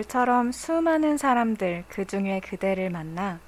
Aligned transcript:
별처럼 0.00 0.50
수많은 0.50 1.18
사람들 1.18 1.84
그 1.88 2.06
중에 2.06 2.40
그대를 2.40 2.88
만나 2.88 3.38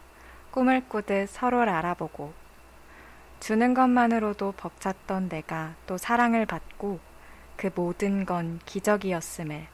꿈을 0.51 0.87
꾸듯 0.87 1.31
서로를 1.31 1.73
알아보고 1.73 2.35
주는 3.41 3.73
것만으로도 3.73 4.53
벅찼던 4.59 5.31
내가 5.31 5.75
또 5.87 5.97
사랑을 5.97 6.45
받고 6.45 7.01
그 7.57 7.71
모든 7.75 8.27
건 8.27 8.61
기적이었음을 8.67 9.67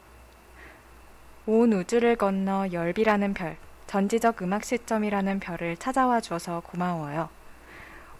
온 1.47 1.73
우주를 1.73 2.15
건너 2.15 2.69
열비라는 2.71 3.35
별 3.35 3.57
전지적 3.89 4.43
음악 4.43 4.63
시점이라는 4.63 5.41
별을 5.41 5.77
찾아와 5.79 6.21
주어서 6.21 6.61
고마워요. 6.61 7.29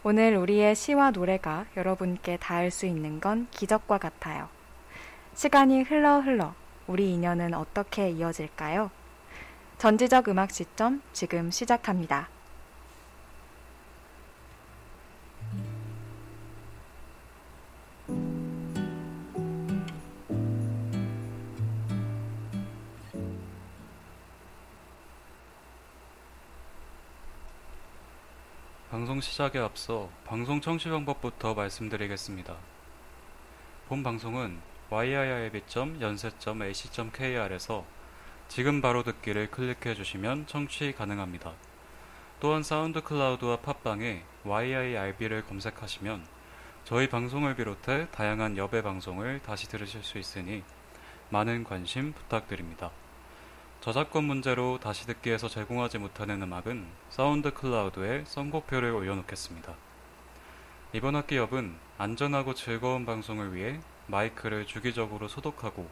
오늘 0.03 0.37
우리의 0.37 0.75
시와 0.75 1.13
노래가 1.13 1.67
여러분께 1.77 2.39
닿을 2.39 2.73
수 2.73 2.87
있는 2.87 3.21
건 3.21 3.47
기적과 3.53 3.99
같아요. 3.99 4.49
시간이 5.35 5.83
흘러 5.83 6.21
흘러 6.21 6.55
우리 6.89 7.13
인연은 7.13 7.53
어떻게 7.53 8.09
이어질까요? 8.09 8.91
전지적 9.77 10.27
음악 10.29 10.51
시점 10.51 11.03
지금 11.13 11.51
시작합니다. 11.51 12.31
방송 28.91 29.21
시작에 29.21 29.59
앞서 29.59 30.09
방송 30.25 30.63
청취 30.63 30.89
방법부터 30.89 31.53
말씀드리겠습니다. 31.53 32.57
본 33.89 34.03
방송은 34.03 34.78
yirb.yonsei.ac.kr에서 34.91 37.85
지금 38.49 38.81
바로 38.81 39.03
듣기를 39.03 39.51
클릭해 39.51 39.95
주시면 39.95 40.47
청취 40.47 40.93
가능합니다. 40.93 41.53
또한 42.41 42.63
사운드 42.63 43.03
클라우드와 43.03 43.59
팟빵에 43.59 44.25
yirb를 44.47 45.45
검색하시면 45.47 46.25
저희 46.85 47.09
방송을 47.09 47.57
비롯해 47.57 48.09
다양한 48.13 48.57
여배 48.57 48.81
방송을 48.81 49.43
다시 49.45 49.69
들으실 49.69 50.03
수 50.03 50.19
있으니 50.19 50.63
많은 51.29 51.65
관심 51.65 52.15
부탁드립니다. 52.15 52.91
저작권 53.81 54.25
문제로 54.25 54.79
다시 54.81 55.07
듣기에서 55.07 55.49
제공하지 55.49 55.99
못하는 55.99 56.41
음악은 56.41 56.87
사운드 57.11 57.53
클라우드에 57.53 58.25
선곡표를 58.27 58.93
올려놓겠습니다. 58.93 59.75
이번 60.95 61.17
학기 61.17 61.37
엽은 61.37 61.77
안전하고 61.99 62.55
즐거운 62.55 63.05
방송을 63.05 63.55
위해 63.55 63.79
마이크를 64.09 64.67
주기적으로 64.67 65.29
소독하고 65.29 65.89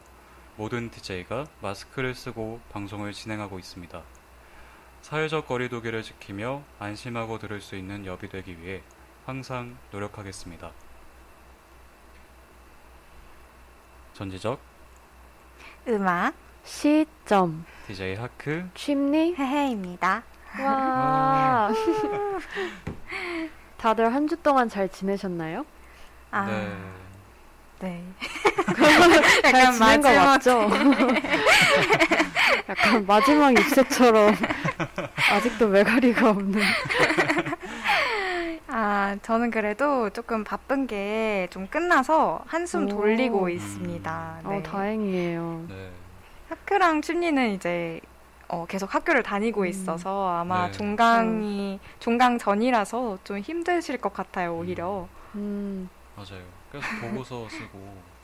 모든 0.57 0.89
DJ가 0.89 1.45
마스크를 1.61 2.15
쓰고 2.15 2.59
방송을 2.71 3.13
진행하고 3.13 3.59
있습니다. 3.59 4.01
사회적 5.01 5.47
거리두기를 5.47 6.03
지키며 6.03 6.63
안심하고 6.79 7.37
들을 7.39 7.61
수 7.61 7.75
있는 7.75 8.05
엽이 8.05 8.29
되기 8.29 8.59
위해 8.59 8.81
항상 9.25 9.77
노력하겠습니다. 9.91 10.71
전지적 14.13 14.59
음악 15.87 16.33
시점 16.63 17.65
DJ 17.87 18.15
하크 18.15 18.69
취미 18.73 19.33
헤헤입니다. 19.35 20.23
와 20.59 21.71
다들 23.77 24.11
한 24.13 24.27
주 24.27 24.35
동안 24.37 24.67
잘 24.67 24.89
지내셨나요? 24.89 25.65
아, 26.31 26.45
네. 26.47 26.75
네. 27.79 28.03
잘 29.43 29.53
약간 29.53 29.73
지낸 29.73 30.01
거 30.01 30.09
마지막- 30.09 30.25
맞죠? 30.25 30.69
약간 32.69 33.05
마지막 33.05 33.51
입새처럼 33.51 34.33
아직도 35.31 35.67
메가리가 35.67 36.29
없는 36.31 36.61
아, 38.69 39.15
저는 39.21 39.51
그래도 39.51 40.09
조금 40.09 40.43
바쁜 40.43 40.87
게 40.87 41.47
좀 41.51 41.67
끝나서 41.67 42.41
한숨 42.47 42.85
오. 42.85 42.89
돌리고 42.89 43.49
있습니다. 43.49 44.39
어, 44.43 44.49
네. 44.49 44.63
다행이에요. 44.63 45.65
네. 45.69 45.89
하크랑 46.49 47.01
춘리는 47.01 47.51
이제 47.51 48.01
어, 48.49 48.65
계속 48.67 48.93
학교를 48.93 49.23
다니고 49.23 49.61
음. 49.61 49.67
있어서 49.67 50.37
아마 50.39 50.65
네. 50.67 50.71
종강이 50.71 51.79
종강 51.99 52.37
전이라서 52.37 53.19
좀 53.23 53.39
힘드실 53.39 53.97
것 53.99 54.13
같아요 54.13 54.55
오히려. 54.57 55.07
음, 55.35 55.89
맞아요. 56.15 56.41
계속 56.71 56.85
보고서 57.01 57.47
쓰고 57.49 58.17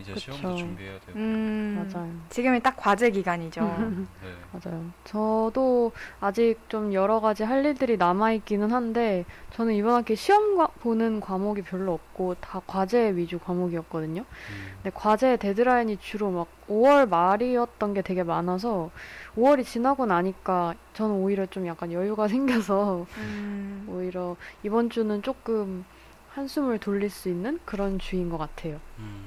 이제 0.00 0.12
그쵸. 0.12 0.32
시험도 0.32 0.56
준비해야 0.56 1.00
되고. 1.00 1.18
음, 1.18 1.88
맞아요. 1.92 2.08
지금이 2.28 2.60
딱 2.60 2.76
과제 2.76 3.10
기간이죠. 3.10 3.60
네. 4.22 4.34
맞아요. 4.52 4.84
저도 5.02 5.90
아직 6.20 6.56
좀 6.68 6.92
여러 6.92 7.20
가지 7.20 7.42
할 7.42 7.64
일들이 7.64 7.96
남아 7.96 8.32
있기는 8.34 8.70
한데, 8.70 9.24
저는 9.54 9.74
이번 9.74 9.94
학기 9.96 10.14
시험 10.14 10.56
과- 10.56 10.68
보는 10.80 11.18
과목이 11.20 11.62
별로 11.62 11.94
없고, 11.94 12.36
다 12.40 12.60
과제 12.64 13.10
위주 13.16 13.40
과목이었거든요. 13.40 14.20
음, 14.22 14.72
근데 14.82 14.90
과제 14.94 15.36
데드라인이 15.36 15.96
주로 15.98 16.30
막 16.30 16.46
5월 16.68 17.08
말이었던 17.08 17.92
게 17.94 18.02
되게 18.02 18.22
많아서, 18.22 18.90
5월이 19.36 19.64
지나고 19.64 20.06
나니까 20.06 20.74
저는 20.94 21.16
오히려 21.16 21.44
좀 21.46 21.66
약간 21.66 21.90
여유가 21.90 22.28
생겨서, 22.28 23.04
음, 23.16 23.86
오히려 23.90 24.36
이번 24.62 24.90
주는 24.90 25.20
조금 25.22 25.84
한숨을 26.34 26.78
돌릴 26.78 27.10
수 27.10 27.28
있는 27.28 27.58
그런 27.64 27.98
주인 27.98 28.28
것 28.28 28.38
같아요. 28.38 28.80
음, 28.98 29.24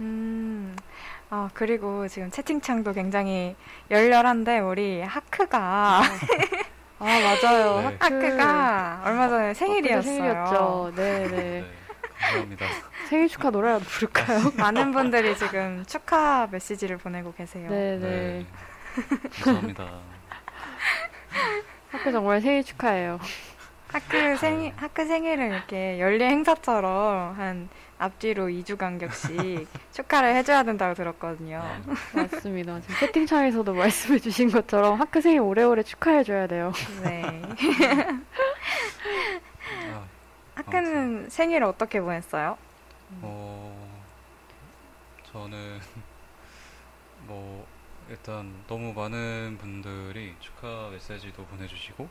음. 0.00 0.76
아 1.30 1.48
그리고 1.54 2.06
지금 2.08 2.30
채팅창도 2.30 2.92
굉장히 2.92 3.56
열렬한데 3.90 4.58
우리 4.60 5.00
하크가 5.02 6.02
아, 6.98 7.04
맞아요. 7.04 7.76
네. 7.80 7.84
하크. 7.98 8.14
하크가 8.14 9.02
얼마 9.04 9.28
전에 9.28 9.50
엊그제 9.50 9.58
생일이었어요. 9.58 10.02
생일이었죠. 10.02 10.92
네네. 10.94 11.28
네. 11.28 11.64
감사합니다. 12.20 12.66
생일 13.08 13.28
축하 13.28 13.50
노래라도 13.50 13.84
부를까요? 13.84 14.52
많은 14.56 14.92
분들이 14.92 15.36
지금 15.36 15.84
축하 15.86 16.46
메시지를 16.52 16.98
보내고 16.98 17.32
계세요. 17.34 17.68
네네. 17.68 17.98
네. 17.98 18.46
감사합니다. 19.42 19.88
하크 21.90 22.12
정말 22.12 22.40
생일 22.40 22.62
축하해요. 22.62 23.18
하크 23.92 24.36
생일 24.36 24.72
하크 24.76 25.06
생일을 25.06 25.50
이렇게 25.52 26.00
연례 26.00 26.28
행사처럼 26.30 27.34
한 27.38 27.68
앞뒤로 27.98 28.46
2주 28.46 28.76
간격씩 28.78 29.68
축하를 29.92 30.34
해줘야 30.34 30.62
된다고 30.62 30.94
들었거든요. 30.94 31.62
네. 31.86 32.22
맞습니다. 32.22 32.80
지금 32.80 32.96
채팅창에서도 32.96 33.72
말씀해주신 33.72 34.50
것처럼 34.50 35.00
하크 35.00 35.20
생일 35.20 35.40
오래오래 35.40 35.82
축하해줘야 35.82 36.46
돼요. 36.46 36.72
네. 37.02 37.22
아, 39.92 40.04
하크는 40.54 41.28
생일 41.28 41.62
어떻게 41.62 42.00
보냈어요? 42.00 42.56
어, 43.20 43.90
저는 45.32 45.78
뭐 47.28 47.66
일단 48.08 48.52
너무 48.66 48.92
많은 48.94 49.58
분들이 49.60 50.34
축하 50.40 50.88
메시지도 50.90 51.44
보내주시고 51.44 52.08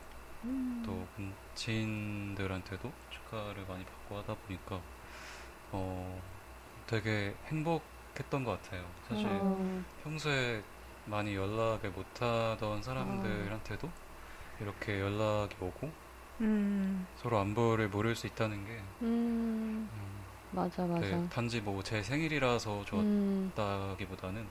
또 0.84 1.06
분- 1.14 1.34
지인들한테도 1.54 2.92
축하를 3.10 3.64
많이 3.68 3.84
받고 3.84 4.18
하다 4.18 4.34
보니까 4.46 4.80
어 5.72 6.20
되게 6.86 7.34
행복했던 7.46 8.44
것 8.44 8.62
같아요. 8.62 8.84
사실 9.08 9.26
어, 9.42 9.82
평소에 10.02 10.62
많이 11.06 11.34
연락을 11.34 11.90
못하던 11.90 12.82
사람들한테도 12.82 13.90
이렇게 14.60 15.00
연락이 15.00 15.56
오고 15.60 15.90
음, 16.40 17.06
서로 17.16 17.38
안부를 17.38 17.88
물을 17.88 18.14
수 18.16 18.26
있다는 18.26 18.64
게 18.66 18.82
음, 19.02 19.88
음, 19.92 20.24
맞아 20.50 20.86
맞아. 20.86 21.00
네, 21.00 21.28
단지 21.28 21.60
뭐 21.60 21.82
제 21.82 22.02
생일이라서 22.02 22.84
음, 22.94 23.52
좋았다기보다는 23.54 24.46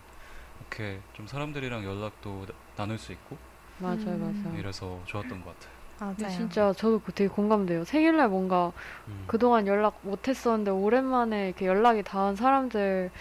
이렇게 0.59 1.01
좀 1.13 1.27
사람들이랑 1.27 1.83
연락도 1.83 2.45
나- 2.47 2.53
나눌 2.75 2.97
수 2.97 3.11
있고 3.11 3.37
맞아요 3.79 3.97
음. 4.05 4.33
맞아요. 4.43 4.57
이래서 4.59 5.01
좋았던 5.05 5.41
것 5.43 5.59
같아요. 5.59 5.80
맞아요. 6.01 6.29
진짜 6.29 6.73
저도 6.73 6.99
되게 7.13 7.27
공감돼요. 7.27 7.83
생일날 7.85 8.27
뭔가 8.29 8.71
음, 9.07 9.23
그동안 9.27 9.67
연락 9.67 9.99
못했었는데 10.01 10.71
오랜만에 10.71 11.47
이렇게 11.49 11.67
연락이 11.67 12.01
닿은 12.01 12.35
사람들이랑 12.35 13.11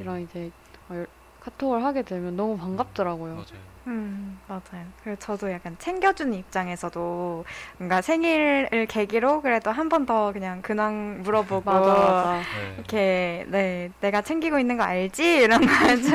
음, 0.00 0.20
이제 0.28 0.50
어, 0.90 0.94
열- 0.94 1.06
카톡을 1.40 1.82
하게 1.84 2.02
되면 2.02 2.36
너무 2.36 2.58
반갑더라고요. 2.58 3.32
맞아요. 3.34 3.68
음, 3.86 4.38
맞아요. 4.46 4.84
그리고 5.02 5.18
저도 5.18 5.50
약간 5.50 5.74
챙겨주는 5.78 6.34
입장에서도 6.34 7.44
뭔가 7.78 8.02
생일을 8.02 8.84
계기로 8.86 9.40
그래도 9.40 9.70
한 9.70 9.88
번 9.88 10.04
더 10.04 10.30
그냥 10.32 10.60
근황 10.60 11.22
물어보고 11.22 11.70
맞아 11.70 11.94
맞아. 11.94 12.42
네. 12.54 12.74
이렇게 12.76 13.46
네 13.48 13.90
내가 14.00 14.20
챙기고 14.20 14.58
있는 14.58 14.76
거 14.76 14.82
알지 14.82 15.24
이런 15.38 15.60
거좀 15.64 16.12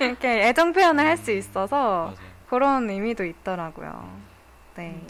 이렇게 0.00 0.48
애정 0.48 0.72
표현을 0.72 1.04
할 1.06 1.16
수 1.16 1.30
있어서 1.30 2.06
맞아요. 2.06 2.34
그런 2.48 2.90
의미도 2.90 3.24
있더라고요. 3.24 4.23
네, 4.76 5.00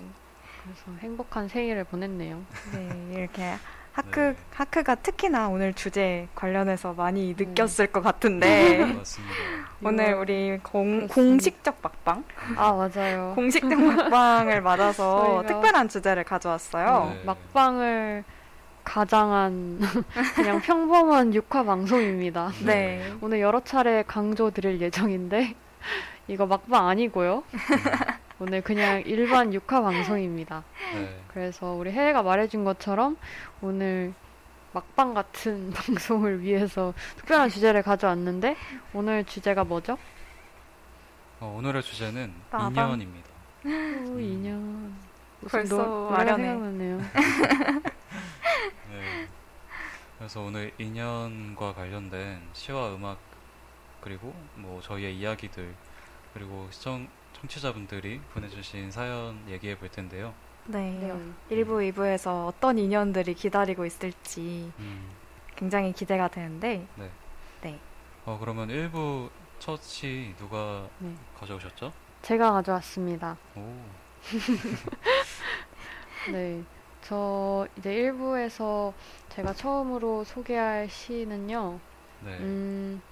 그래서 0.62 0.98
행복한 1.00 1.48
생일을 1.48 1.84
보냈네요. 1.84 2.42
네 2.72 3.18
이렇게 3.18 3.54
하크 3.92 4.20
네. 4.34 4.36
하크가 4.54 4.96
특히나 4.96 5.48
오늘 5.48 5.72
주제 5.72 6.28
관련해서 6.34 6.92
많이 6.94 7.30
음. 7.32 7.36
느꼈을 7.38 7.86
것 7.88 8.02
같은데 8.02 8.84
맞습니다. 8.84 9.34
오늘 9.82 10.14
우리 10.14 10.58
공. 10.62 11.06
공식적 11.08 11.78
막방 11.82 12.24
아 12.56 12.72
맞아요. 12.72 13.32
공식적 13.36 13.78
막방을 13.80 14.62
맞아서 14.62 15.44
특별한 15.46 15.88
주제를 15.88 16.24
가져왔어요. 16.24 17.12
네. 17.14 17.24
막방을 17.24 18.24
가장한 18.84 19.80
그냥 20.34 20.60
평범한 20.60 21.32
육화 21.32 21.64
방송입니다. 21.64 22.50
네. 22.66 23.14
오늘 23.22 23.40
여러 23.40 23.60
차례 23.60 24.02
강조 24.06 24.50
드릴 24.50 24.78
예정인데 24.80 25.54
이거 26.28 26.44
막방 26.46 26.88
아니고요. 26.88 27.44
오늘 28.40 28.62
그냥 28.62 29.02
일반 29.06 29.52
육화 29.54 29.80
방송입니다. 29.80 30.64
네. 30.94 31.20
그래서 31.28 31.72
우리 31.72 31.90
혜혜가 31.92 32.22
말해준 32.22 32.64
것처럼 32.64 33.16
오늘 33.60 34.12
막방 34.72 35.14
같은 35.14 35.70
방송을 35.72 36.42
위해서 36.42 36.92
특별한 37.16 37.48
주제를 37.50 37.82
가져왔는데 37.82 38.56
오늘 38.92 39.24
주제가 39.24 39.62
뭐죠? 39.64 39.96
어, 41.40 41.54
오늘의 41.58 41.82
주제는 41.82 42.32
빠밤. 42.50 42.72
인연입니다. 42.74 43.28
오, 43.66 44.18
인연. 44.18 44.94
무슨 45.40 45.58
벌써 45.60 45.76
노-. 45.76 46.16
생각나네요. 46.16 46.98
네. 48.90 49.28
그래서 50.18 50.40
오늘 50.40 50.72
인연과 50.78 51.74
관련된 51.74 52.40
시와 52.52 52.94
음악 52.94 53.18
그리고 54.00 54.34
뭐 54.56 54.80
저희의 54.80 55.16
이야기들 55.18 55.72
그리고 56.32 56.66
시청 56.70 57.08
청취자분들이 57.34 58.20
보내주신 58.32 58.90
사연 58.90 59.38
얘기해 59.48 59.78
볼 59.78 59.88
텐데요. 59.90 60.34
네. 60.66 60.90
네. 60.92 61.12
1부, 61.56 61.92
2부에서 61.92 62.46
어떤 62.46 62.78
인연들이 62.78 63.34
기다리고 63.34 63.84
있을지 63.84 64.72
음, 64.78 65.10
굉장히 65.56 65.92
기대가 65.92 66.28
되는데 66.28 66.86
네. 66.96 67.10
네. 67.62 67.78
어 68.24 68.38
그러면 68.40 68.68
1부 68.68 69.28
첫 69.58 69.80
시 69.82 70.34
누가 70.38 70.88
네. 70.98 71.14
가져오셨죠? 71.38 71.92
제가 72.22 72.52
가져왔습니다. 72.52 73.36
오. 73.56 73.76
네. 76.32 76.62
저 77.02 77.66
이제 77.76 77.90
1부에서 77.94 78.94
제가 79.28 79.52
처음으로 79.52 80.24
소개할 80.24 80.88
시는요. 80.88 81.78
네. 82.24 82.38
음, 82.38 83.02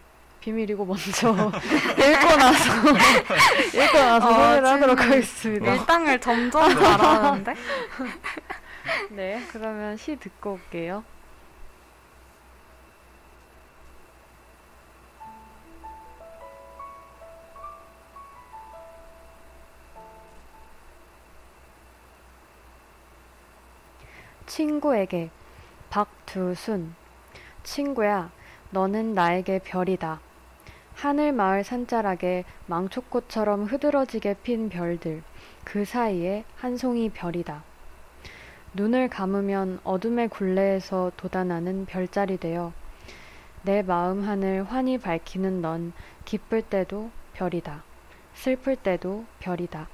비밀이고 0.42 0.84
먼저 0.84 1.30
읽고 1.30 2.36
나서 2.36 2.72
읽고 3.72 3.98
나서 3.98 4.28
어, 4.28 4.32
소개를 4.32 4.66
하도록 4.66 5.00
하겠습니다. 5.00 5.74
일당을 5.74 6.20
점점 6.20 6.74
잘하는데 6.74 7.54
네, 9.10 9.40
그러면 9.52 9.96
시 9.96 10.16
듣고 10.16 10.54
올게요. 10.54 11.04
친구에게 24.46 25.30
박두순 25.88 26.94
친구야, 27.62 28.30
너는 28.70 29.14
나에게 29.14 29.60
별이다. 29.60 30.20
하늘 31.02 31.32
마을 31.32 31.64
산자락에 31.64 32.44
망초꽃처럼 32.66 33.64
흐드러지게 33.64 34.36
핀 34.44 34.68
별들, 34.68 35.24
그 35.64 35.84
사이에 35.84 36.44
한 36.54 36.76
송이 36.76 37.10
별이다. 37.10 37.64
눈을 38.74 39.08
감으면 39.08 39.80
어둠의 39.82 40.28
굴레에서 40.28 41.10
돋아나는 41.16 41.86
별자리 41.86 42.36
되어 42.36 42.72
내 43.62 43.82
마음 43.82 44.22
하늘 44.22 44.62
환히 44.62 44.96
밝히는 44.96 45.60
넌 45.60 45.92
기쁠 46.24 46.62
때도 46.62 47.10
별이다. 47.32 47.82
슬플 48.34 48.76
때도 48.76 49.24
별이다. 49.40 49.88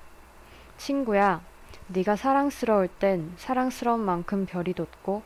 친구야, 0.77 1.41
네가 1.87 2.17
사랑스러울 2.17 2.87
땐 2.87 3.33
사랑스러운 3.39 4.01
만큼 4.01 4.45
별이 4.45 4.75
돋고 4.75 5.23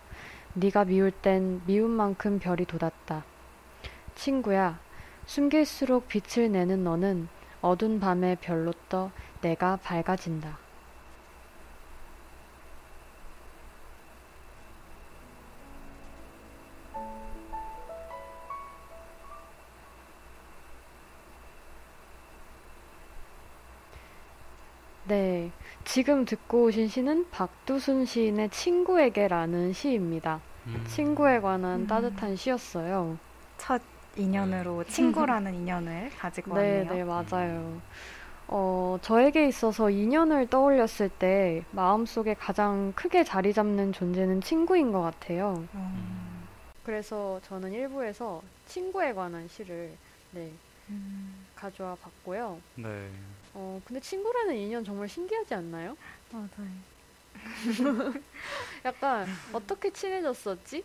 네가 0.54 0.84
미울 0.84 1.10
땐 1.10 1.60
미운 1.66 1.90
만큼 1.90 2.38
별이 2.38 2.66
돋았다. 2.66 3.24
친구야, 4.14 4.78
숨길수록 5.26 6.08
빛을 6.08 6.50
내는 6.52 6.84
너는 6.84 7.28
어두운 7.60 8.00
밤에 8.00 8.36
별로 8.40 8.72
떠 8.88 9.10
내가 9.40 9.76
밝아진다. 9.76 10.58
네. 25.12 25.50
지금 25.84 26.24
듣고 26.24 26.64
오신 26.64 26.88
시는 26.88 27.28
박두순 27.30 28.06
시인의 28.06 28.50
친구에게라는 28.50 29.72
시입니다. 29.72 30.40
음. 30.68 30.84
친구에 30.88 31.40
관한 31.40 31.80
음. 31.80 31.86
따뜻한 31.86 32.36
시였어요. 32.36 33.18
첫 33.58 33.82
인연으로 34.16 34.84
친구라는 34.84 35.54
인연을 35.54 36.10
가지고 36.18 36.54
네, 36.54 36.84
왔네요. 36.84 36.92
네, 36.94 37.04
맞아요. 37.04 37.80
어, 38.48 38.98
저에게 39.00 39.48
있어서 39.48 39.88
인연을 39.88 40.48
떠올렸을 40.48 41.08
때 41.08 41.64
마음속에 41.70 42.34
가장 42.34 42.92
크게 42.94 43.24
자리 43.24 43.52
잡는 43.52 43.92
존재는 43.92 44.42
친구인 44.42 44.92
것 44.92 45.00
같아요. 45.00 45.66
음, 45.74 46.46
그래서 46.84 47.40
저는 47.44 47.72
일부에서 47.72 48.42
친구에 48.66 49.14
관한 49.14 49.48
시를 49.48 49.92
네, 50.32 50.52
음, 50.90 51.46
가져와 51.54 51.94
봤고요. 51.96 52.60
네. 52.74 53.08
어, 53.54 53.80
근데 53.84 54.00
친구라는 54.00 54.54
인연 54.56 54.84
정말 54.84 55.08
신기하지 55.08 55.54
않나요? 55.54 55.96
맞아요. 56.30 56.92
약간 58.84 59.26
어떻게 59.52 59.90
친해졌었지? 59.90 60.84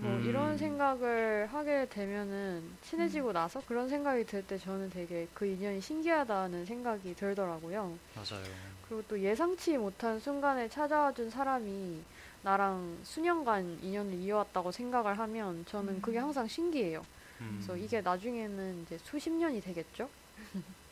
뭐 0.00 0.10
음. 0.12 0.24
이런 0.26 0.56
생각을 0.56 1.48
하게 1.52 1.86
되면은 1.88 2.62
친해지고 2.82 3.32
나서 3.32 3.62
그런 3.66 3.88
생각이 3.88 4.24
들 4.24 4.42
때 4.42 4.56
저는 4.58 4.90
되게 4.90 5.28
그 5.34 5.44
인연이 5.46 5.80
신기하다는 5.80 6.64
생각이 6.64 7.14
들더라고요. 7.14 7.98
맞아요. 8.14 8.44
그리고 8.88 9.02
또 9.08 9.20
예상치 9.20 9.76
못한 9.76 10.18
순간에 10.18 10.68
찾아와 10.68 11.12
준 11.12 11.30
사람이 11.30 12.00
나랑 12.42 12.98
수년간 13.04 13.80
인연을 13.82 14.14
이어왔다고 14.14 14.72
생각을 14.72 15.18
하면 15.18 15.64
저는 15.66 16.00
그게 16.00 16.18
음. 16.18 16.24
항상 16.24 16.48
신기해요. 16.48 17.04
음. 17.40 17.58
그래서 17.58 17.76
이게 17.76 18.00
나중에는 18.00 18.82
이제 18.82 18.98
수십 19.04 19.30
년이 19.30 19.60
되겠죠? 19.60 20.08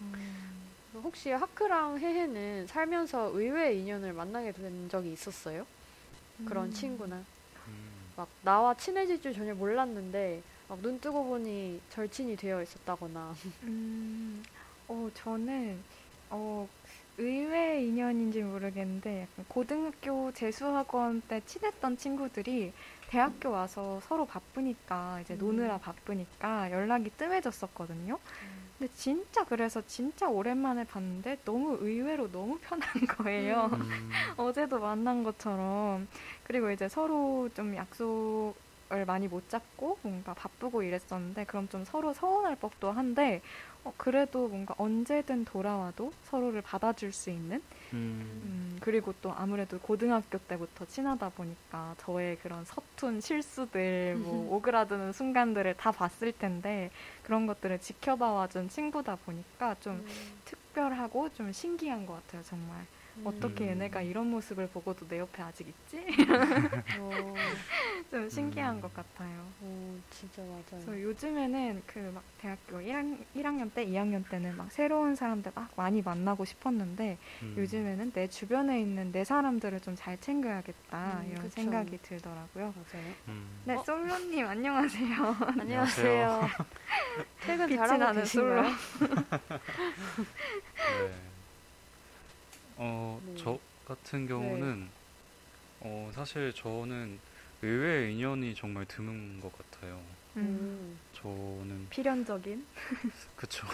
음, 0.00 0.70
혹시 1.02 1.30
하크랑 1.30 1.98
해해는 1.98 2.66
살면서 2.66 3.30
의외의 3.34 3.80
인연을 3.80 4.12
만나게 4.12 4.52
된 4.52 4.88
적이 4.88 5.12
있었어요? 5.14 5.66
그런 6.44 6.66
음. 6.66 6.72
친구나. 6.72 7.24
음. 8.18 8.22
막 8.22 8.28
나와 8.42 8.74
친해질 8.74 9.22
줄 9.22 9.32
전혀 9.32 9.54
몰랐는데 9.54 10.42
막 10.68 10.78
눈 10.82 11.00
뜨고 11.00 11.24
보니 11.24 11.80
절친이 11.90 12.36
되어 12.36 12.62
있었다거나. 12.62 13.34
음, 13.62 14.42
어, 14.88 15.08
저는, 15.14 15.78
어, 16.30 16.68
의외의 17.16 17.88
인연인지 17.88 18.42
모르겠는데, 18.42 19.22
약간 19.22 19.44
고등학교 19.48 20.30
재수학원 20.32 21.22
때 21.22 21.40
친했던 21.46 21.96
친구들이 21.96 22.72
대학교 23.08 23.50
와서 23.50 24.00
서로 24.06 24.26
바쁘니까, 24.26 25.20
이제 25.22 25.34
음. 25.34 25.38
노느라 25.38 25.78
바쁘니까 25.78 26.70
연락이 26.70 27.10
뜸해졌었거든요. 27.16 28.18
근데 28.78 28.92
진짜 28.94 29.44
그래서 29.44 29.82
진짜 29.86 30.28
오랜만에 30.28 30.84
봤는데 30.84 31.38
너무 31.44 31.78
의외로 31.80 32.30
너무 32.30 32.58
편한 32.60 32.88
거예요. 33.16 33.70
음. 33.72 34.10
어제도 34.36 34.78
만난 34.78 35.24
것처럼. 35.24 36.06
그리고 36.48 36.70
이제 36.70 36.88
서로 36.88 37.50
좀 37.54 37.76
약속을 37.76 39.04
많이 39.06 39.28
못 39.28 39.50
잡고 39.50 39.98
뭔가 40.00 40.32
바쁘고 40.32 40.82
이랬었는데 40.82 41.44
그럼 41.44 41.68
좀 41.68 41.84
서로 41.84 42.14
서운할 42.14 42.56
법도 42.56 42.90
한데 42.90 43.42
어, 43.84 43.92
그래도 43.98 44.48
뭔가 44.48 44.74
언제든 44.78 45.44
돌아와도 45.44 46.10
서로를 46.24 46.62
받아줄 46.62 47.12
수 47.12 47.28
있는 47.28 47.62
음. 47.92 48.40
음, 48.72 48.78
그리고 48.80 49.12
또 49.20 49.30
아무래도 49.32 49.78
고등학교 49.78 50.38
때부터 50.38 50.86
친하다 50.86 51.28
보니까 51.30 51.94
저의 51.98 52.38
그런 52.38 52.64
서툰 52.64 53.20
실수들, 53.20 54.16
뭐 54.16 54.48
오그라드는 54.56 55.12
순간들을 55.12 55.74
다 55.76 55.92
봤을 55.92 56.32
텐데 56.32 56.90
그런 57.24 57.46
것들을 57.46 57.78
지켜봐 57.78 58.32
와준 58.32 58.70
친구다 58.70 59.16
보니까 59.16 59.76
좀 59.80 60.02
특별하고 60.46 61.28
좀 61.34 61.52
신기한 61.52 62.06
것 62.06 62.14
같아요, 62.14 62.42
정말. 62.42 62.86
어떻게 63.24 63.64
음. 63.64 63.68
얘네가 63.70 64.02
이런 64.02 64.30
모습을 64.30 64.68
보고도 64.68 65.06
내 65.08 65.18
옆에 65.18 65.42
아직 65.42 65.68
있지? 65.68 66.04
어, 66.98 67.34
좀 68.10 68.28
신기한 68.28 68.76
음. 68.76 68.80
것 68.80 68.92
같아요. 68.94 69.46
어, 69.60 69.98
진짜 70.10 70.42
맞아요. 70.42 70.62
그래서 70.70 71.02
요즘에는 71.02 71.82
그 71.86 71.98
막 72.14 72.22
대학교 72.38 72.78
1학, 72.78 73.18
1학년 73.36 73.72
때, 73.74 73.84
2학년 73.86 74.26
때는 74.28 74.56
막 74.56 74.70
새로운 74.72 75.14
사람들 75.14 75.52
막 75.54 75.70
많이 75.76 76.00
만나고 76.00 76.44
싶었는데 76.44 77.18
음. 77.42 77.54
요즘에는 77.58 78.12
내 78.12 78.28
주변에 78.28 78.80
있는 78.80 79.12
내 79.12 79.24
사람들을 79.24 79.80
좀 79.80 79.98
잘 79.98 80.16
챙겨야겠다 80.20 81.20
음, 81.22 81.28
이런 81.30 81.42
그쵸. 81.42 81.54
생각이 81.56 81.98
들더라고요. 82.02 82.72
맞아요. 82.76 83.04
음. 83.26 83.48
네, 83.64 83.74
어? 83.74 83.82
솔로님 83.84 84.46
안녕하세요. 84.46 85.36
안녕하세요. 85.58 86.48
퇴근 87.44 87.66
빛이 87.66 87.78
잘하고 87.78 88.20
계신가요? 88.20 88.62
네. 88.62 88.68
어, 92.80 93.20
네. 93.24 93.34
저 93.36 93.58
같은 93.84 94.26
경우는 94.26 94.88
어, 95.80 96.10
사실 96.14 96.52
저는 96.52 97.18
의외의 97.60 98.14
인연이 98.14 98.54
정말 98.54 98.86
드문 98.86 99.40
것 99.40 99.50
같아요. 99.52 100.00
음, 100.36 100.98
저는 101.12 101.88
필연적인. 101.90 102.64
그쵸. 103.36 103.66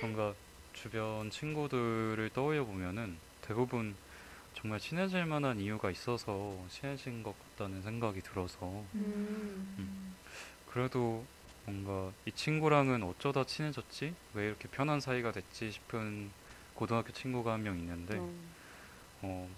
뭔가 0.00 0.34
주변 0.72 1.30
친구들을 1.30 2.30
떠올려 2.34 2.64
보면은 2.64 3.18
대부분 3.42 3.94
정말 4.54 4.78
친해질 4.80 5.26
만한 5.26 5.60
이유가 5.60 5.90
있어서 5.90 6.64
친해진 6.70 7.22
것 7.22 7.34
같다는 7.38 7.82
생각이 7.82 8.22
들어서 8.22 8.84
음. 8.94 10.16
그래도 10.70 11.26
뭔가 11.66 12.12
이 12.24 12.32
친구랑은 12.32 13.02
어쩌다 13.02 13.44
친해졌지? 13.44 14.14
왜 14.34 14.46
이렇게 14.46 14.68
편한 14.68 15.00
사이가 15.00 15.32
됐지 15.32 15.70
싶은 15.70 16.30
고등학교 16.76 17.12
친구가 17.12 17.52
한 17.54 17.62
명 17.62 17.78
있는데 17.78 18.18
어, 18.18 18.32
어, 19.22 19.48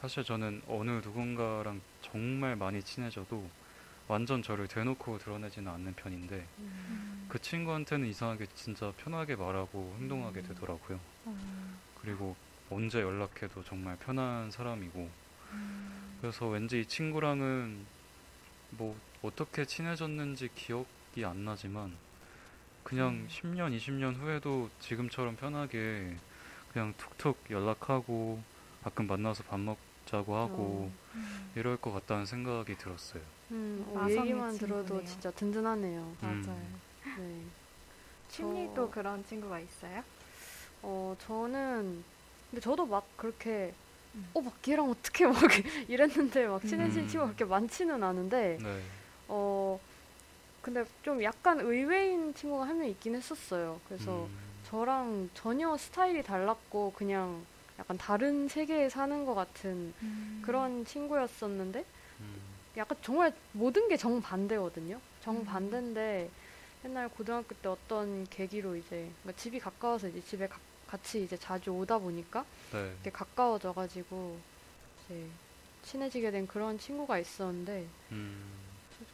사실 0.00 0.24
저는 0.24 0.62
어느 0.68 0.90
누군가랑 0.90 1.80
정말 2.02 2.56
많이 2.56 2.82
친해져도 2.82 3.48
완전 4.08 4.42
저를 4.42 4.68
대놓고 4.68 5.18
드러내지는 5.18 5.70
않는 5.72 5.94
편인데 5.94 6.46
음. 6.58 7.26
그 7.28 7.40
친구한테는 7.40 8.06
이상하게 8.08 8.46
진짜 8.54 8.92
편하게 8.98 9.34
말하고 9.34 9.96
행동하게 9.98 10.40
음. 10.40 10.48
되더라고요. 10.48 11.00
음. 11.26 11.76
그리고 12.00 12.36
언제 12.70 13.00
연락해도 13.00 13.64
정말 13.64 13.96
편한 13.96 14.50
사람이고 14.52 15.10
음. 15.52 16.18
그래서 16.20 16.46
왠지 16.46 16.80
이 16.80 16.86
친구랑은 16.86 17.84
뭐 18.70 18.96
어떻게 19.22 19.64
친해졌는지 19.64 20.50
기억이 20.54 21.24
안 21.24 21.44
나지만 21.44 21.92
그냥 22.84 23.08
음. 23.08 23.28
10년, 23.28 23.76
20년 23.76 24.14
후에도 24.16 24.70
지금처럼 24.78 25.34
편하게 25.34 26.16
그냥 26.76 26.92
툭툭 26.98 27.38
연락하고 27.50 28.38
가끔 28.84 29.06
만나서 29.06 29.42
밥 29.44 29.58
먹자고 29.58 30.36
하고 30.36 30.90
음. 31.14 31.52
이럴 31.56 31.78
것 31.78 31.90
같다는 31.90 32.26
생각이 32.26 32.76
들었어요. 32.76 33.22
음, 33.50 33.82
어, 33.88 34.06
얘기만 34.10 34.58
들어도 34.58 34.84
친구네요. 34.84 35.04
진짜 35.06 35.30
든든하네요. 35.30 36.14
음. 36.22 36.42
맞아요. 36.46 37.16
네. 37.18 37.40
심리도 38.28 38.74
저- 38.74 38.90
그런 38.90 39.24
친구가 39.24 39.58
있어요? 39.60 40.04
어, 40.82 41.16
저는, 41.20 42.04
근데 42.50 42.60
저도 42.60 42.84
막 42.84 43.06
그렇게, 43.16 43.72
음. 44.14 44.28
어, 44.34 44.42
막 44.42 44.52
걔랑 44.60 44.90
어떻게 44.90 45.26
막 45.26 45.34
이랬는데 45.88 46.46
막 46.46 46.60
친해진 46.60 47.04
음. 47.04 47.08
친구가 47.08 47.32
그렇게 47.32 47.46
많지는 47.46 48.02
않은데, 48.02 48.58
네. 48.62 48.82
어, 49.28 49.80
근데 50.60 50.84
좀 51.02 51.22
약간 51.22 51.58
의외인 51.60 52.34
친구가 52.34 52.68
한 52.68 52.76
명 52.76 52.86
있긴 52.86 53.14
했었어요. 53.14 53.80
그래서 53.88 54.26
음, 54.26 54.45
저랑 54.70 55.30
전혀 55.34 55.76
스타일이 55.76 56.22
달랐고, 56.22 56.92
그냥 56.96 57.44
약간 57.78 57.96
다른 57.96 58.48
세계에 58.48 58.88
사는 58.88 59.24
것 59.24 59.34
같은 59.34 59.94
그런 60.42 60.84
친구였었는데, 60.84 61.84
음, 62.20 62.34
약간 62.76 62.98
정말 63.00 63.32
모든 63.52 63.88
게 63.88 63.96
정반대거든요. 63.96 65.00
정반대인데 65.22 66.28
옛날 66.84 67.08
고등학교 67.08 67.54
때 67.56 67.68
어떤 67.68 68.24
계기로 68.28 68.76
이제 68.76 69.10
그러니까 69.22 69.32
집이 69.40 69.58
가까워서 69.58 70.08
이제 70.08 70.20
집에 70.20 70.46
가- 70.46 70.58
같이 70.86 71.24
이제 71.24 71.36
자주 71.36 71.70
오다 71.70 71.98
보니까 71.98 72.44
네. 72.72 72.92
이렇게 72.94 73.10
가까워져가지고 73.10 74.36
이제 75.04 75.26
친해지게 75.82 76.30
된 76.30 76.46
그런 76.46 76.78
친구가 76.78 77.18
있었는데 77.18 77.86
음, 78.12 78.52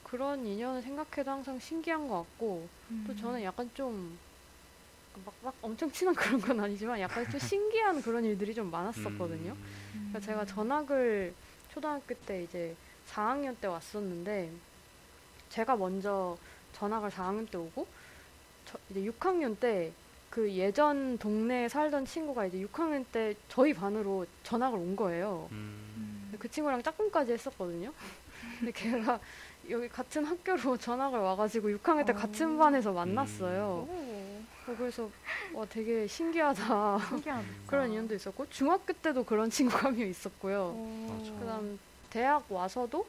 그런 0.03 0.47
인연을 0.47 0.83
생각해도 0.83 1.31
항상 1.31 1.59
신기한 1.59 2.09
것 2.09 2.19
같고 2.19 2.69
음. 2.91 3.05
또 3.07 3.17
저는 3.17 3.43
약간 3.43 3.71
좀 3.75 4.19
막, 5.25 5.35
막 5.43 5.55
엄청 5.63 5.91
친한 5.91 6.15
그런 6.17 6.41
건 6.41 6.61
아니지만 6.61 7.01
약간 7.01 7.29
좀 7.31 7.39
신기한 7.39 8.03
그런 8.03 8.25
일들이 8.25 8.55
좀 8.55 8.71
많았었거든요. 8.71 9.53
음, 9.53 10.11
그러니까 10.11 10.21
제가 10.21 10.45
전학을 10.45 11.35
초등학교 11.73 12.15
때 12.15 12.43
이제 12.43 12.75
4학년 13.09 13.57
때 13.61 13.67
왔었는데 13.67 14.51
제가 15.51 15.77
먼저 15.77 16.37
전학을 16.73 17.11
4학년 17.11 17.51
때 17.51 17.59
오고 17.59 17.87
저 18.67 18.79
이제 18.91 19.01
6학년 19.03 19.59
때 19.59 19.93
그 20.33 20.51
예전 20.51 21.19
동네에 21.19 21.69
살던 21.69 22.07
친구가 22.07 22.47
이제 22.47 22.59
6학년 22.61 23.05
때 23.13 23.35
저희 23.49 23.75
반으로 23.75 24.25
전학을 24.45 24.79
온 24.79 24.97
거예요. 24.97 25.47
음, 25.53 26.33
그 26.39 26.49
친구랑 26.51 26.83
짝꿍까지 26.83 27.33
했었거든요. 27.33 27.93
근데 28.59 28.73
걔가 28.73 29.21
여기 29.69 29.91
같은 29.91 30.25
학교로 30.25 30.79
전학을 30.79 31.19
와가지고 31.19 31.69
6학년 31.69 32.07
때 32.07 32.15
어. 32.15 32.17
같은 32.17 32.57
반에서 32.57 32.93
만났어요. 32.93 33.87
오, 33.87 33.93
어, 33.93 34.22
그래서 34.67 35.11
와 35.55 35.65
되게 35.67 36.07
신기하다 36.07 36.99
신기하다. 37.09 37.43
그런 37.67 37.91
인연도 37.91 38.15
있었고 38.15 38.49
중학교 38.51 38.93
때도 38.93 39.25
그런 39.25 39.51
친구가 39.51 39.89
한 39.89 39.97
명 39.97 40.09
있었고요. 40.09 40.73
그다음 41.41 41.79
대학 42.11 42.51
와서도 42.51 43.07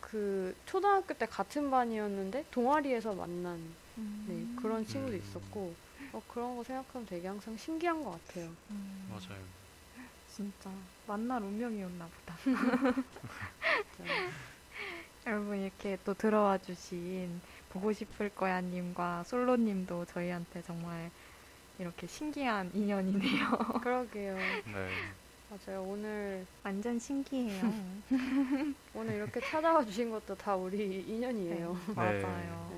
그 0.00 0.54
초등학교 0.66 1.14
때 1.14 1.26
같은 1.26 1.70
반이었는데 1.70 2.44
동아리에서 2.50 3.14
만난 3.14 3.58
음. 3.98 4.24
네, 4.56 4.62
그런 4.62 4.86
친구도 4.86 5.14
음. 5.14 5.18
있었고 5.18 5.74
어, 6.12 6.22
그런 6.28 6.56
거 6.56 6.64
생각하면 6.64 7.06
되게 7.06 7.28
항상 7.28 7.56
신기한 7.56 8.02
것 8.04 8.12
같아요. 8.12 8.50
음. 8.70 9.08
맞아요. 9.10 9.40
진짜 10.34 10.70
만날 11.06 11.42
운명이었나 11.42 12.06
보다. 12.08 12.38
네. 13.98 14.06
여러분 15.26 15.58
이렇게 15.60 15.98
또 16.04 16.14
들어와 16.14 16.56
주신 16.58 17.40
보고 17.70 17.92
싶을 17.92 18.30
거야 18.30 18.60
님과 18.60 19.24
솔로 19.24 19.56
님도 19.56 20.06
저희한테 20.06 20.62
정말 20.62 21.10
이렇게 21.78 22.06
신기한 22.06 22.70
인연이네요. 22.74 23.58
그러게요. 23.82 24.36
네. 24.36 24.88
맞아요. 25.50 25.82
오늘 25.82 26.46
완전 26.62 26.98
신기해요. 26.98 27.72
오늘 28.94 29.14
이렇게 29.14 29.40
찾아와 29.40 29.84
주신 29.84 30.10
것도 30.10 30.36
다 30.36 30.54
우리 30.54 31.04
인연이에요. 31.08 31.78
네, 31.88 31.94
맞아요. 31.94 32.70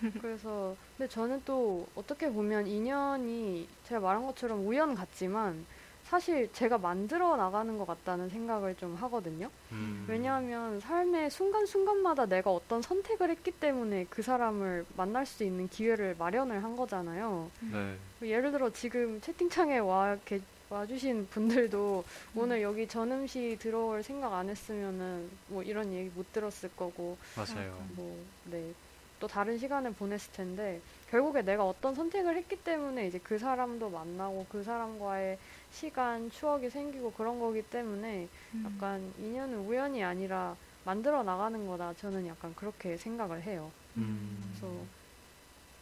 네. 0.00 0.10
그래서 0.20 0.76
근데 0.96 1.08
저는 1.08 1.42
또 1.44 1.86
어떻게 1.94 2.30
보면 2.30 2.66
인연이 2.66 3.68
제가 3.84 4.00
말한 4.00 4.26
것처럼 4.26 4.66
우연 4.66 4.94
같지만 4.94 5.66
사실 6.08 6.48
제가 6.52 6.78
만들어 6.78 7.36
나가는 7.36 7.76
것 7.76 7.84
같다는 7.84 8.28
생각을 8.28 8.76
좀 8.76 8.94
하거든요. 8.94 9.50
음, 9.72 10.06
왜냐하면 10.08 10.78
삶의 10.78 11.30
순간순간마다 11.30 12.26
내가 12.26 12.52
어떤 12.52 12.80
선택을 12.80 13.28
했기 13.30 13.50
때문에 13.50 14.06
그 14.08 14.22
사람을 14.22 14.86
만날 14.96 15.26
수 15.26 15.42
있는 15.42 15.68
기회를 15.68 16.14
마련을 16.16 16.62
한 16.62 16.76
거잖아요. 16.76 17.50
네. 17.72 17.96
예를 18.22 18.52
들어 18.52 18.70
지금 18.70 19.20
채팅창에 19.20 19.78
와, 19.78 20.16
계, 20.24 20.40
와주신 20.70 21.26
분들도 21.28 22.04
오늘 22.36 22.62
여기 22.62 22.86
전음시 22.86 23.58
들어올 23.60 24.04
생각 24.04 24.32
안 24.32 24.48
했으면은 24.48 25.28
뭐 25.48 25.64
이런 25.64 25.92
얘기 25.92 26.08
못 26.14 26.32
들었을 26.32 26.70
거고 26.76 27.18
맞아요. 27.36 27.84
뭐, 27.96 28.16
네. 28.44 28.72
또 29.18 29.26
다른 29.26 29.56
시간을 29.58 29.94
보냈을 29.94 30.30
텐데, 30.32 30.78
결국에 31.10 31.40
내가 31.40 31.64
어떤 31.64 31.94
선택을 31.94 32.36
했기 32.36 32.54
때문에 32.56 33.06
이제 33.06 33.18
그 33.22 33.38
사람도 33.38 33.88
만나고 33.88 34.44
그 34.50 34.62
사람과의 34.62 35.38
시간, 35.80 36.30
추억이 36.30 36.70
생기고 36.70 37.12
그런 37.12 37.38
거기 37.38 37.62
때문에 37.62 38.28
음. 38.54 38.62
약간 38.66 39.12
인연은 39.18 39.58
우연이 39.66 40.02
아니라 40.02 40.56
만들어 40.84 41.22
나가는 41.22 41.66
거다. 41.66 41.92
저는 41.94 42.26
약간 42.26 42.54
그렇게 42.54 42.96
생각을 42.96 43.42
해요. 43.42 43.70
음, 43.96 44.38
그래서 44.58 44.72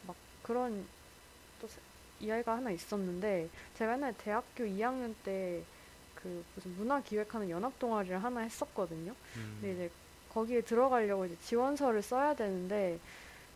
막 0.06 0.16
그런 0.42 0.84
또 1.60 1.68
세- 1.68 1.80
이야기가 2.20 2.56
하나 2.56 2.70
있었는데, 2.70 3.48
제가 3.76 3.92
옛날에 3.94 4.14
대학교 4.18 4.64
2학년 4.64 5.14
때 5.24 5.62
그 6.24 6.42
무슨 6.54 6.74
문화 6.78 7.02
기획하는 7.02 7.50
연합 7.50 7.78
동아리를 7.78 8.24
하나 8.24 8.40
했었거든요. 8.40 9.12
음, 9.36 9.58
근데 9.60 9.74
이제 9.74 9.90
거기에 10.32 10.62
들어가려고 10.62 11.26
이제 11.26 11.36
지원서를 11.44 12.00
써야 12.00 12.34
되는데 12.34 12.98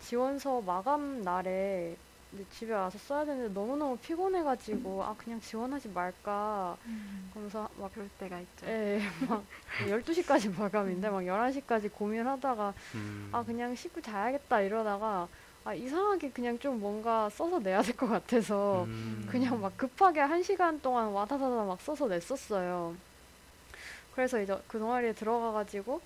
지원서 0.02 0.60
마감 0.60 1.22
날에 1.22 1.96
이제 2.34 2.44
집에 2.50 2.72
와서 2.74 2.98
써야 2.98 3.24
되는데 3.24 3.52
너무너무 3.54 3.96
피곤해가지고 3.98 5.02
아 5.02 5.14
그냥 5.16 5.40
지원하지 5.40 5.88
말까 5.88 6.76
음. 6.86 7.30
그러면서 7.32 7.68
막 7.78 7.92
그럴 7.94 8.08
때가 8.18 8.38
있죠. 8.40 8.66
예, 8.66 9.00
막 9.28 9.44
12시까지 9.88 10.56
마감인데 10.58 11.08
막 11.08 11.20
11시까지 11.22 11.90
고민하다가 11.92 12.74
음, 12.94 13.28
아 13.32 13.42
그냥 13.42 13.74
씻고 13.74 14.00
자야겠다 14.02 14.60
이러다가 14.60 15.26
아, 15.64 15.74
이상하게 15.74 16.30
그냥 16.30 16.58
좀 16.58 16.80
뭔가 16.80 17.28
써서 17.30 17.58
내야 17.58 17.82
될 17.82 17.94
것 17.96 18.06
같아서 18.08 18.84
음. 18.84 19.26
그냥 19.30 19.60
막 19.60 19.76
급하게 19.76 20.20
한 20.20 20.42
시간 20.42 20.80
동안 20.80 21.08
와다다다 21.08 21.64
막 21.64 21.80
써서 21.80 22.06
냈었어요. 22.08 22.94
그래서 24.14 24.40
이제 24.40 24.56
그 24.66 24.78
동아리에 24.78 25.12
들어가가지고 25.12 26.00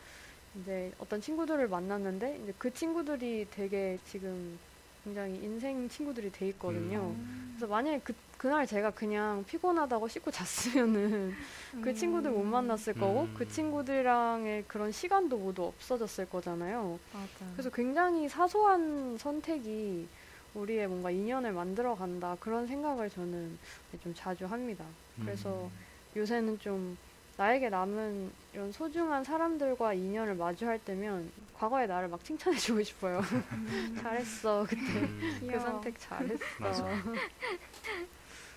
이제 0.60 0.92
어떤 0.98 1.20
친구들을 1.20 1.66
만났는데 1.68 2.40
이제 2.42 2.54
그 2.58 2.72
친구들이 2.72 3.46
되게 3.50 3.98
지금 4.06 4.58
굉장히 5.04 5.34
인생 5.42 5.88
친구들이 5.88 6.30
돼 6.30 6.48
있거든요. 6.48 7.14
음. 7.16 7.54
그래서 7.56 7.66
만약에 7.66 8.00
그, 8.04 8.14
그날 8.38 8.66
제가 8.66 8.90
그냥 8.90 9.44
피곤하다고 9.44 10.08
씻고 10.08 10.30
잤으면은 10.30 11.32
그 11.82 11.94
친구들 11.94 12.30
못 12.30 12.44
만났을 12.44 12.94
거고 12.94 13.22
음. 13.22 13.34
그 13.36 13.48
친구들이랑의 13.48 14.64
그런 14.68 14.92
시간도 14.92 15.36
모두 15.38 15.64
없어졌을 15.64 16.28
거잖아요. 16.28 16.98
맞아. 17.12 17.52
그래서 17.52 17.70
굉장히 17.70 18.28
사소한 18.28 19.18
선택이 19.18 20.08
우리의 20.54 20.86
뭔가 20.86 21.10
인연을 21.10 21.52
만들어 21.52 21.94
간다 21.94 22.36
그런 22.38 22.66
생각을 22.66 23.10
저는 23.10 23.58
좀 24.02 24.14
자주 24.14 24.46
합니다. 24.46 24.84
그래서 25.20 25.64
음. 25.64 25.70
요새는 26.16 26.58
좀 26.58 26.96
나에게 27.36 27.70
남은 27.70 28.30
이런 28.52 28.72
소중한 28.72 29.24
사람들과 29.24 29.94
인연을 29.94 30.34
마주할 30.34 30.78
때면 30.78 31.30
과거의 31.54 31.88
나를 31.88 32.08
막 32.08 32.22
칭찬해주고 32.24 32.82
싶어요. 32.82 33.20
잘했어 34.02 34.66
그때 34.68 34.82
음. 34.82 35.48
그. 35.50 35.60
선택 35.60 35.98
잘했어. 35.98 36.88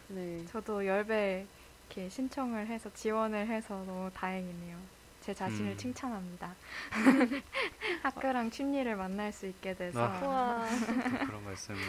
네. 0.09 0.45
저도 0.47 0.85
열배 0.85 1.45
이렇게 1.87 2.09
신청을 2.09 2.67
해서 2.67 2.91
지원을 2.93 3.47
해서 3.47 3.75
너무 3.85 4.09
다행이네요. 4.13 4.94
제 5.25 5.33
자신을 5.33 5.71
음. 5.71 5.77
칭찬합니다. 5.77 6.53
학교랑 8.03 8.51
춘리를 8.51 8.95
만날 8.95 9.33
수 9.33 9.47
있게 9.47 9.73
돼서 9.73 9.99
아. 9.99 10.67
그런 11.25 11.43
말씀을. 11.43 11.79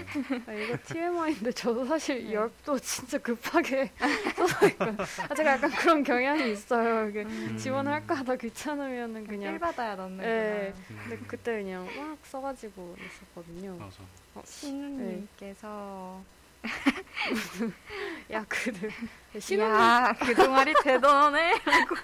아, 0.47 0.53
이거 0.55 0.79
TMI인데 0.87 1.53
저도 1.53 1.85
사실 1.85 2.25
네. 2.25 2.33
열도 2.33 2.79
진짜 2.79 3.19
급하게 3.19 3.93
써서 4.35 4.67
있거든요. 4.69 5.05
아, 5.29 5.35
제가 5.35 5.51
약간 5.53 5.71
그런 5.73 6.03
경향이 6.03 6.51
있어요. 6.51 7.11
이게 7.11 7.25
음. 7.25 7.59
지원할까 7.59 8.15
하다 8.15 8.37
귀찮으면은 8.37 9.25
필 9.25 9.37
그냥 9.37 9.59
받아야 9.59 9.97
넣는구나. 9.97 10.27
네. 10.27 10.73
음. 10.91 10.99
근데 11.03 11.19
그때 11.27 11.63
그냥 11.63 11.85
막 11.95 12.17
써가지고 12.23 12.97
냈었거든요. 12.99 13.77
맞아. 13.77 13.97
어, 14.35 14.43
신우님께서 14.47 16.23
야 18.33 18.45
그들 18.49 18.91
신우 19.39 19.63
야, 19.63 20.15
그 20.19 20.35
동아리. 20.35 20.73
라고 20.73 21.97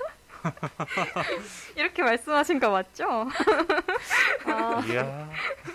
이렇게 1.77 2.03
말씀하신 2.03 2.59
거 2.61 2.71
맞죠? 2.71 3.29
아, 4.47 4.83
이야. 4.89 5.31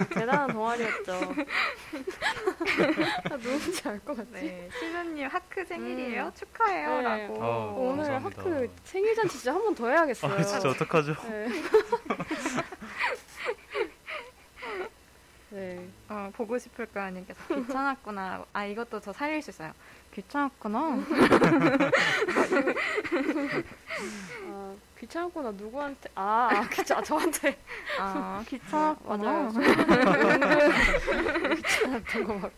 대단한 0.09 0.51
동아리였죠. 0.51 1.13
아, 3.31 3.37
누군지 3.37 3.87
알 3.87 3.99
것 3.99 4.17
같지? 4.17 4.31
네, 4.33 4.69
신우님 4.79 5.27
하크 5.27 5.65
생일이에요. 5.65 6.25
음. 6.25 6.31
축하해요. 6.35 6.97
네. 7.01 7.03
라고. 7.27 7.35
어, 7.43 7.75
오늘 7.77 8.03
감사합니다. 8.05 8.41
하크 8.41 8.69
생일 8.83 9.15
잔치 9.15 9.37
진짜 9.37 9.53
한 9.53 9.61
번 9.63 9.75
더 9.75 9.87
해야겠어요. 9.89 10.33
아, 10.33 10.43
진짜 10.43 10.69
어떡하죠? 10.69 11.15
네. 11.29 11.47
네. 15.49 15.87
어, 16.09 16.29
보고 16.35 16.57
싶을 16.57 16.85
거 16.87 16.99
아님께서 16.99 17.39
귀찮았구나. 17.47 18.45
아, 18.53 18.65
이것도 18.65 18.99
저 18.99 19.13
살릴 19.13 19.41
수 19.41 19.49
있어요. 19.51 19.71
귀찮았구나. 20.17 20.79
아, 24.49 24.75
귀찮았구나 24.97 25.51
누구한테 25.51 26.09
아, 26.15 26.49
아 26.51 26.67
귀찮 26.69 26.97
아, 26.97 27.03
저한테 27.03 27.55
아, 27.99 28.43
귀찮았구나. 28.47 29.23
맞아요. 29.23 29.51
귀찮았던 31.55 32.23
거 32.23 32.33
맞고 32.33 32.49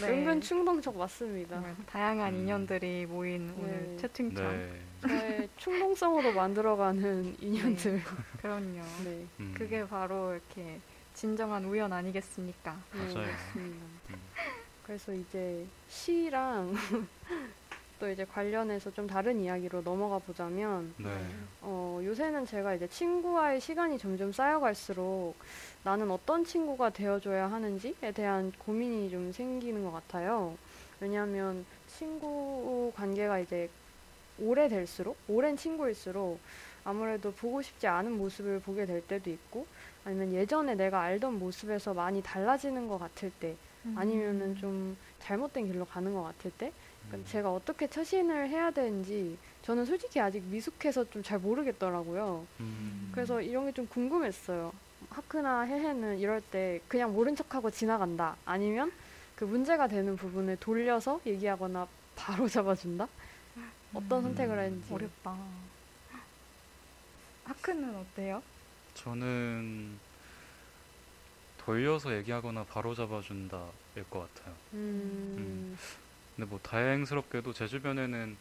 네. 0.00 0.08
은근 0.08 0.40
충동적 0.40 0.96
맞습니다. 0.96 1.54
정말 1.54 1.76
다양한 1.86 2.34
음. 2.34 2.40
인연들이 2.40 3.06
모인 3.06 3.46
네. 3.46 3.54
오늘 3.56 3.96
채팅창. 3.98 4.48
네. 4.48 4.80
저의 5.02 5.48
충동성으로 5.56 6.32
만들어가는 6.32 7.36
인연들. 7.38 8.02
그럼요. 8.42 8.82
네. 9.04 9.26
음. 9.38 9.54
그게 9.56 9.86
바로 9.86 10.32
이렇게 10.32 10.80
진정한 11.14 11.64
우연 11.64 11.92
아니겠습니까? 11.92 12.76
네, 12.92 13.14
맞아요. 13.14 13.28
맞습니다. 13.28 13.86
음. 14.10 14.16
그래서 14.86 15.12
이제 15.12 15.66
시랑 15.88 16.72
또 17.98 18.08
이제 18.08 18.24
관련해서 18.24 18.92
좀 18.92 19.08
다른 19.08 19.40
이야기로 19.40 19.82
넘어가 19.82 20.18
보자면 20.20 20.94
네. 20.96 21.10
어, 21.60 22.00
요새는 22.04 22.46
제가 22.46 22.74
이제 22.74 22.86
친구와의 22.86 23.60
시간이 23.60 23.98
점점 23.98 24.30
쌓여갈수록 24.30 25.34
나는 25.82 26.08
어떤 26.12 26.44
친구가 26.44 26.90
되어줘야 26.90 27.50
하는지에 27.50 28.12
대한 28.14 28.52
고민이 28.58 29.10
좀 29.10 29.32
생기는 29.32 29.82
것 29.82 29.90
같아요. 29.90 30.56
왜냐하면 31.00 31.66
친구 31.88 32.92
관계가 32.94 33.40
이제 33.40 33.68
오래될수록, 34.38 35.16
오랜 35.26 35.56
친구일수록 35.56 36.38
아무래도 36.84 37.32
보고 37.32 37.60
싶지 37.60 37.88
않은 37.88 38.16
모습을 38.16 38.60
보게 38.60 38.86
될 38.86 39.00
때도 39.00 39.30
있고, 39.30 39.66
아니면 40.04 40.32
예전에 40.32 40.74
내가 40.74 41.00
알던 41.00 41.38
모습에서 41.38 41.94
많이 41.94 42.22
달라지는 42.22 42.86
것 42.86 42.98
같을 42.98 43.32
때, 43.40 43.56
아니면은 43.94 44.56
좀 44.56 44.96
잘못된 45.20 45.66
길로 45.66 45.84
가는 45.84 46.12
것 46.12 46.22
같을 46.22 46.50
때, 46.58 46.72
그러니까 47.08 47.30
제가 47.30 47.52
어떻게 47.52 47.86
처신을 47.86 48.48
해야 48.48 48.70
되는지 48.70 49.38
저는 49.62 49.84
솔직히 49.84 50.18
아직 50.20 50.42
미숙해서 50.44 51.08
좀 51.10 51.22
잘 51.22 51.38
모르겠더라고요. 51.38 52.46
음. 52.60 53.10
그래서 53.14 53.40
이런 53.40 53.66
게 53.66 53.72
좀 53.72 53.86
궁금했어요. 53.86 54.72
하크나 55.10 55.60
해해는 55.62 56.18
이럴 56.18 56.40
때 56.40 56.80
그냥 56.88 57.12
모른 57.12 57.36
척하고 57.36 57.70
지나간다. 57.70 58.36
아니면 58.44 58.90
그 59.36 59.44
문제가 59.44 59.86
되는 59.88 60.16
부분을 60.16 60.56
돌려서 60.58 61.20
얘기하거나 61.26 61.86
바로 62.16 62.48
잡아준다. 62.48 63.06
어떤 63.94 64.18
음, 64.18 64.22
선택을 64.24 64.58
했는지. 64.58 64.92
어렵다. 64.92 65.36
하크는 67.44 67.94
어때요? 67.96 68.42
저는 68.94 69.98
돌려서 71.66 72.16
얘기하거나 72.16 72.64
바로 72.64 72.94
잡아준다일 72.94 74.08
것 74.08 74.32
같아요. 74.32 74.54
음, 74.74 75.76
근데 76.36 76.48
뭐 76.48 76.60
다행스럽게도 76.62 77.52
제 77.52 77.66
주변에는 77.66 78.36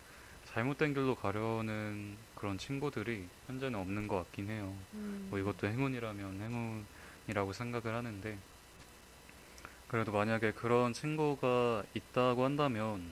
잘못된 0.45 0.93
길로 0.93 1.15
가려는 1.15 2.15
그런 2.35 2.59
친구들이 2.59 3.27
현재는 3.47 3.79
없는 3.79 4.07
것 4.07 4.17
같긴 4.17 4.49
해요. 4.49 4.75
음. 4.93 5.27
뭐 5.31 5.39
이것도 5.39 5.65
행운이라면 5.67 6.39
행운이라고 7.25 7.51
생각을 7.51 7.95
하는데 7.95 8.38
그래도 9.88 10.11
만약에 10.11 10.51
그런 10.51 10.93
친구가 10.93 11.83
있다고 11.95 12.45
한다면 12.45 13.11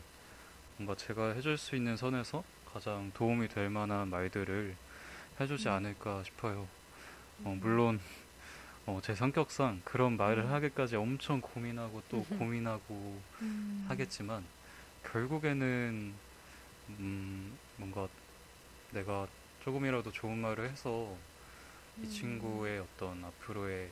뭔가 0.78 0.96
제가 0.96 1.32
해줄 1.32 1.58
수 1.58 1.76
있는 1.76 1.98
선에서 1.98 2.44
가장 2.72 3.12
도움이 3.16 3.48
될 3.48 3.72
만한 3.72 4.10
말들을 4.10 4.76
해주지 5.40 5.70
않을까 5.70 6.24
싶어요. 6.24 6.68
어, 7.44 7.58
물론 7.60 8.00
어, 8.86 9.00
제 9.02 9.16
성격상 9.16 9.82
그런 9.86 10.18
말을 10.18 10.52
하기까지 10.52 10.96
엄청 10.98 11.40
고민하고 11.40 12.02
또 12.10 12.24
고민하고 12.38 13.22
하겠지만 13.88 14.44
결국에는 15.12 16.14
음, 16.90 17.58
뭔가 17.78 18.08
내가 18.92 19.28
조금이라도 19.64 20.12
좋은 20.12 20.38
말을 20.38 20.70
해서 20.70 21.16
이 22.02 22.08
친구의 22.10 22.80
어떤 22.80 23.24
앞으로의 23.24 23.90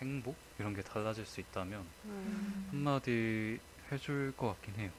행복? 0.00 0.36
이런 0.58 0.74
게 0.74 0.82
달라질 0.82 1.24
수 1.24 1.40
있다면 1.40 1.86
음, 2.04 2.68
한마디 2.70 3.60
해줄 3.90 4.32
것 4.36 4.48
같긴 4.48 4.74
해요. 4.76 4.90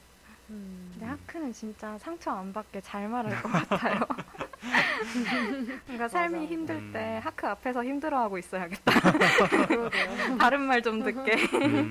음. 0.49 0.89
근데 0.93 1.05
하크는 1.05 1.51
진짜 1.51 1.97
상처 1.97 2.31
안 2.31 2.53
받게 2.53 2.79
잘 2.81 3.09
말할 3.09 3.41
것 3.41 3.49
같아요. 3.49 3.99
뭔가 5.87 6.07
삶이 6.07 6.39
맞아. 6.39 6.45
힘들 6.51 6.91
때 6.91 7.17
음. 7.17 7.19
하크 7.23 7.47
앞에서 7.47 7.83
힘들어하고 7.83 8.37
있어야겠다. 8.37 8.93
다른 10.39 10.61
말 10.61 10.81
좀 10.81 11.01
듣게. 11.03 11.33
음. 11.55 11.89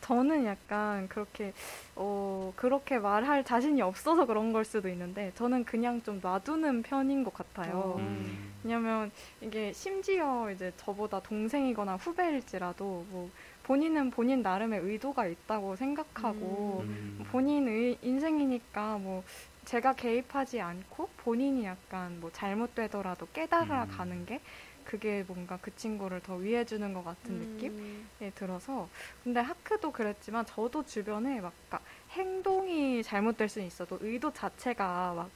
저는 0.00 0.46
약간 0.46 1.06
그렇게 1.08 1.52
어 1.94 2.50
그렇게 2.56 2.98
말할 2.98 3.44
자신이 3.44 3.82
없어서 3.82 4.24
그런 4.24 4.54
걸 4.54 4.64
수도 4.64 4.88
있는데 4.88 5.32
저는 5.34 5.64
그냥 5.64 6.02
좀 6.02 6.18
놔두는 6.22 6.82
편인 6.82 7.24
것 7.24 7.34
같아요. 7.34 7.96
음, 7.98 8.54
왜냐면 8.64 9.10
이게 9.42 9.70
심지어 9.74 10.50
이제 10.50 10.72
저보다 10.78 11.20
동생이거나 11.20 11.96
후배일지라도 11.96 13.04
뭐 13.10 13.30
본인은 13.64 14.10
본인 14.10 14.40
나름의 14.40 14.80
의도가 14.80 15.26
있다고 15.26 15.76
생각하고 15.76 16.80
음, 16.84 17.26
본인 17.30 17.68
의 17.68 17.98
인생이니까 18.00 18.96
뭐 18.96 19.22
제가 19.68 19.92
개입하지 19.92 20.62
않고 20.62 21.10
본인이 21.18 21.66
약간 21.66 22.18
뭐 22.20 22.30
잘못되더라도 22.32 23.28
깨달아 23.34 23.82
음. 23.82 23.88
가는 23.90 24.24
게 24.24 24.40
그게 24.82 25.22
뭔가 25.28 25.58
그 25.60 25.76
친구를 25.76 26.20
더 26.20 26.36
위해주는 26.36 26.94
것 26.94 27.04
같은 27.04 27.34
느낌이 27.34 27.68
음, 27.68 28.08
들어서 28.34 28.88
근데 29.22 29.40
하크도 29.40 29.92
그랬지만 29.92 30.46
저도 30.46 30.86
주변에 30.86 31.42
막 31.42 31.52
그러니까 31.68 31.90
행동이 32.12 33.02
잘못될 33.02 33.50
수는 33.50 33.66
있어도 33.66 33.98
의도 34.00 34.32
자체가 34.32 35.12
막, 35.14 35.30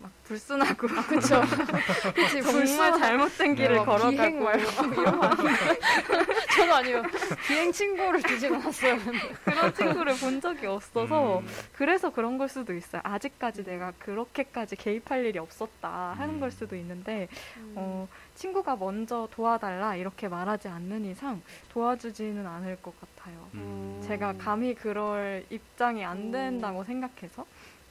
막 0.00 0.10
불순하고 0.24 0.88
아. 0.88 1.02
그치, 2.12 2.42
정말 2.42 2.92
잘못된 2.98 3.54
네, 3.54 3.62
길을 3.62 3.76
막 3.76 3.84
걸어가고 3.86 4.40
말고 4.40 5.00
이런? 5.00 5.20
저도 6.56 6.74
아니요. 6.74 7.02
비행 7.46 7.70
친구를 7.72 8.22
두진 8.22 8.54
않았어요. 8.54 8.96
그런 9.44 9.74
친구를 9.74 10.14
본 10.16 10.40
적이 10.40 10.66
없어서 10.66 11.40
음. 11.40 11.46
그래서 11.72 12.10
그런 12.10 12.38
걸 12.38 12.48
수도 12.48 12.72
있어요. 12.74 13.02
아직까지 13.04 13.64
내가 13.64 13.92
그렇게까지 13.98 14.76
개입할 14.76 15.24
일이 15.24 15.38
없었다 15.38 16.14
하는 16.16 16.34
음. 16.34 16.40
걸 16.40 16.50
수도 16.50 16.76
있는데 16.76 17.28
음. 17.58 17.72
어, 17.76 18.08
친구가 18.34 18.76
먼저 18.76 19.28
도와달라 19.32 19.96
이렇게 19.96 20.28
말하지 20.28 20.68
않는 20.68 21.04
이상 21.04 21.42
도와주지는 21.70 22.46
않을 22.46 22.76
것 22.82 22.94
같아요. 23.00 23.48
음. 23.54 24.02
제가 24.06 24.34
감히 24.38 24.74
그럴 24.74 25.44
입장이 25.50 26.04
안 26.04 26.28
오. 26.28 26.32
된다고 26.32 26.84
생각해서 26.84 27.44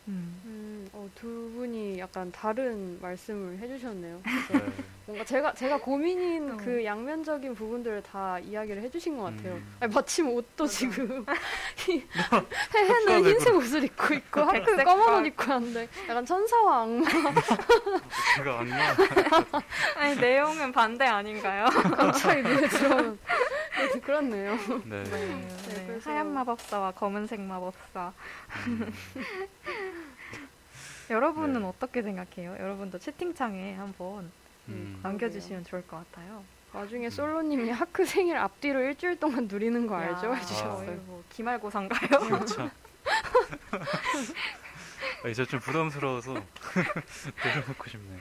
음. 0.08 0.42
음, 0.46 0.90
어, 0.94 1.10
두 1.16 1.52
분이 1.56 1.98
약간 2.00 2.32
다른 2.32 3.00
말씀을 3.02 3.58
해주셨네요. 3.58 4.22
네. 4.52 4.62
뭔가 5.08 5.24
제가 5.24 5.54
제가 5.54 5.78
고민인 5.80 6.52
어. 6.52 6.58
그 6.58 6.84
양면적인 6.84 7.54
부분들을 7.56 8.02
다 8.04 8.40
이야기를 8.40 8.82
해주신 8.84 9.18
것 9.18 9.24
같아요. 9.24 9.54
음. 9.54 9.76
아니, 9.80 9.94
마침 9.94 10.30
옷도 10.30 10.66
지금 10.68 11.26
희- 11.78 12.06
흑사되고. 12.12 12.94
해는 13.10 13.26
흰색 13.26 13.56
옷을 13.56 13.84
입고 13.84 14.14
있고 14.16 14.42
하크 14.42 14.84
검은 14.84 15.04
옷 15.04 15.06
깔. 15.06 15.26
입고 15.28 15.44
하는데 15.44 15.88
약간 16.10 16.26
천사와 16.26 16.82
악마 16.84 17.06
제가 18.38 18.60
악마. 18.60 18.76
아니 19.98 20.16
내용은 20.16 20.72
반대 20.72 21.06
아닌가요? 21.06 21.66
갑자기 21.96 22.42
눈에 22.42 22.68
들어오는 22.68 23.20
네, 23.78 24.00
그렇네요. 24.00 24.56
네. 24.86 25.04
네, 25.04 25.04
네, 25.04 25.84
그래서- 25.88 26.10
하얀 26.10 26.34
마법사와 26.34 26.92
검은색 26.92 27.40
마법사. 27.42 28.12
음. 28.68 28.94
여러분은 31.10 31.62
네. 31.62 31.68
어떻게 31.68 32.02
생각해요? 32.02 32.56
여러분도 32.60 33.00
채팅창에 33.00 33.76
한번 33.76 34.32
음. 34.70 35.00
남겨주시면 35.04 35.66
좋을 35.66 35.86
것 35.88 35.98
같아요. 35.98 36.44
나중에 36.74 37.10
솔로님이 37.10 37.70
하크 37.70 38.06
생일 38.06 38.38
앞뒤로 38.38 38.82
일주일 38.82 39.20
동안 39.20 39.48
누리는 39.48 39.88
거 39.88 39.96
알죠? 39.96 40.28
야, 40.28 40.34
해주셨어요. 40.34 40.86
거의 40.86 40.98
뭐 41.06 41.24
기말고사인가요? 41.30 42.20
그렇죠. 42.22 42.64
아, 45.24 45.28
이제 45.30 45.46
좀 45.46 45.60
부담스러워서 45.60 46.34
내려놓고 47.46 47.90
싶네요. 47.90 48.20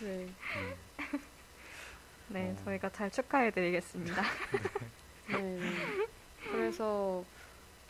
네. 0.00 0.28
음. 0.56 0.74
네, 2.28 2.50
어. 2.50 2.56
저희가 2.64 2.90
잘 2.90 3.10
축하해드리겠습니다. 3.10 4.22
네. 5.28 5.36
네. 5.38 5.70
그래서 6.50 7.24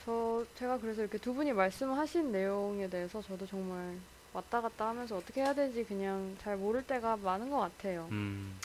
저 0.05 0.45
제가 0.57 0.79
그래서 0.79 1.03
이렇게 1.03 1.19
두 1.19 1.33
분이 1.35 1.53
말씀하신 1.53 2.33
내용에 2.33 2.89
대해서 2.89 3.23
저도 3.23 3.47
정말 3.47 3.97
왔다 4.33 4.61
갔다 4.61 4.89
하면서 4.89 5.17
어떻게 5.17 5.43
해야 5.43 5.55
되지 5.55 5.85
그냥 5.85 6.37
잘 6.41 6.57
모를 6.57 6.83
때가 6.83 7.17
많은 7.19 7.51
것 7.51 7.59
같아요. 7.59 8.09
음. 8.11 8.59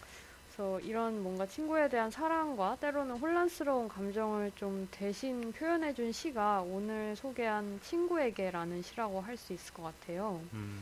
그래서 0.47 0.80
이런 0.80 1.21
뭔가 1.21 1.45
친구에 1.45 1.88
대한 1.89 2.10
사랑과 2.10 2.78
때로는 2.80 3.17
혼란스러운 3.17 3.88
감정을 3.88 4.52
좀 4.56 4.88
대신 4.89 5.52
표현해준 5.52 6.12
시가 6.12 6.62
오늘 6.62 7.15
소개한 7.15 7.80
친구에게라는 7.84 8.82
시라고 8.82 9.21
할 9.21 9.38
수 9.38 9.54
있을 9.54 9.73
것 9.73 9.84
같아요. 9.84 10.41
음. 10.54 10.80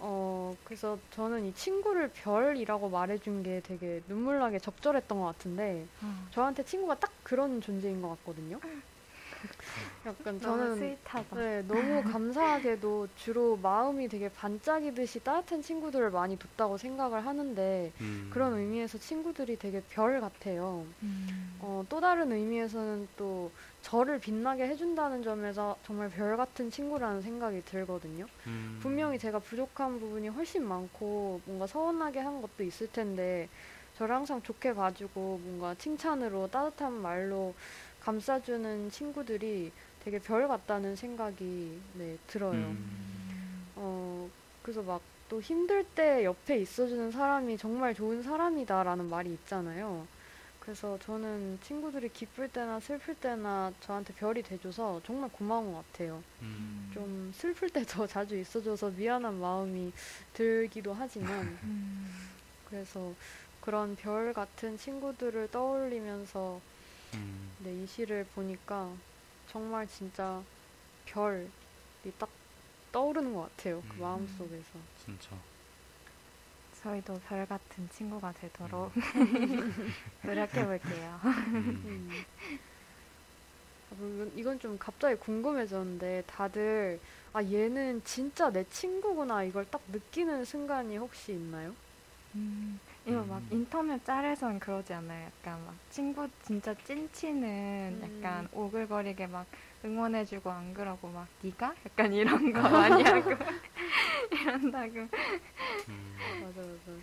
어, 0.00 0.54
그래서 0.64 0.98
저는 1.12 1.46
이 1.46 1.54
친구를 1.54 2.08
별이라고 2.08 2.90
말해준 2.90 3.42
게 3.42 3.62
되게 3.64 4.02
눈물나게 4.08 4.58
적절했던 4.58 5.18
것 5.18 5.24
같은데, 5.24 5.86
저한테 6.32 6.62
친구가 6.64 6.96
딱 6.96 7.10
그런 7.22 7.62
존재인 7.62 8.02
것 8.02 8.10
같거든요. 8.18 8.60
약간 10.06 10.38
너무 10.38 10.40
저는 10.40 10.76
스윗하다. 10.76 11.36
네, 11.36 11.62
너무 11.62 12.02
감사하게도 12.02 13.08
주로 13.16 13.56
마음이 13.56 14.08
되게 14.08 14.28
반짝이듯이 14.28 15.20
따뜻한 15.20 15.62
친구들을 15.62 16.10
많이 16.10 16.36
뒀다고 16.38 16.76
생각을 16.76 17.24
하는데, 17.26 17.92
음. 18.00 18.30
그런 18.32 18.54
의미에서 18.54 18.98
친구들이 18.98 19.58
되게 19.58 19.82
별 19.90 20.20
같아요. 20.20 20.84
음. 21.02 21.56
어, 21.60 21.84
또 21.88 22.00
다른 22.00 22.30
의미에서는 22.30 23.08
또 23.16 23.50
저를 23.80 24.18
빛나게 24.18 24.66
해준다는 24.66 25.22
점에서 25.22 25.76
정말 25.84 26.10
별 26.10 26.36
같은 26.36 26.70
친구라는 26.70 27.22
생각이 27.22 27.64
들거든요. 27.64 28.26
음. 28.46 28.78
분명히 28.82 29.18
제가 29.18 29.38
부족한 29.38 29.98
부분이 30.00 30.28
훨씬 30.28 30.66
많고 30.66 31.40
뭔가 31.46 31.66
서운하게 31.66 32.20
한 32.20 32.42
것도 32.42 32.62
있을 32.62 32.92
텐데 32.92 33.48
저를 33.96 34.14
항상 34.14 34.42
좋게 34.42 34.74
봐주고 34.74 35.40
뭔가 35.42 35.74
칭찬으로 35.76 36.48
따뜻한 36.48 36.92
말로 36.92 37.54
감싸주는 38.04 38.90
친구들이 38.90 39.72
되게 40.04 40.18
별 40.18 40.46
같다는 40.48 40.94
생각이 40.96 41.78
네, 41.94 42.18
들어요. 42.26 42.52
음. 42.58 43.66
어, 43.76 44.28
그래서 44.62 44.82
막 44.82 45.00
또 45.28 45.40
힘들 45.40 45.84
때 45.84 46.22
옆에 46.24 46.58
있어주는 46.58 47.10
사람이 47.10 47.56
정말 47.56 47.94
좋은 47.94 48.22
사람이다라는 48.22 49.08
말이 49.08 49.32
있잖아요. 49.32 50.06
그래서 50.60 50.98
저는 51.00 51.58
친구들이 51.62 52.10
기쁠 52.10 52.48
때나 52.48 52.78
슬플 52.78 53.14
때나 53.16 53.72
저한테 53.80 54.14
별이 54.14 54.42
돼줘서 54.42 55.00
정말 55.04 55.30
고마운 55.30 55.72
것 55.72 55.84
같아요. 55.92 56.22
음. 56.42 56.90
좀 56.92 57.32
슬플 57.34 57.70
때 57.70 57.84
더 57.84 58.06
자주 58.06 58.38
있어줘서 58.38 58.90
미안한 58.90 59.40
마음이 59.40 59.92
들기도 60.34 60.92
하지만 60.94 61.30
음. 61.64 62.14
그래서 62.68 63.12
그런 63.60 63.96
별 63.96 64.32
같은 64.32 64.76
친구들을 64.76 65.48
떠올리면서 65.50 66.60
음. 67.14 67.50
네, 67.60 67.82
이 67.82 67.86
시를 67.86 68.26
보니까 68.34 68.92
정말 69.48 69.86
진짜 69.86 70.42
별이 71.06 71.48
딱 72.18 72.28
떠오르는 72.92 73.34
것 73.34 73.42
같아요. 73.56 73.82
그 73.88 73.96
음. 73.96 74.00
마음 74.00 74.26
속에서. 74.26 74.78
진짜. 75.04 75.36
저희도 76.82 77.18
별 77.26 77.46
같은 77.46 77.88
친구가 77.90 78.32
되도록 78.32 78.92
노력해 80.22 80.64
볼게요. 80.66 81.20
음. 81.24 81.82
음. 81.84 82.24
아, 83.90 83.94
물론 83.98 84.30
이건 84.36 84.58
좀 84.58 84.76
갑자기 84.78 85.16
궁금해졌는데 85.18 86.24
다들 86.26 87.00
아 87.32 87.42
얘는 87.42 88.02
진짜 88.04 88.50
내 88.50 88.64
친구구나 88.68 89.44
이걸 89.44 89.64
딱 89.70 89.80
느끼는 89.90 90.44
순간이 90.44 90.96
혹시 90.98 91.32
있나요? 91.32 91.74
음, 92.34 92.78
이거 93.06 93.22
막 93.24 93.38
음. 93.38 93.48
인터뷰 93.50 93.98
짤에선 94.04 94.58
그러지 94.58 94.92
않아요. 94.94 95.26
약간 95.26 95.64
막 95.64 95.74
친구 95.90 96.28
진짜 96.42 96.74
찐치는 96.84 98.00
음. 98.02 98.18
약간 98.22 98.48
오글거리게 98.52 99.26
막 99.28 99.46
응원해주고 99.84 100.50
안 100.50 100.74
그러고 100.74 101.08
막 101.08 101.28
네가 101.42 101.74
약간 101.86 102.12
이런 102.14 102.52
거 102.52 102.60
많이 102.62 103.02
하고 103.02 103.30
이런다고. 104.32 104.98
음. 105.88 106.16
맞아 106.42 106.60
맞아 106.60 107.00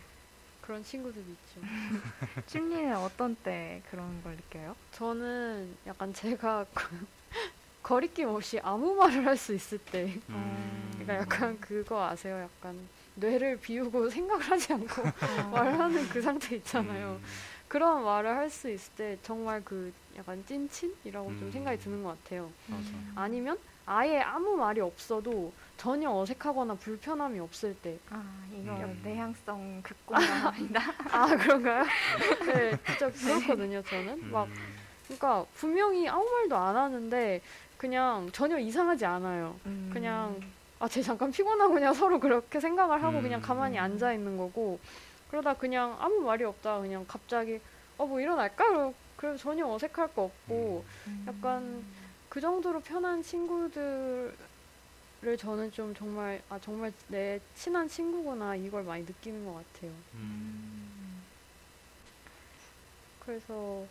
그런 0.61 0.83
친구들 0.83 1.21
있죠. 1.21 1.61
춘리는 2.47 2.95
어떤 2.97 3.35
때 3.35 3.81
그런 3.89 4.21
걸 4.23 4.35
느껴요? 4.35 4.75
저는 4.91 5.75
약간 5.87 6.13
제가 6.13 6.65
거리낌 7.83 8.27
없이 8.29 8.59
아무 8.63 8.93
말을 8.95 9.25
할 9.25 9.37
수 9.37 9.53
있을 9.55 9.77
때 9.79 10.13
음. 10.29 10.89
그러니까 10.93 11.15
약간 11.15 11.59
그거 11.59 12.03
아세요? 12.05 12.39
약간 12.41 12.77
뇌를 13.15 13.57
비우고 13.59 14.09
생각을 14.11 14.43
하지 14.43 14.73
않고 14.73 15.01
말하는 15.51 16.07
그 16.09 16.21
상태 16.21 16.55
있잖아요. 16.55 17.19
음. 17.21 17.23
그런 17.67 18.03
말을 18.03 18.29
할 18.35 18.49
수 18.49 18.69
있을 18.69 18.93
때 18.95 19.17
정말 19.23 19.61
그 19.63 19.93
약간 20.17 20.43
찐친이라고 20.45 21.27
좀 21.29 21.43
음. 21.43 21.51
생각이 21.51 21.79
드는 21.79 22.03
것 22.03 22.21
같아요. 22.23 22.51
맞아. 22.67 22.83
아니면 23.15 23.57
아예 23.85 24.19
아무 24.19 24.55
말이 24.57 24.81
없어도 24.81 25.53
전혀 25.77 26.09
어색하거나 26.11 26.75
불편함이 26.75 27.39
없을 27.39 27.73
때. 27.75 27.97
아 28.09 28.23
이거 28.51 28.73
음. 28.73 29.01
내향성 29.03 29.81
극공감합니다. 29.83 30.81
아 31.11 31.27
그런가요? 31.37 31.85
네, 32.45 32.77
진짜 32.85 33.09
그렇거든요. 33.11 33.81
저는 33.83 34.31
막 34.31 34.47
음. 34.47 34.53
그러니까 35.05 35.45
분명히 35.55 36.07
아무 36.09 36.25
말도 36.29 36.55
안 36.55 36.75
하는데 36.75 37.41
그냥 37.77 38.29
전혀 38.33 38.59
이상하지 38.59 39.05
않아요. 39.05 39.57
음. 39.65 39.89
그냥 39.93 40.39
아, 40.81 40.87
쟤 40.87 41.01
잠깐 41.03 41.31
피곤하고 41.31 41.75
그냥 41.75 41.93
서로 41.93 42.19
그렇게 42.19 42.59
생각을 42.59 43.03
하고 43.03 43.21
그냥 43.21 43.39
음. 43.39 43.41
가만히 43.43 43.77
앉아 43.77 44.13
있는 44.13 44.35
거고 44.35 44.79
그러다 45.29 45.53
그냥 45.53 45.95
아무 45.99 46.21
말이 46.21 46.43
없다 46.43 46.79
그냥 46.79 47.05
갑자기 47.07 47.59
어 47.97 48.05
뭐 48.07 48.19
일어날까? 48.19 48.91
그럼 49.15 49.37
전혀 49.37 49.67
어색할 49.67 50.11
거 50.15 50.23
없고 50.23 50.83
음. 51.05 51.25
약간 51.27 51.85
그 52.29 52.41
정도로 52.41 52.79
편한 52.79 53.21
친구들을 53.21 54.33
저는 55.37 55.71
좀 55.71 55.93
정말 55.93 56.41
아 56.49 56.57
정말 56.59 56.91
내 57.09 57.39
친한 57.53 57.87
친구구나 57.87 58.55
이걸 58.55 58.83
많이 58.83 59.03
느끼는 59.03 59.45
것 59.45 59.53
같아요. 59.53 59.91
음. 60.15 61.21
그래서 63.23 63.85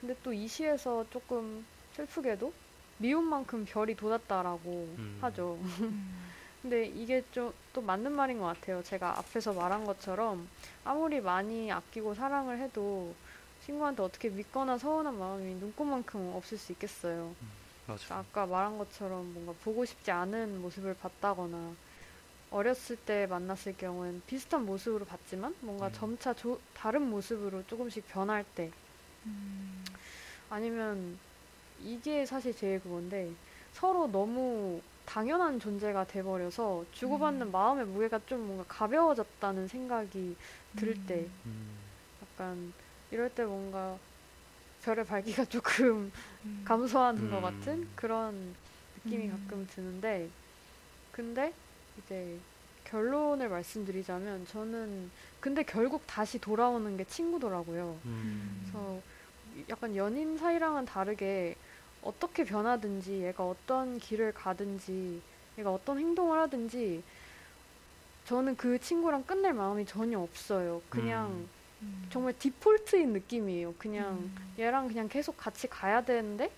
근데 0.00 0.16
또 0.24 0.32
이 0.32 0.48
시에서 0.48 1.06
조금 1.10 1.64
슬프게도 1.94 2.52
미움만큼 2.98 3.64
별이 3.66 3.94
돋았다라고 3.94 4.94
음. 4.98 5.18
하죠. 5.20 5.58
음. 5.60 6.26
근데 6.62 6.86
이게 6.86 7.22
좀 7.32 7.52
또 7.76 7.82
맞는 7.82 8.10
말인 8.10 8.38
것 8.38 8.46
같아요. 8.46 8.82
제가 8.82 9.18
앞에서 9.18 9.52
말한 9.52 9.84
것처럼 9.84 10.48
아무리 10.82 11.20
많이 11.20 11.70
아끼고 11.70 12.14
사랑을 12.14 12.58
해도 12.58 13.14
친구한테 13.66 14.02
어떻게 14.02 14.30
믿거나 14.30 14.78
서운한 14.78 15.18
마음이 15.18 15.56
눈꽃만큼 15.56 16.32
없을 16.34 16.56
수 16.56 16.72
있겠어요. 16.72 17.34
맞아. 17.86 18.16
아까 18.16 18.46
말한 18.46 18.78
것처럼 18.78 19.30
뭔가 19.34 19.52
보고 19.62 19.84
싶지 19.84 20.10
않은 20.10 20.62
모습을 20.62 20.94
봤다거나 20.94 21.74
어렸을 22.50 22.96
때 22.96 23.26
만났을 23.26 23.76
경우는 23.76 24.22
비슷한 24.26 24.64
모습으로 24.64 25.04
봤지만 25.04 25.54
뭔가 25.60 25.88
음. 25.88 25.92
점차 25.92 26.32
조, 26.32 26.58
다른 26.72 27.10
모습으로 27.10 27.62
조금씩 27.66 28.08
변할 28.08 28.42
때 28.54 28.70
음. 29.26 29.84
아니면 30.48 31.18
이게 31.82 32.26
사실 32.26 32.54
제일 32.56 32.80
그건데 32.80 33.30
서로 33.72 34.06
너무 34.06 34.80
당연한 35.04 35.60
존재가 35.60 36.06
돼버려서 36.06 36.84
주고받는 36.92 37.46
음. 37.46 37.52
마음의 37.52 37.86
무게가 37.86 38.20
좀 38.26 38.46
뭔가 38.46 38.64
가벼워졌다는 38.68 39.68
생각이 39.68 40.36
들때 40.74 41.28
음. 41.46 41.76
약간 42.22 42.72
이럴 43.10 43.30
때 43.30 43.44
뭔가 43.44 43.96
별의 44.82 45.04
밝기가 45.04 45.44
조금 45.50 46.12
음. 46.44 46.62
감소하는 46.64 47.30
것 47.30 47.38
음. 47.38 47.42
같은 47.42 47.88
그런 47.94 48.54
느낌이 49.04 49.28
음. 49.28 49.30
가끔 49.30 49.66
드는데 49.66 50.28
근데 51.12 51.52
이제 51.98 52.38
결론을 52.84 53.48
말씀드리자면 53.48 54.46
저는 54.46 55.10
근데 55.40 55.62
결국 55.62 56.06
다시 56.06 56.38
돌아오는 56.38 56.96
게 56.96 57.04
친구더라고요. 57.04 57.98
음. 58.04 58.60
그래서 58.62 59.00
약간 59.68 59.96
연인 59.96 60.36
사이랑은 60.38 60.84
다르게 60.84 61.56
어떻게 62.06 62.44
변하든지 62.44 63.24
얘가 63.24 63.44
어떤 63.44 63.98
길을 63.98 64.32
가든지 64.32 65.20
얘가 65.58 65.72
어떤 65.72 65.98
행동을 65.98 66.38
하든지 66.40 67.02
저는 68.26 68.56
그 68.56 68.78
친구랑 68.78 69.24
끝낼 69.24 69.52
마음이 69.52 69.86
전혀 69.86 70.18
없어요. 70.18 70.82
그냥 70.88 71.26
음. 71.26 71.48
음. 71.82 72.06
정말 72.10 72.36
디폴트인 72.38 73.12
느낌이에요. 73.12 73.74
그냥 73.78 74.14
음. 74.14 74.54
얘랑 74.58 74.88
그냥 74.88 75.08
계속 75.08 75.36
같이 75.36 75.68
가야 75.68 76.04
되는데 76.04 76.50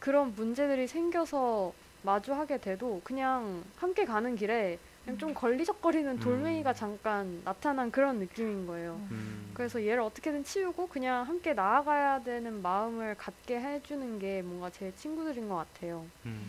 그런 0.00 0.34
문제들이 0.34 0.86
생겨서 0.86 1.72
마주하게 2.02 2.58
돼도 2.58 3.00
그냥 3.02 3.64
함께 3.76 4.04
가는 4.04 4.36
길에 4.36 4.78
좀 5.18 5.32
걸리적거리는 5.32 6.18
돌멩이가 6.18 6.70
음. 6.70 6.74
잠깐 6.74 7.42
나타난 7.44 7.90
그런 7.90 8.18
느낌인 8.18 8.66
거예요. 8.66 9.00
음. 9.12 9.50
그래서 9.54 9.80
얘를 9.82 10.00
어떻게든 10.00 10.44
치우고 10.44 10.88
그냥 10.88 11.26
함께 11.26 11.54
나아가야 11.54 12.22
되는 12.24 12.60
마음을 12.60 13.14
갖게 13.14 13.60
해주는 13.60 14.18
게 14.18 14.42
뭔가 14.42 14.68
제 14.70 14.92
친구들인 14.96 15.48
것 15.48 15.56
같아요. 15.56 16.04
음. 16.26 16.42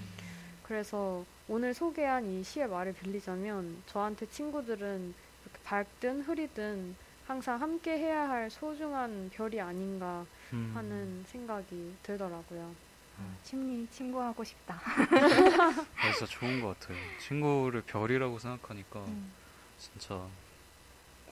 그래서 0.64 1.24
오늘 1.48 1.74
소개한 1.74 2.26
이 2.26 2.44
시의 2.44 2.68
말을 2.68 2.94
빌리자면 2.94 3.84
저한테 3.86 4.28
친구들은 4.28 5.14
이렇게 5.44 5.60
밝든 5.64 6.22
흐리든 6.22 6.96
항상 7.28 7.62
함께 7.62 7.98
해야 7.98 8.28
할 8.28 8.50
소중한 8.50 9.30
별이 9.34 9.62
아닌가 9.62 10.26
음. 10.52 10.72
하는 10.74 11.24
생각이 11.28 11.94
들더라고요. 12.04 12.87
아, 13.20 13.38
침리 13.44 13.88
친구하고 13.92 14.44
싶다. 14.44 14.80
아, 15.98 16.12
진짜 16.12 16.26
좋은 16.26 16.62
것 16.62 16.80
같아요. 16.80 16.98
친구를 17.20 17.82
별이라고 17.82 18.38
생각하니까 18.40 19.00
음. 19.06 19.32
진짜 19.78 20.22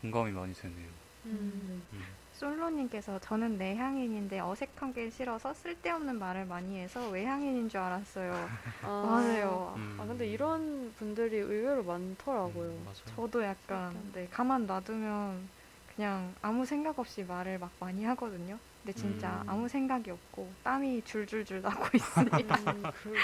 공감이 0.01 0.31
많이 0.31 0.53
되네요. 0.53 0.87
음. 1.25 1.83
음. 1.93 2.05
솔로님께서 2.33 3.19
저는 3.19 3.57
내향인인데 3.57 4.41
어색한 4.41 4.93
게 4.93 5.09
싫어서 5.09 5.53
쓸데없는 5.53 6.19
말을 6.19 6.45
많이 6.45 6.79
해서 6.79 7.09
외향인인 7.09 7.69
줄 7.69 7.79
알았어요. 7.79 8.33
아, 8.83 9.03
맞아요. 9.05 9.73
음. 9.77 9.97
아 9.99 10.05
근데 10.05 10.27
이런 10.27 10.93
분들이 10.97 11.37
의외로 11.37 11.83
많더라고요. 11.83 12.69
음. 12.69 12.87
저도 13.15 13.41
약간 13.43 13.87
약간. 13.87 14.11
네, 14.13 14.27
가만 14.29 14.65
놔두면 14.65 15.47
그냥 15.95 16.35
아무 16.41 16.65
생각 16.65 16.99
없이 16.99 17.23
말을 17.23 17.57
막 17.59 17.71
많이 17.79 18.03
하거든요. 18.03 18.59
근데 18.85 18.93
진짜 18.99 19.41
음. 19.45 19.49
아무 19.49 19.67
생각이 19.67 20.11
없고 20.11 20.53
땀이 20.63 21.01
줄줄줄 21.05 21.63
나고 21.63 21.89
있으니까 21.97 22.55
음, 22.71 22.83
그, 23.01 23.15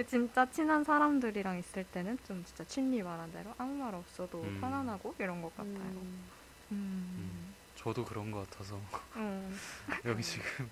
음. 0.00 0.04
진짜 0.08 0.50
친한 0.50 0.82
사람들이랑 0.82 1.56
있을 1.60 1.84
때는 1.84 2.18
좀 2.26 2.42
진짜 2.44 2.64
친리 2.64 3.04
말한 3.04 3.30
대로 3.30 3.54
아무 3.56 3.74
말 3.74 3.94
없어도 3.94 4.42
음. 4.42 4.58
편안하고 4.60 5.14
이런 5.20 5.40
것 5.40 5.56
같아요. 5.56 5.76
음, 5.76 6.24
음. 6.72 7.54
저도 7.76 8.04
그런 8.04 8.32
것 8.32 8.50
같아서 8.50 8.80
음. 9.14 9.56
여기 10.04 10.20
지금 10.24 10.68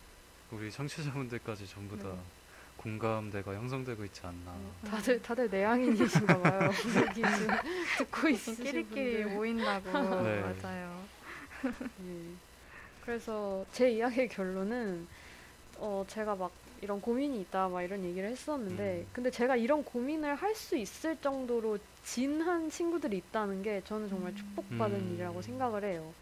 우리 0.50 0.70
청취자분들까지 0.72 1.66
전부 1.66 1.98
다 1.98 2.08
네. 2.08 2.18
공감대가 2.78 3.52
형성되고 3.52 4.02
있지 4.06 4.22
않나. 4.24 4.56
다들 4.86 5.20
다들 5.20 5.50
내향인이신가 5.50 6.40
봐요. 6.40 6.70
여기 7.06 7.14
지금 7.16 7.54
듣고 7.98 8.28
있으신 8.30 8.64
끼리끼리 8.64 9.24
분들. 9.24 9.34
모인다고 9.34 10.22
네. 10.22 10.40
맞아요. 10.40 11.04
예. 11.66 12.47
그래서 13.08 13.64
제 13.72 13.90
이야기의 13.90 14.28
결론은 14.28 15.08
어 15.78 16.04
제가 16.08 16.34
막 16.36 16.50
이런 16.82 17.00
고민이 17.00 17.40
있다 17.40 17.70
막 17.70 17.80
이런 17.80 18.04
얘기를 18.04 18.28
했었는데 18.28 19.06
음. 19.06 19.06
근데 19.14 19.30
제가 19.30 19.56
이런 19.56 19.82
고민을 19.82 20.34
할 20.34 20.54
수 20.54 20.76
있을 20.76 21.16
정도로 21.16 21.78
진한 22.04 22.68
친구들이 22.68 23.16
있다는 23.16 23.62
게 23.62 23.80
저는 23.86 24.10
정말 24.10 24.32
음. 24.32 24.36
축복받은 24.36 24.94
음. 24.94 25.14
일이라고 25.14 25.40
생각을 25.40 25.84
해요. 25.84 26.12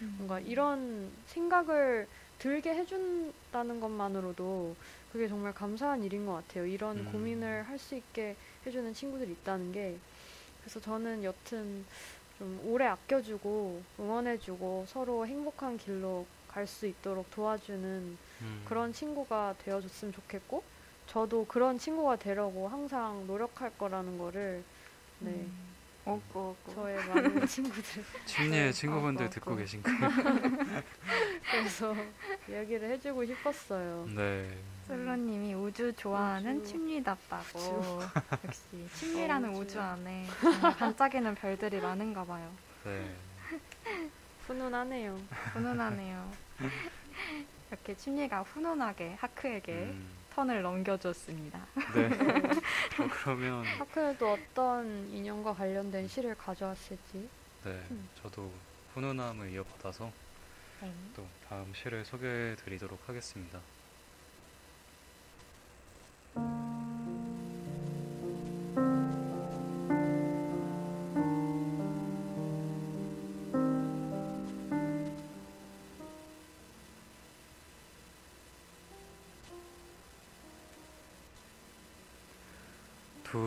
음. 0.00 0.14
뭔가 0.18 0.38
이런 0.38 1.10
생각을 1.26 2.06
들게 2.38 2.72
해준다는 2.72 3.80
것만으로도 3.80 4.76
그게 5.10 5.26
정말 5.26 5.52
감사한 5.52 6.04
일인 6.04 6.24
것 6.24 6.34
같아요. 6.34 6.66
이런 6.66 6.98
음. 6.98 7.08
고민을 7.10 7.64
할 7.64 7.80
수 7.80 7.96
있게 7.96 8.36
해주는 8.64 8.94
친구들이 8.94 9.32
있다는 9.32 9.72
게. 9.72 9.96
그래서 10.60 10.78
저는 10.78 11.24
여튼 11.24 11.84
좀 12.38 12.60
오래 12.64 12.86
아껴주고 12.86 13.82
응원해주고 13.98 14.86
서로 14.88 15.26
행복한 15.26 15.76
길로 15.76 16.26
갈 16.48 16.66
수 16.66 16.86
있도록 16.86 17.30
도와주는 17.30 18.18
음. 18.40 18.62
그런 18.64 18.92
친구가 18.92 19.54
되어줬으면 19.64 20.12
좋겠고 20.12 20.62
저도 21.06 21.46
그런 21.46 21.78
친구가 21.78 22.16
되려고 22.16 22.68
항상 22.68 23.26
노력할 23.26 23.76
거라는 23.78 24.18
거를 24.18 24.62
네 25.20 25.30
음. 25.30 25.52
오고 26.08 26.56
오고. 26.64 26.72
저의 26.74 26.96
많은 27.08 27.44
친구들 27.46 28.04
침리의 28.24 28.64
네. 28.66 28.72
친구분들 28.72 29.26
어, 29.26 29.30
듣고. 29.30 29.56
계신가요? 29.56 29.96
그래서 31.50 31.94
이야기를 32.48 32.90
해주고 32.92 33.26
싶었어요. 33.26 34.08
네. 34.14 34.56
솔로님이 34.86 35.52
우주 35.54 35.92
좋아하는. 35.92 36.64
침리답다고 36.64 38.00
역시 38.46 38.60
침리라는 38.94 39.50
어, 39.54 39.58
우주. 39.58 39.78
안에 39.78 40.26
반짝이는 40.78 41.34
별들이 41.34 41.78
많은가 41.80 42.24
봐요. 42.24 42.50
네. 42.84 43.14
훈훈하네요. 44.46 45.18
훈훈하네요. 45.52 46.32
이렇게 47.68 47.94
침리가 47.96 48.40
훈훈하게 48.42 49.16
하크에게 49.20 49.72
음. 49.72 50.08
턴을 50.38 50.62
넘겨줬습니다. 50.62 51.58
네. 51.96 52.06
어, 53.02 53.08
그러면 53.10 53.64
하크도 53.64 54.34
어떤 54.34 55.08
인연과 55.10 55.52
관련된 55.52 56.06
시를 56.06 56.36
가져왔을지. 56.36 57.28
네. 57.64 57.70
음. 57.90 58.08
저도 58.22 58.52
훈훈함을 58.94 59.50
이어받아서 59.50 60.12
네. 60.80 60.94
또 61.16 61.26
다음 61.48 61.74
시를 61.74 62.04
소개해 62.04 62.54
드리도록 62.54 63.00
하겠습니다. 63.08 63.58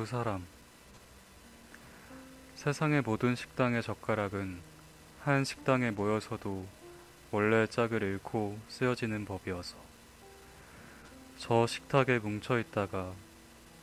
두 0.01 0.05
사람 0.07 0.43
세상의 2.55 3.03
모든 3.03 3.35
식당의 3.35 3.83
젓가락은 3.83 4.59
한 5.21 5.43
식당에 5.43 5.91
모여서도 5.91 6.65
원래 7.29 7.67
짝을 7.67 8.01
잃고 8.01 8.57
쓰여지는 8.67 9.25
법이어서 9.25 9.75
저 11.37 11.67
식탁에 11.67 12.17
뭉쳐 12.17 12.57
있다가 12.57 13.13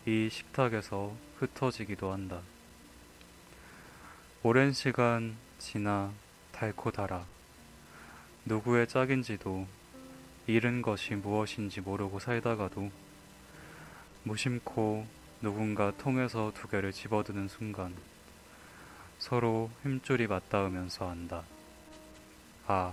이 0.07 0.29
식탁에서 0.29 1.15
흩어지기도 1.39 2.11
한다. 2.11 2.41
오랜 4.43 4.73
시간 4.73 5.37
지나 5.61 6.13
닳고 6.51 6.91
달아 6.91 7.25
누구의 8.45 8.89
짝인지도 8.89 9.69
잃은 10.49 10.83
것이 10.83 11.15
무엇인지 11.15 11.81
모르고 11.81 12.19
살다가도 12.19 12.91
무심코 14.25 15.18
누군가 15.41 15.93
통에서 15.93 16.53
두 16.53 16.67
개를 16.67 16.93
집어드는 16.93 17.47
순간 17.47 17.95
서로 19.21 19.71
힘줄이 19.83 20.27
맞닿으면서 20.27 21.09
안다. 21.09 21.45
아, 22.67 22.93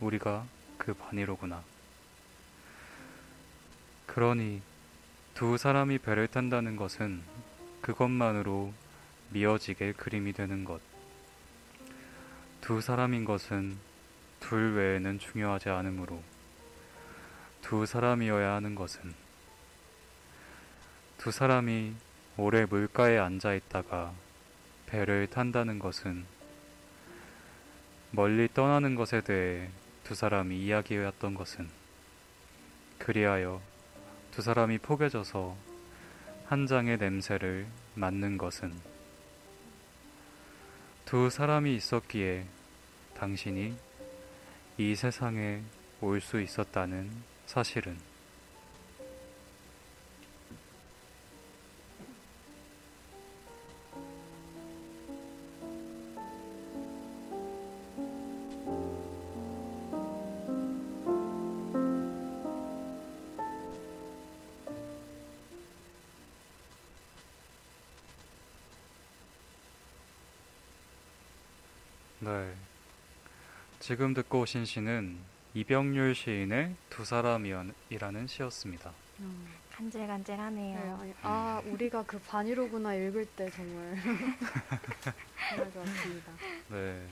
우리가 0.00 0.44
그 0.76 0.92
반이로구나. 0.92 1.62
그러니 4.06 4.60
두 5.34 5.56
사람이 5.56 5.98
배를 5.98 6.28
탄다는 6.28 6.76
것은 6.76 7.22
그것만으로 7.80 8.74
미어지게 9.30 9.92
그림이 9.92 10.34
되는 10.34 10.64
것. 10.64 10.80
두 12.60 12.80
사람인 12.82 13.24
것은 13.24 13.78
둘 14.40 14.74
외에는 14.76 15.18
중요하지 15.18 15.70
않으므로 15.70 16.22
두 17.62 17.86
사람이어야 17.86 18.52
하는 18.52 18.74
것은 18.74 19.25
두 21.26 21.32
사람이 21.32 21.92
오래 22.36 22.66
물가에 22.66 23.18
앉아 23.18 23.54
있다가 23.54 24.14
배를 24.86 25.26
탄다는 25.26 25.80
것은 25.80 26.24
멀리 28.12 28.46
떠나는 28.54 28.94
것에 28.94 29.22
대해 29.22 29.68
두 30.04 30.14
사람이 30.14 30.56
이야기해왔던 30.56 31.34
것은 31.34 31.68
그리하여 32.98 33.60
두 34.30 34.40
사람이 34.40 34.78
포개져서 34.78 35.56
한 36.44 36.68
장의 36.68 36.98
냄새를 36.98 37.66
맡는 37.96 38.38
것은 38.38 38.72
두 41.06 41.28
사람이 41.28 41.74
있었기에 41.74 42.46
당신이 43.14 43.76
이 44.78 44.94
세상에 44.94 45.60
올 46.00 46.20
수 46.20 46.40
있었다는 46.40 47.10
사실은 47.46 47.98
지금 73.86 74.14
듣고 74.14 74.40
오신 74.40 74.64
시는 74.64 75.16
이병률 75.54 76.16
시인의 76.16 76.74
두 76.90 77.04
사람이라는 77.04 78.26
시였습니다. 78.26 78.90
음. 79.20 79.46
간질간질하네요. 79.70 80.76
네, 80.76 80.90
아니, 80.90 81.14
아 81.22 81.62
우리가 81.64 82.02
그 82.02 82.18
반이로구나 82.18 82.96
읽을 82.96 83.24
때 83.36 83.48
정말 83.48 83.94
정말 85.50 85.72
좋았습니다. 85.72 86.32
네. 86.70 87.06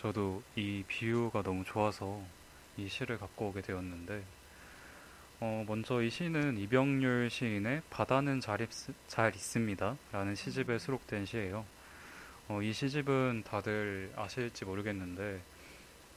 저도 0.00 0.44
이 0.54 0.84
비유가 0.86 1.42
너무 1.42 1.64
좋아서 1.64 2.22
이 2.76 2.88
시를 2.88 3.18
갖고 3.18 3.48
오게 3.48 3.62
되었는데, 3.62 4.22
어, 5.40 5.64
먼저 5.66 6.00
이 6.00 6.10
시는 6.10 6.58
이병률 6.58 7.28
시인의 7.28 7.82
바다는 7.90 8.38
잘, 8.38 8.60
있, 8.60 8.68
잘 9.08 9.34
있습니다. 9.34 9.96
라는 10.12 10.36
시집에 10.36 10.78
수록된 10.78 11.26
시예요. 11.26 11.64
어, 12.46 12.62
이 12.62 12.72
시집은 12.72 13.42
다들 13.44 14.12
아실지 14.14 14.64
모르겠는데, 14.64 15.40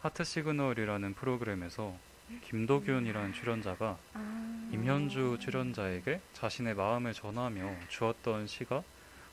하트 0.03 0.25
시그널이라는 0.25 1.13
프로그램에서 1.13 1.95
김도균이라는 2.43 3.31
출연자가 3.31 3.97
아, 4.13 4.69
임현주 4.73 5.37
출연자에게 5.39 6.19
자신의 6.33 6.73
마음을 6.73 7.13
전하며 7.13 7.73
주었던 7.87 8.47
시가 8.47 8.83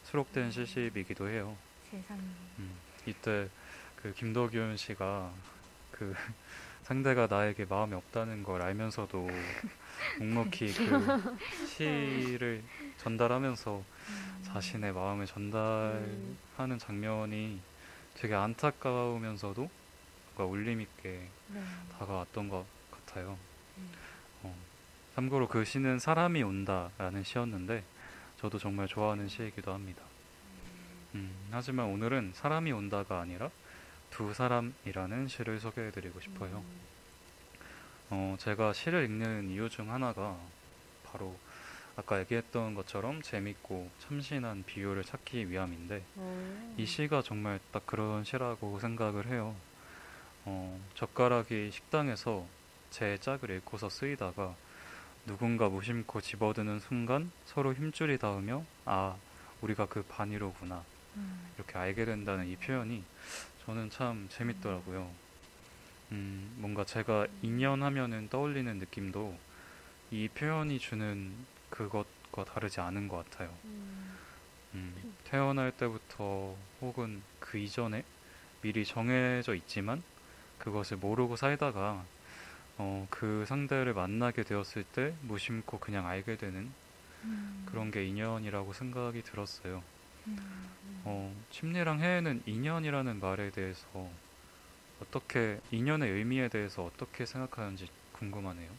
수록된 0.04 0.52
시집이기도 0.52 1.28
해요. 1.28 1.56
세상에. 1.90 2.20
음, 2.60 2.70
이때 3.04 3.48
그 3.96 4.14
김도균 4.14 4.76
씨가 4.76 5.32
그 5.90 6.14
상대가 6.84 7.26
나에게 7.26 7.64
마음이 7.64 7.94
없다는 7.94 8.44
걸 8.44 8.62
알면서도 8.62 9.28
묵묵히 10.20 10.72
그 10.72 11.36
시를 11.66 12.62
전달하면서 12.98 13.82
자신의 14.44 14.92
마음을 14.92 15.26
전달하는 15.26 16.78
장면이 16.78 17.58
되게 18.14 18.34
안타까우면서도 18.36 19.79
뭔가 20.40 20.44
울림 20.46 20.80
있게 20.80 21.28
네. 21.48 21.62
다가왔던 21.98 22.48
것 22.48 22.64
같아요. 22.90 23.36
음. 23.76 23.90
어, 24.42 24.56
참고로 25.14 25.48
그 25.48 25.64
시는 25.64 25.98
사람이 25.98 26.42
온다라는 26.42 27.22
시였는데 27.22 27.84
저도 28.38 28.58
정말 28.58 28.88
좋아하는 28.88 29.28
시이기도 29.28 29.74
합니다. 29.74 30.02
음, 31.14 31.30
하지만 31.50 31.86
오늘은 31.86 32.32
사람이 32.34 32.72
온다가 32.72 33.20
아니라 33.20 33.50
두 34.08 34.32
사람이라는 34.32 35.28
시를 35.28 35.60
소개해드리고 35.60 36.20
싶어요. 36.20 36.64
어, 38.08 38.36
제가 38.38 38.72
시를 38.72 39.04
읽는 39.04 39.50
이유 39.50 39.68
중 39.68 39.92
하나가 39.92 40.38
바로 41.04 41.36
아까 41.96 42.18
얘기했던 42.20 42.74
것처럼 42.74 43.20
재밌고 43.20 43.90
참신한 43.98 44.64
비유를 44.64 45.04
찾기 45.04 45.50
위함인데 45.50 46.02
어. 46.16 46.74
이 46.78 46.86
시가 46.86 47.20
정말 47.22 47.60
딱 47.72 47.84
그런 47.86 48.24
시라고 48.24 48.78
생각을 48.80 49.26
해요. 49.26 49.54
어, 50.44 50.80
젓가락이 50.94 51.70
식당에서 51.72 52.46
제 52.90 53.18
짝을 53.18 53.50
잃고서 53.50 53.88
쓰이다가 53.88 54.54
누군가 55.26 55.68
무심코 55.68 56.20
집어드는 56.20 56.80
순간 56.80 57.30
서로 57.44 57.74
힘줄이 57.74 58.18
닿으며 58.18 58.64
아 58.84 59.16
우리가 59.60 59.86
그 59.86 60.02
반이로구나 60.02 60.84
음, 61.16 61.52
이렇게 61.56 61.78
알게 61.78 62.04
된다는 62.04 62.46
이 62.48 62.56
표현이 62.56 63.04
저는 63.66 63.90
참 63.90 64.26
재밌더라고요. 64.30 65.10
음, 66.12 66.56
뭔가 66.56 66.84
제가 66.84 67.26
인연하면은 67.42 68.28
떠올리는 68.30 68.78
느낌도 68.78 69.38
이 70.10 70.28
표현이 70.28 70.78
주는 70.78 71.32
그것과 71.68 72.44
다르지 72.44 72.80
않은 72.80 73.06
것 73.08 73.28
같아요. 73.30 73.54
음. 73.64 74.18
음, 74.74 75.14
태어날 75.24 75.72
때부터 75.72 76.56
혹은 76.80 77.22
그 77.38 77.58
이전에 77.58 78.04
미리 78.62 78.84
정해져 78.84 79.54
있지만 79.54 80.02
그것을 80.60 80.98
모르고 80.98 81.36
살다가 81.36 82.04
어, 82.78 83.06
그 83.10 83.44
상대를 83.46 83.92
만나게 83.94 84.42
되었을 84.42 84.84
때 84.84 85.14
무심코 85.22 85.78
그냥 85.80 86.06
알게 86.06 86.36
되는 86.36 86.70
음, 87.24 87.66
그런 87.66 87.90
게 87.90 88.04
인연이라고 88.06 88.72
생각이 88.72 89.22
들었어요. 89.22 89.82
음, 90.26 90.36
어, 91.04 91.34
침례랑 91.50 92.00
해에는 92.00 92.42
인연이라는 92.46 93.20
말에 93.20 93.50
대해서 93.50 94.08
어떻게 95.00 95.58
인연의 95.70 96.10
의미에 96.10 96.48
대해서 96.48 96.84
어떻게 96.84 97.26
생각하는지 97.26 97.88
궁금하네요. 98.12 98.70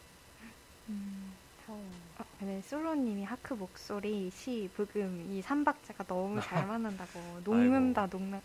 음. 0.89 1.40
어. 1.71 1.81
어, 2.19 2.23
근데 2.37 2.61
솔로님이 2.63 3.23
하크 3.23 3.53
목소리, 3.53 4.29
시, 4.31 4.69
부금 4.75 5.25
이 5.29 5.41
삼박자가 5.41 6.03
너무 6.03 6.41
잘 6.41 6.67
맞는다고 6.67 7.19
녹는다 7.43 8.07
녹는 8.07 8.41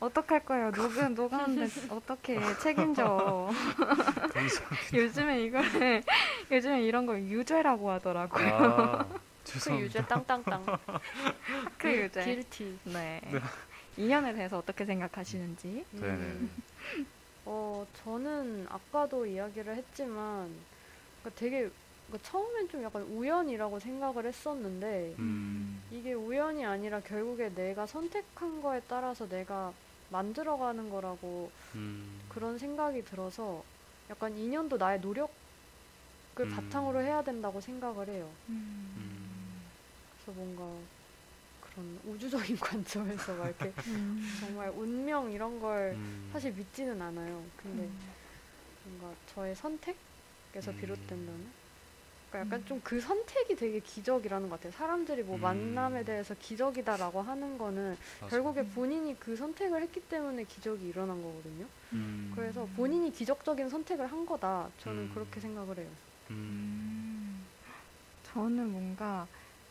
어떡할 0.00 0.44
거예요 0.44 0.70
녹은 0.70 1.14
녹았는데 1.14 1.68
어떻게 1.90 2.38
책임져. 2.62 3.50
요즘에 4.94 5.42
이거를 5.44 6.02
요즘에 6.50 6.82
이런 6.82 7.04
걸 7.06 7.22
유죄라고 7.22 7.90
하더라고요 7.90 8.54
아, 8.54 9.04
그 9.12 9.20
죄송합니다. 9.44 9.84
유죄 9.86 10.06
땅땅땅. 10.06 10.64
하크 10.66 11.88
유죄 11.92 12.24
길티. 12.24 12.78
네 12.84 13.20
인연에 13.96 14.32
대해서 14.32 14.58
어떻게 14.58 14.84
생각하시는지 14.86 15.84
네. 15.92 16.00
음. 16.06 16.62
어, 17.44 17.86
저는 18.04 18.66
아까도 18.68 19.26
이야기를 19.26 19.74
했지만, 19.74 20.54
그러니까 21.20 21.40
되게, 21.40 21.70
그러니까 22.10 22.18
처음엔 22.28 22.68
좀 22.68 22.82
약간 22.82 23.02
우연이라고 23.02 23.78
생각을 23.78 24.26
했었는데, 24.26 25.14
음, 25.18 25.80
이게 25.92 26.12
우연이 26.12 26.64
아니라 26.66 27.00
결국에 27.00 27.54
내가 27.54 27.86
선택한 27.86 28.60
거에 28.60 28.80
따라서 28.88 29.28
내가 29.28 29.72
만들어가는 30.10 30.90
거라고 30.90 31.50
음, 31.76 32.20
그런 32.28 32.58
생각이 32.58 33.04
들어서 33.04 33.62
약간 34.10 34.36
인연도 34.36 34.76
나의 34.76 35.00
노력을 35.00 35.28
음. 36.40 36.50
바탕으로 36.50 37.00
해야 37.02 37.22
된다고 37.22 37.60
생각을 37.60 38.08
해요. 38.08 38.28
음, 38.48 39.62
그래서 40.16 40.32
뭔가 40.38 40.84
그런 41.60 42.00
우주적인 42.06 42.58
관점에서 42.58 43.34
막 43.34 43.46
이렇게 43.46 43.72
음. 43.86 44.36
정말 44.40 44.70
운명 44.70 45.30
이런 45.30 45.60
걸 45.60 45.92
음, 45.96 46.30
사실 46.32 46.52
믿지는 46.52 47.00
않아요. 47.00 47.44
근데 47.56 47.82
음. 47.82 48.12
뭔가 48.84 49.16
저의 49.32 49.54
선택에서 49.54 50.72
음. 50.72 50.76
비롯된다는? 50.76 51.59
그러니까 52.30 52.38
약간 52.40 52.60
음. 52.60 52.64
좀그 52.64 53.00
선택이 53.00 53.56
되게 53.56 53.80
기적이라는 53.80 54.48
것 54.48 54.56
같아요. 54.56 54.72
사람들이 54.72 55.22
뭐 55.24 55.36
음. 55.36 55.40
만남에 55.40 56.04
대해서 56.04 56.34
기적이다라고 56.38 57.20
하는 57.20 57.58
거는 57.58 57.96
맞아. 58.20 58.30
결국에 58.30 58.60
음. 58.60 58.70
본인이 58.74 59.16
그 59.18 59.36
선택을 59.36 59.82
했기 59.82 60.00
때문에 60.00 60.44
기적이 60.44 60.88
일어난 60.88 61.20
거거든요. 61.20 61.66
음, 61.92 62.32
그래서 62.34 62.66
본인이 62.76 63.12
기적적인 63.12 63.68
선택을 63.68 64.06
한 64.06 64.24
거다. 64.24 64.70
저는 64.78 65.02
음. 65.02 65.10
그렇게 65.12 65.40
생각을 65.40 65.78
해요. 65.78 65.88
음, 66.30 66.36
음, 66.36 67.46
저는 68.32 68.70
뭔가 68.70 69.26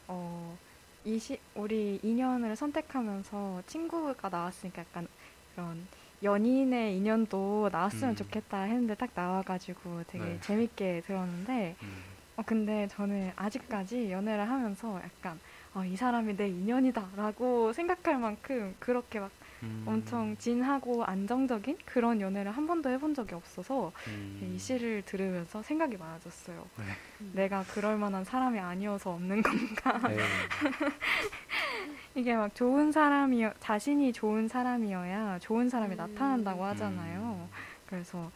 어, 0.07 0.57
이시, 1.05 1.39
우리 1.55 1.99
인연을 2.03 2.57
선택하면서 2.57 3.63
친구가 3.67 4.27
나왔으니까 4.27 4.81
약간 4.81 5.07
그런 5.55 5.87
연인의 6.21 6.97
인연도 6.97 7.69
나왔으면 7.71 8.09
음. 8.09 8.15
좋겠다 8.17 8.63
했는데 8.63 8.95
딱 8.95 9.09
나와가지고 9.15 10.03
되게 10.07 10.25
네. 10.25 10.39
재밌게 10.41 11.03
들었는데 11.05 11.77
음, 11.81 12.09
어, 12.39 12.43
근데 12.45 12.87
저는 12.87 13.33
아직까지 13.35 14.11
연애를 14.11 14.49
하면서 14.49 15.01
약간 15.03 15.37
어, 15.73 15.83
이 15.83 15.97
사람이 15.97 16.37
내 16.37 16.47
인연이다라고 16.47 17.73
생각할 17.73 18.17
만큼 18.17 18.73
그렇게 18.79 19.19
막 19.19 19.29
음, 19.63 19.83
엄청 19.85 20.37
진하고 20.37 21.03
안정적인 21.03 21.79
그런 21.85 22.21
연애를 22.21 22.51
한 22.53 22.65
번도 22.65 22.89
해본 22.91 23.13
적이 23.13 23.35
없어서 23.35 23.91
음, 24.07 24.53
이 24.55 24.57
시를 24.57 25.03
들으면서 25.05 25.61
생각이 25.61 25.97
많아졌어요. 25.97 26.65
네. 26.77 26.85
내가 27.33 27.65
그럴 27.73 27.97
만한 27.97 28.23
사람이 28.23 28.57
아니어서 28.57 29.11
없는 29.11 29.41
건가. 29.43 30.07
네. 30.07 30.17
이게 32.15 32.37
막 32.37 32.55
좋은 32.55 32.93
사람이어 32.93 33.53
자신이 33.59 34.13
좋은 34.13 34.47
사람이어야 34.47 35.39
좋은 35.39 35.67
사람이 35.67 35.95
음. 35.95 35.97
나타난다고 35.97 36.63
하잖아요. 36.63 37.49
음. 37.51 37.69
그래서 37.85 38.19
아, 38.19 38.31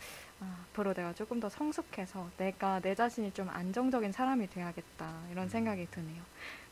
앞으로 0.70 0.94
내가 0.94 1.14
조금 1.14 1.40
더 1.40 1.50
성숙해서 1.50 2.30
내가 2.38 2.80
내 2.80 2.96
자신이 2.96 3.32
좀 3.34 3.50
안정적인 3.50 4.12
사람이 4.12 4.50
돼야겠다 4.50 5.12
이런 5.32 5.46
음. 5.46 5.50
생각이 5.50 5.88
드네요. 5.92 6.22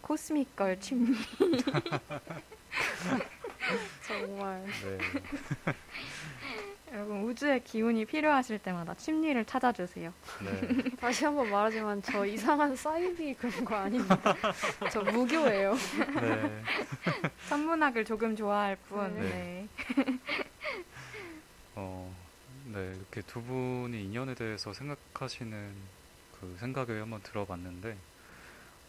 코스믹걸 0.01 0.80
침리. 0.80 1.15
정말. 4.07 4.65
네. 4.65 4.97
여러분 6.93 7.22
우주의 7.22 7.63
기운이 7.63 8.05
필요하실 8.05 8.59
때마다 8.59 8.93
침리를 8.93 9.45
찾아주세요. 9.45 10.11
네. 10.43 10.89
다시 10.99 11.24
한번 11.24 11.49
말하지만 11.49 12.01
저 12.01 12.26
이상한 12.26 12.76
사이비 12.76 13.34
그런 13.36 13.63
거 13.63 13.76
아닙니다. 13.76 14.36
저 14.91 15.01
무교예요. 15.01 15.74
네. 15.74 16.63
천문학을 17.47 18.03
조금 18.03 18.36
좋아할 18.36 18.76
뿐. 18.89 19.15
네. 19.15 19.67
네. 19.95 20.19
어, 21.76 22.13
네 22.74 22.93
이렇게 22.95 23.22
두 23.22 23.41
분이 23.41 24.03
인연에 24.05 24.34
대해서 24.36 24.72
생각하시는 24.74 25.74
그 26.39 26.55
생각을 26.59 27.01
한번 27.01 27.22
들어봤는데, 27.22 27.97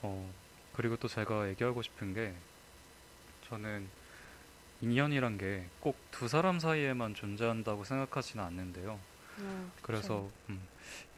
어 0.03 0.33
그리고 0.75 0.97
또 0.97 1.09
제가 1.09 1.49
얘기하고 1.51 1.83
싶은 1.83 2.15
게 2.15 2.35
저는 3.49 3.89
인연이란 4.81 5.39
게 5.39 5.67
꼭 5.81 5.97
두 6.11 6.29
사람 6.29 6.59
사이에만 6.61 7.15
존재한다고 7.15 7.85
생각하지는 7.85 8.45
않는데요. 8.45 8.99
음, 9.39 9.73
그래서 9.83 10.29
음, 10.51 10.61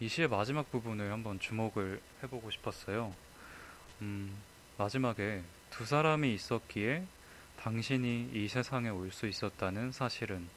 이 0.01 0.09
시의 0.09 0.29
마지막 0.29 0.71
부분을 0.71 1.13
한번 1.13 1.39
주목을 1.41 2.01
해보고 2.23 2.51
싶었어요. 2.51 3.15
음, 4.03 4.35
마지막에 4.79 5.43
두 5.71 5.85
사람이 5.85 6.33
있었기에 6.35 7.05
당신이 7.61 8.31
이 8.33 8.49
세상에 8.49 8.89
올 8.89 9.11
수 9.11 9.27
있었다는 9.27 9.93
사실은 9.93 10.49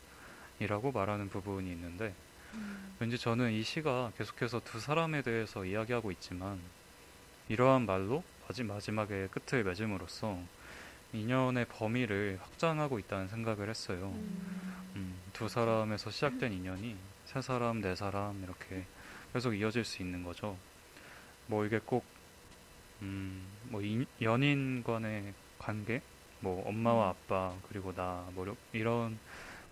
이라고 0.60 0.92
말하는 0.92 1.30
부분이 1.30 1.72
있는데 1.72 2.14
음. 2.54 2.96
왠지 3.00 3.18
저는 3.18 3.52
이 3.52 3.64
시가 3.64 4.12
계속해서 4.18 4.62
두 4.64 4.80
사람에 4.80 5.22
대해서 5.22 5.66
이야기하고 5.66 6.12
있지만 6.12 6.60
이러한 7.50 7.86
말로 7.86 8.24
마지막에 8.64 9.28
끝을 9.28 9.64
맺음으로써 9.64 10.40
인연의 11.14 11.66
범위를 11.66 12.40
확장하고 12.42 13.00
있다는 13.00 13.28
생각을 13.28 13.70
했어요. 13.70 14.12
음. 14.16 14.92
음, 14.96 15.20
두 15.34 15.48
사람에서 15.48 16.12
시작된 16.12 16.52
인연이 16.54 16.96
세 17.26 17.42
사람, 17.42 17.82
네 17.82 17.96
사람 17.96 18.42
이렇게 18.44 18.86
계속 19.34 19.54
이어질 19.54 19.84
수 19.84 20.02
있는 20.02 20.24
거죠. 20.24 20.58
뭐 21.48 21.66
이게 21.66 21.80
꼭 21.86 22.04
음, 23.02 23.46
뭐 23.64 23.82
인, 23.82 24.06
연인 24.22 24.84
간의 24.84 25.34
관계, 25.60 26.02
뭐 26.40 26.68
엄마와 26.68 27.08
음. 27.08 27.10
아빠 27.12 27.54
그리고 27.70 27.94
나 27.94 28.26
뭐 28.34 28.56
이런 28.74 29.20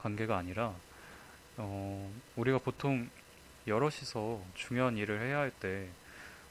관계가 0.05 0.37
아니라 0.37 0.71
어, 1.57 2.13
우리가 2.35 2.59
보통 2.59 3.09
여럿이서 3.65 4.39
중요한 4.53 4.97
일을 4.97 5.19
해야 5.21 5.39
할 5.39 5.51
때 5.59 5.87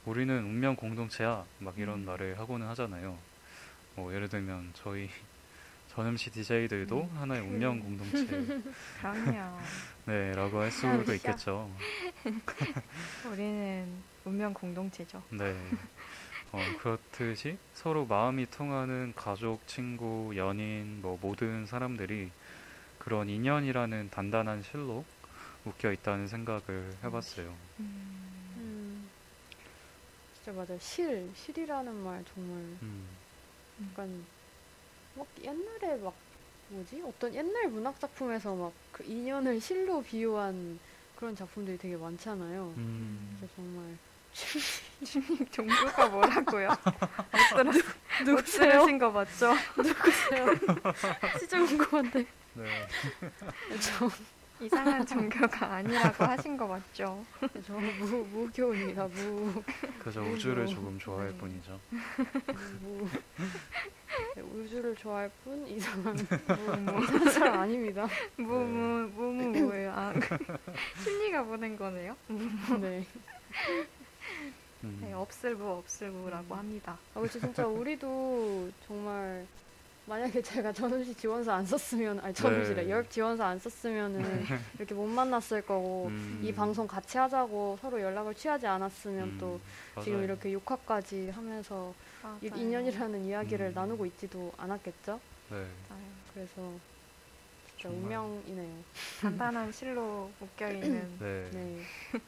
우리는 0.05 0.37
운명 0.43 0.75
공동체야 0.75 1.45
막 1.61 1.79
이런 1.79 2.01
음. 2.01 2.05
말을 2.05 2.39
하고는 2.39 2.67
하잖아요. 2.69 3.17
뭐 3.95 4.13
예를 4.13 4.29
들면 4.29 4.73
저희 4.75 5.09
전음시 5.95 6.31
DJ들도 6.33 7.09
음. 7.13 7.17
하나의 7.17 7.43
운명 7.43 7.79
공동체. 7.79 8.27
그럼요. 9.01 9.59
네, 10.07 10.33
라고 10.33 10.61
할 10.61 10.71
수도 10.73 11.15
있겠죠. 11.15 11.71
우리는 13.31 13.87
운명 14.25 14.53
공동체죠. 14.53 15.23
네. 15.31 15.57
어, 16.53 16.59
그렇듯이 16.81 17.57
서로 17.73 18.05
마음이 18.05 18.51
통하는 18.51 19.13
가족, 19.17 19.67
친구, 19.67 20.33
연인, 20.37 21.01
뭐 21.01 21.19
모든 21.23 21.65
사람들이 21.67 22.31
그런 23.05 23.29
인연이라는 23.29 24.11
단단한 24.11 24.63
실로 24.63 25.05
묶여 25.63 25.93
있다는 25.93 26.27
생각을 26.29 26.95
해봤어요. 27.05 27.55
음. 27.81 28.55
음. 28.57 29.09
진짜 30.35 30.53
맞아. 30.59 30.77
실, 30.79 31.31
실이라는 31.35 31.95
말 32.03 32.25
정말. 32.35 32.57
음. 32.83 33.07
약간 33.91 34.25
막 35.17 35.27
옛날에 35.43 35.97
막 36.03 36.15
뭐지? 36.69 37.03
어떤 37.07 37.35
옛날 37.35 37.69
문학 37.69 37.99
작품에서 38.01 38.55
막 38.55 38.73
그 38.95 39.03
인연을 39.05 39.61
실로 39.61 40.01
비유한 40.03 40.79
그런 41.17 41.35
작품들이 41.35 41.77
되게 41.77 41.97
많잖아요. 41.97 42.73
음. 42.77 43.37
그래서 43.37 43.53
정말 43.57 43.99
주님 45.03 45.47
종교가 45.51 46.07
뭐라고요? 46.09 46.69
누, 48.25 48.25
누구세요? 48.25 48.87
거 48.99 49.11
맞죠? 49.11 49.53
누구세요? 49.77 50.47
진짜 51.41 51.59
궁금한데. 51.67 52.25
네. 52.55 52.65
저 53.81 54.09
이상한 54.61 55.05
종교가 55.07 55.75
아니라고 55.75 56.25
하신 56.25 56.57
거 56.57 56.67
맞죠? 56.67 57.25
저 57.67 57.73
무, 57.75 58.25
무교입니다, 58.33 59.09
무. 59.09 59.63
그저 59.99 60.23
우주를 60.23 60.67
조금 60.67 60.99
좋아할 60.99 61.31
네. 61.31 61.39
뿐이죠. 61.39 61.81
무. 62.81 63.09
네, 64.37 64.43
우주를 64.43 64.95
좋아할 64.95 65.31
뿐 65.43 65.67
이상한 65.67 66.15
무, 66.15 67.03
이상한 67.03 67.31
사람 67.31 67.61
아닙니다. 67.61 68.09
무, 68.37 68.45
무, 68.45 69.11
무, 69.15 69.33
무, 69.33 69.59
뭐예요? 69.61 69.93
아, 69.93 70.15
심리가 71.03 71.43
보낸 71.43 71.77
거네요? 71.77 72.17
네. 72.81 73.05
음. 74.85 74.99
네, 75.01 75.13
없을 75.15 75.57
무, 75.57 75.79
없을 75.79 76.11
무라고 76.11 76.55
합니다. 76.55 76.97
아, 77.15 77.21
그렇죠. 77.21 77.41
진짜 77.41 77.67
우리도 77.67 78.71
정말 78.87 79.47
만약에 80.07 80.43
제가 80.43 80.73
전음시 80.73 81.15
지원서 81.15 81.53
안 81.53 81.65
썼으면 81.65 82.21
아니 82.21 82.35
전음시래 82.35 82.83
네. 82.85 82.91
열 82.91 83.09
지원서 83.09 83.43
안 83.43 83.59
썼으면은 83.59 84.21
이렇게 84.77 84.95
못 84.95 85.07
만났을 85.07 85.63
거고 85.63 86.07
음. 86.09 86.41
이 86.43 86.53
방송 86.53 86.87
같이 86.87 87.17
하자고 87.17 87.79
서로 87.81 88.01
연락을 88.01 88.35
취하지 88.35 88.67
않았으면 88.67 89.29
음. 89.29 89.39
또 89.41 89.61
맞아요. 89.95 90.05
지금 90.05 90.23
이렇게 90.25 90.53
욕합까지 90.53 91.31
하면서 91.31 91.95
맞아요. 92.23 92.39
인연이라는 92.43 93.25
이야기를 93.25 93.69
음. 93.69 93.75
나누고 93.75 94.05
있지도 94.07 94.53
않았겠죠? 94.59 95.19
네. 95.51 95.67
그래서 96.35 96.73
진짜 97.79 97.89
운명이네요. 97.89 98.85
단단한 99.23 99.73
실로 99.73 100.31
묶여 100.39 100.71
있는 100.71 101.11
네. 101.19 101.49
네. 101.51 101.81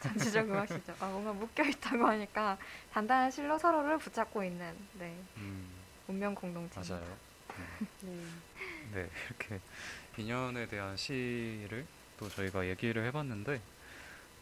전지적 0.00 0.50
음악시죠. 0.50 0.94
아 1.00 1.08
뭔가 1.08 1.32
묶여 1.32 1.64
있다고 1.64 2.06
하니까 2.06 2.58
단단한 2.92 3.30
실로 3.30 3.58
서로를 3.58 3.96
붙잡고 3.96 4.44
있는 4.44 4.70
네. 4.98 5.16
음. 5.38 5.71
운명 6.12 6.34
공동체. 6.34 6.78
맞아요. 6.80 7.16
네. 8.02 8.12
네. 8.92 9.10
이렇게 9.28 9.60
인연에 10.18 10.66
대한 10.68 10.94
시를 10.96 11.86
또 12.18 12.28
저희가 12.28 12.68
얘기를 12.68 13.04
해봤는데 13.06 13.60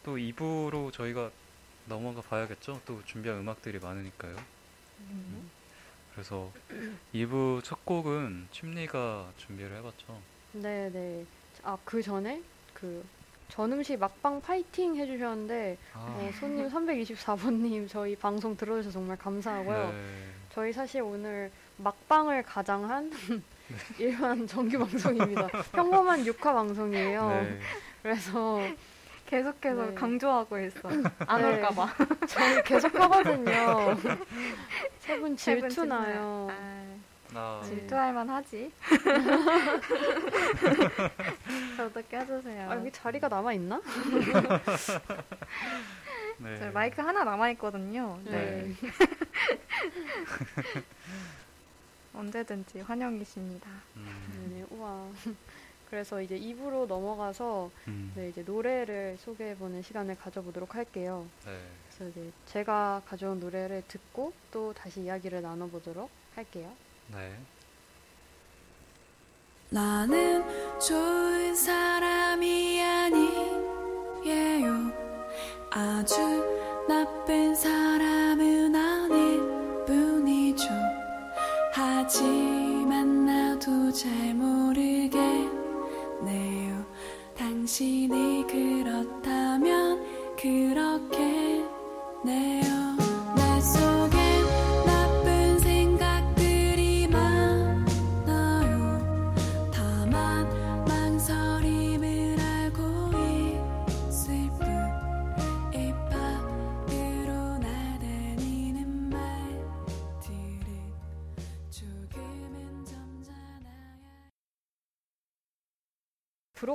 또 0.03 0.17
2부로 0.17 0.91
저희가 0.91 1.31
넘어가 1.85 2.21
봐야겠죠. 2.21 2.81
또 2.85 3.01
준비한 3.05 3.39
음악들이 3.39 3.79
많으니까요. 3.79 4.35
음. 4.99 5.49
그래서 6.11 6.51
2부 7.13 7.63
첫 7.63 7.85
곡은 7.85 8.49
침리가 8.51 9.31
준비를 9.37 9.77
해봤죠. 9.77 10.21
네, 10.53 10.89
네. 10.89 11.25
아, 11.63 11.77
그 11.85 12.01
전에 12.01 12.43
그 12.73 13.05
전음시 13.47 13.95
막방 13.95 14.41
파이팅 14.41 14.97
해주셨는데 14.97 15.77
아. 15.93 15.99
어, 15.99 16.31
손님 16.37 16.67
324번님 16.69 17.87
저희 17.87 18.15
방송 18.17 18.57
들어주셔서 18.57 18.91
정말 18.91 19.17
감사하고요. 19.17 19.91
네. 19.93 20.31
저희 20.53 20.73
사실 20.73 21.01
오늘 21.01 21.51
막방을 21.83 22.43
가장한 22.43 23.09
네. 23.29 23.39
일반 23.99 24.45
정규 24.47 24.79
방송입니다. 24.79 25.47
평범한 25.71 26.25
육화 26.25 26.53
방송이에요. 26.53 27.29
네. 27.29 27.59
그래서 28.03 28.61
계속해서 29.27 29.85
네. 29.87 29.93
강조하고 29.93 30.59
있어. 30.59 30.89
안 31.19 31.41
네. 31.41 31.47
올까봐. 31.55 31.87
저희 32.27 32.61
계속 32.63 32.93
하거든요. 32.99 33.95
세 34.99 35.17
분 35.19 35.35
질투나요. 35.37 36.49
아, 37.33 37.61
질투할 37.63 38.11
만하지. 38.13 38.71
저도 41.77 42.01
껴주세요. 42.09 42.69
아, 42.69 42.75
여기 42.75 42.91
자리가 42.91 43.29
남아 43.29 43.53
있나? 43.53 43.81
네. 46.37 46.69
마이크 46.73 47.01
하나 47.01 47.23
남아 47.23 47.51
있거든요. 47.51 48.19
네. 48.25 48.73
네. 52.13 52.19
언제든지 52.19 52.81
환영이십니다. 52.81 53.69
음. 53.97 54.49
네, 54.53 54.65
우와. 54.75 55.07
그래서 55.89 56.21
이제 56.21 56.39
2부로 56.39 56.87
넘어가서 56.87 57.69
음. 57.89 58.13
네, 58.15 58.29
이제 58.29 58.43
노래를 58.43 59.17
소개해보는 59.19 59.81
시간을 59.81 60.15
가져보도록 60.17 60.75
할게요. 60.75 61.27
네. 61.45 61.59
그래서 61.89 62.09
이제 62.09 62.31
제가 62.45 63.01
가져온 63.05 63.41
노래를 63.41 63.83
듣고 63.89 64.31
또 64.51 64.71
다시 64.73 65.01
이야기를 65.01 65.41
나눠보도록 65.41 66.09
할게요. 66.35 66.71
네. 67.11 67.37
나는 69.69 70.43
좋은 70.79 71.55
사람이 71.55 72.81
아니에요. 72.81 74.21
아주 75.69 76.50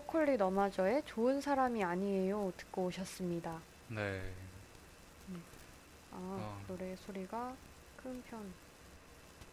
브로콜리 0.06 0.36
너마저의 0.36 1.02
좋은 1.04 1.40
사람이 1.40 1.82
아니에요 1.82 2.52
듣고 2.56 2.86
오셨습니다. 2.86 3.60
네. 3.88 4.32
아, 6.12 6.16
어. 6.18 6.62
노래 6.68 6.94
소리가 6.96 7.54
큰 7.96 8.22
편. 8.28 8.52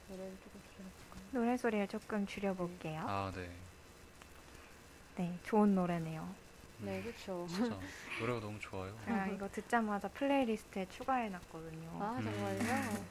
노래를 0.10 0.32
조금 0.44 0.62
줄여볼까요? 0.72 1.24
노래 1.32 1.58
소리를 1.58 1.88
조금 1.88 2.26
줄여볼게요. 2.26 3.04
아, 3.06 3.32
네. 3.36 3.50
네, 5.18 5.38
좋은 5.44 5.74
노래네요. 5.76 6.28
네, 6.80 7.02
그렇죠. 7.02 7.48
진짜 7.50 7.78
노래가 8.22 8.40
너무 8.40 8.60
좋아요. 8.60 8.96
제가 9.06 9.28
이거 9.28 9.50
듣자마자 9.50 10.08
playlist에 10.10 10.88
추가해놨거든요. 10.90 11.90
아, 12.02 12.18
음. 12.20 12.24
정말요? 12.24 13.06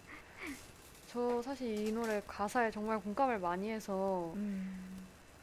저 1.08 1.42
사실 1.42 1.88
이 1.88 1.92
노래 1.92 2.22
가사에 2.26 2.70
정말 2.70 2.98
공감을 3.00 3.38
많이 3.38 3.68
해서 3.70 4.32
음, 4.36 4.91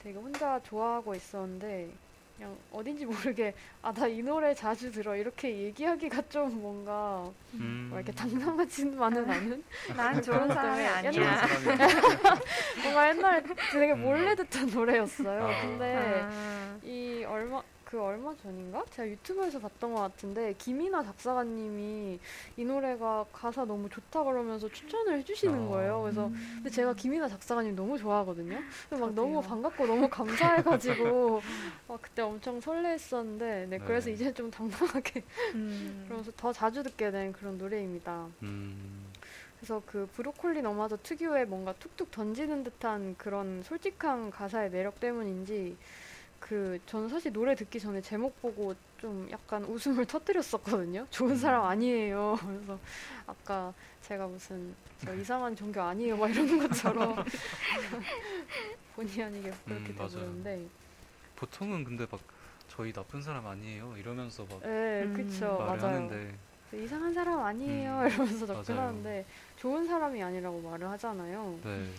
되게 0.02 0.18
혼자 0.18 0.60
좋아하고 0.64 1.14
있었는데 1.16 1.90
그냥 2.38 2.56
어딘지 2.72 3.06
모르게 3.06 3.54
아, 3.82 3.92
나 3.94 4.08
이 4.08 4.22
노래 4.24 4.54
자주 4.56 4.92
들어 4.92 5.16
이렇게 5.16 5.50
얘기하기가 5.58 6.22
좀 6.30 6.62
뭔가 6.62 7.30
음. 7.56 7.88
뭐 7.90 8.00
이렇게 8.00 8.14
당당하지만은 8.14 9.30
않은 9.30 9.64
난 9.98 10.22
좋은 10.22 10.48
사람이 10.54 10.86
아니야. 10.86 11.12
뭔가 12.84 13.10
옛날에 13.10 13.44
되게 13.72 13.92
음. 13.94 14.02
몰래 14.02 14.36
듣던 14.36 14.68
노래였어요. 14.72 15.44
아. 15.48 15.62
근데 15.62 15.96
아, 15.98 16.78
이 16.84 17.24
얼마 17.28 17.62
그 17.90 18.00
얼마 18.00 18.36
전인가 18.36 18.86
제가 18.92 19.10
유튜브에서 19.10 19.58
봤던 19.58 19.96
것 19.96 20.02
같은데 20.02 20.54
김이나 20.60 21.02
작사가님이 21.02 22.20
이 22.56 22.64
노래가 22.64 23.26
가사 23.34 23.66
너무 23.66 23.90
좋다 23.90 24.24
그러면서 24.26 24.70
추천을 24.70 25.18
해주시는 25.18 25.66
아. 25.66 25.68
거예요. 25.70 26.02
그래서 26.04 26.30
근데 26.54 26.70
제가 26.70 26.94
김이나 26.94 27.28
작사가님 27.28 27.76
너무 27.76 27.98
좋아하거든요. 27.98 28.60
그래서 28.88 29.06
막 29.08 29.16
너무 29.16 29.42
저도요. 29.42 29.50
반갑고 29.50 29.88
너무 29.88 30.08
감사해가지고 30.08 31.42
막 31.90 32.00
그때 32.00 32.22
엄청 32.22 32.62
설레했었는데 32.62 33.66
네, 33.72 33.80
그래서 33.80 34.06
네. 34.06 34.14
이제 34.14 34.32
좀 34.36 34.52
당당하게 34.52 35.24
음, 35.56 36.04
그러면서 36.06 36.32
더 36.38 36.54
자주 36.54 36.84
듣게 36.84 37.10
된 37.10 37.34
그런 37.34 37.58
노래입니다. 37.58 38.28
음. 38.44 39.08
그래서 39.58 39.82
그 39.88 40.08
브로콜리 40.14 40.62
너마저 40.62 40.96
특유의 41.02 41.48
뭔가 41.48 41.74
툭툭 41.74 42.12
던지는 42.12 42.64
듯한 42.64 43.16
그런 43.18 43.64
솔직한 43.64 44.30
가사의 44.30 44.70
매력 44.70 45.00
때문인지 45.00 45.76
그 46.40 46.80
저는 46.86 47.10
사실 47.10 47.32
노래 47.34 47.54
듣기 47.56 47.80
전에 47.80 48.02
제목 48.02 48.42
보고 48.42 48.74
좀 49.00 49.28
약간 49.32 49.64
웃음을 49.66 50.06
터뜨렸었거든요. 50.06 51.06
좋은 51.10 51.36
사람 51.38 51.66
아니에요. 51.66 52.38
그래서 52.44 52.80
아까 53.28 53.74
제가 54.02 54.28
무슨 54.28 54.74
저 55.00 55.14
이상한 55.14 55.56
종교 55.56 55.82
아니에요 55.82 56.18
막 56.18 56.30
이러는 56.30 56.60
것처럼 56.68 57.16
본의 58.96 59.24
아니게 59.24 59.52
그렇게 59.66 59.90
음. 59.92 59.96
되버렸는데 59.96 60.68
보통은 61.36 61.84
근데 61.84 62.06
막 62.10 62.20
저희 62.68 62.92
나쁜 62.92 63.22
사람 63.22 63.48
아니에요 63.48 63.96
이러면서 63.98 64.46
막 64.50 64.60
네, 64.62 65.04
음, 65.04 65.14
그쵸 65.14 65.58
말을 65.60 65.82
맞아요. 65.82 65.96
하는데 65.96 66.36
이상한 66.74 67.14
사람 67.14 67.40
아니에요 67.42 68.00
음, 68.00 68.08
이러면서. 68.08 68.46
접근하는데 68.46 69.26
좋은 69.58 69.86
사람이 69.88 70.22
아니라고 70.22 70.60
말을 70.62 70.90
하잖아요. 70.90 71.60
네. 71.64 71.90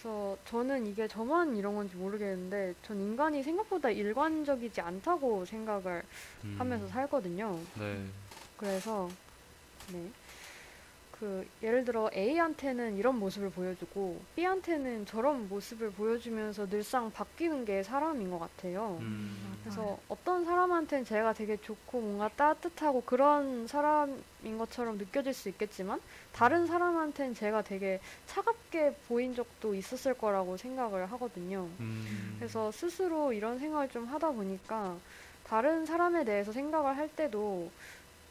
그래서 0.00 0.38
저는 0.44 0.86
이게 0.86 1.08
저만 1.08 1.56
이런 1.56 1.74
건지 1.74 1.96
모르겠는데 1.96 2.74
전 2.82 3.00
인간이 3.00 3.42
생각보다 3.42 3.90
일관적이지 3.90 4.80
않다고 4.80 5.44
생각을 5.44 6.04
음. 6.44 6.54
하면서 6.56 6.86
살거든요. 6.86 7.58
네. 7.76 8.04
그래서 8.56 9.08
네. 9.92 10.08
그 11.18 11.44
예를 11.62 11.84
들어 11.84 12.08
A한테는 12.14 12.96
이런 12.96 13.18
모습을 13.18 13.50
보여주고 13.50 14.20
B한테는 14.36 15.04
저런 15.06 15.48
모습을 15.48 15.90
보여주면서 15.90 16.68
늘상 16.68 17.10
바뀌는 17.10 17.64
게 17.64 17.82
사람인 17.82 18.30
것 18.30 18.38
같아요. 18.38 18.98
음. 19.00 19.58
그래서 19.62 19.98
어떤 20.08 20.44
사람한테는 20.44 21.04
제가 21.04 21.32
되게 21.32 21.56
좋고 21.56 22.00
뭔가 22.00 22.28
따뜻하고 22.28 23.02
그런 23.02 23.66
사람인 23.66 24.58
것처럼 24.58 24.96
느껴질 24.96 25.34
수 25.34 25.48
있겠지만 25.48 26.00
다른 26.32 26.66
사람한테는 26.66 27.34
제가 27.34 27.62
되게 27.62 28.00
차갑게 28.26 28.94
보인 29.08 29.34
적도 29.34 29.74
있었을 29.74 30.14
거라고 30.14 30.56
생각을 30.56 31.10
하거든요. 31.12 31.68
음. 31.80 32.36
그래서 32.38 32.70
스스로 32.70 33.32
이런 33.32 33.58
생각을 33.58 33.88
좀 33.88 34.06
하다 34.06 34.30
보니까 34.30 34.96
다른 35.44 35.84
사람에 35.84 36.24
대해서 36.24 36.52
생각을 36.52 36.96
할 36.96 37.08
때도 37.08 37.70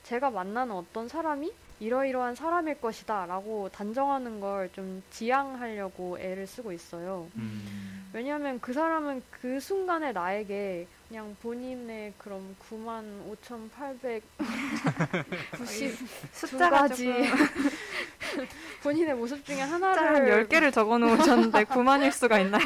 제가 0.03 0.29
만나는 0.29 0.73
어떤 0.73 1.09
사람이 1.09 1.51
이러이러한 1.79 2.35
사람일 2.35 2.81
것이다 2.81 3.25
라고 3.27 3.69
단정하는 3.69 4.39
걸 4.39 4.69
좀 4.73 5.01
지양하려고 5.11 6.17
애를 6.19 6.45
쓰고 6.47 6.71
있어요. 6.71 7.27
음. 7.35 8.09
왜냐하면 8.13 8.59
그 8.61 8.73
사람은 8.73 9.21
그 9.29 9.59
순간에 9.59 10.11
나에게 10.11 10.87
그냥 11.07 11.35
본인의 11.41 12.13
그럼 12.17 12.55
95,890 12.69 14.23
숫자가 16.33 16.87
조금 16.89 17.23
본인의 18.83 19.15
모습 19.15 19.43
중에 19.45 19.61
하나를 19.61 20.45
10개를 20.47 20.73
적어 20.73 20.97
놓으셨는데 20.97 21.63
9만일 21.65 22.11
수가 22.13 22.39
있나요? 22.39 22.63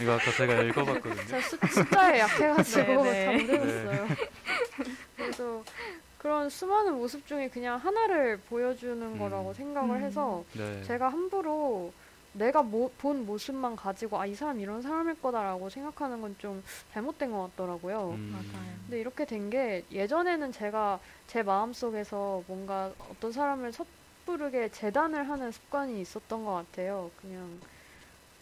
이거 0.00 0.12
아까 0.14 0.30
제가 0.32 0.62
읽어봤거든요. 0.62 1.40
숫, 1.40 1.60
숫자에 1.70 2.20
약해가지고 2.20 3.04
네, 3.04 3.10
네. 3.10 3.24
잠들었어요. 3.46 4.08
그래서 5.16 5.64
그런 6.22 6.48
수많은 6.48 6.94
모습 6.94 7.26
중에 7.26 7.48
그냥 7.48 7.78
하나를 7.78 8.38
보여주는 8.48 9.02
음. 9.02 9.18
거라고 9.18 9.52
생각을 9.54 9.96
음. 9.96 10.04
해서 10.04 10.44
네. 10.56 10.80
제가 10.84 11.08
함부로 11.08 11.92
내가 12.32 12.62
모- 12.62 12.90
본 12.96 13.26
모습만 13.26 13.74
가지고 13.74 14.20
아 14.20 14.26
이 14.26 14.34
사람 14.34 14.60
이런 14.60 14.80
사람일 14.80 15.20
거다라고 15.20 15.68
생각하는 15.68 16.20
건 16.20 16.34
좀 16.38 16.62
잘못된 16.92 17.32
것 17.32 17.50
같더라고요. 17.50 18.10
음. 18.14 18.30
맞아요. 18.32 18.64
근데 18.86 19.00
이렇게 19.00 19.24
된 19.24 19.50
게 19.50 19.84
예전에는 19.90 20.52
제가 20.52 21.00
제 21.26 21.42
마음 21.42 21.72
속에서 21.72 22.44
뭔가 22.46 22.92
어떤 23.10 23.32
사람을 23.32 23.72
섣부르게 23.72 24.68
재단을 24.70 25.28
하는 25.28 25.50
습관이 25.50 26.00
있었던 26.00 26.44
것 26.44 26.52
같아요. 26.54 27.10
그냥 27.20 27.58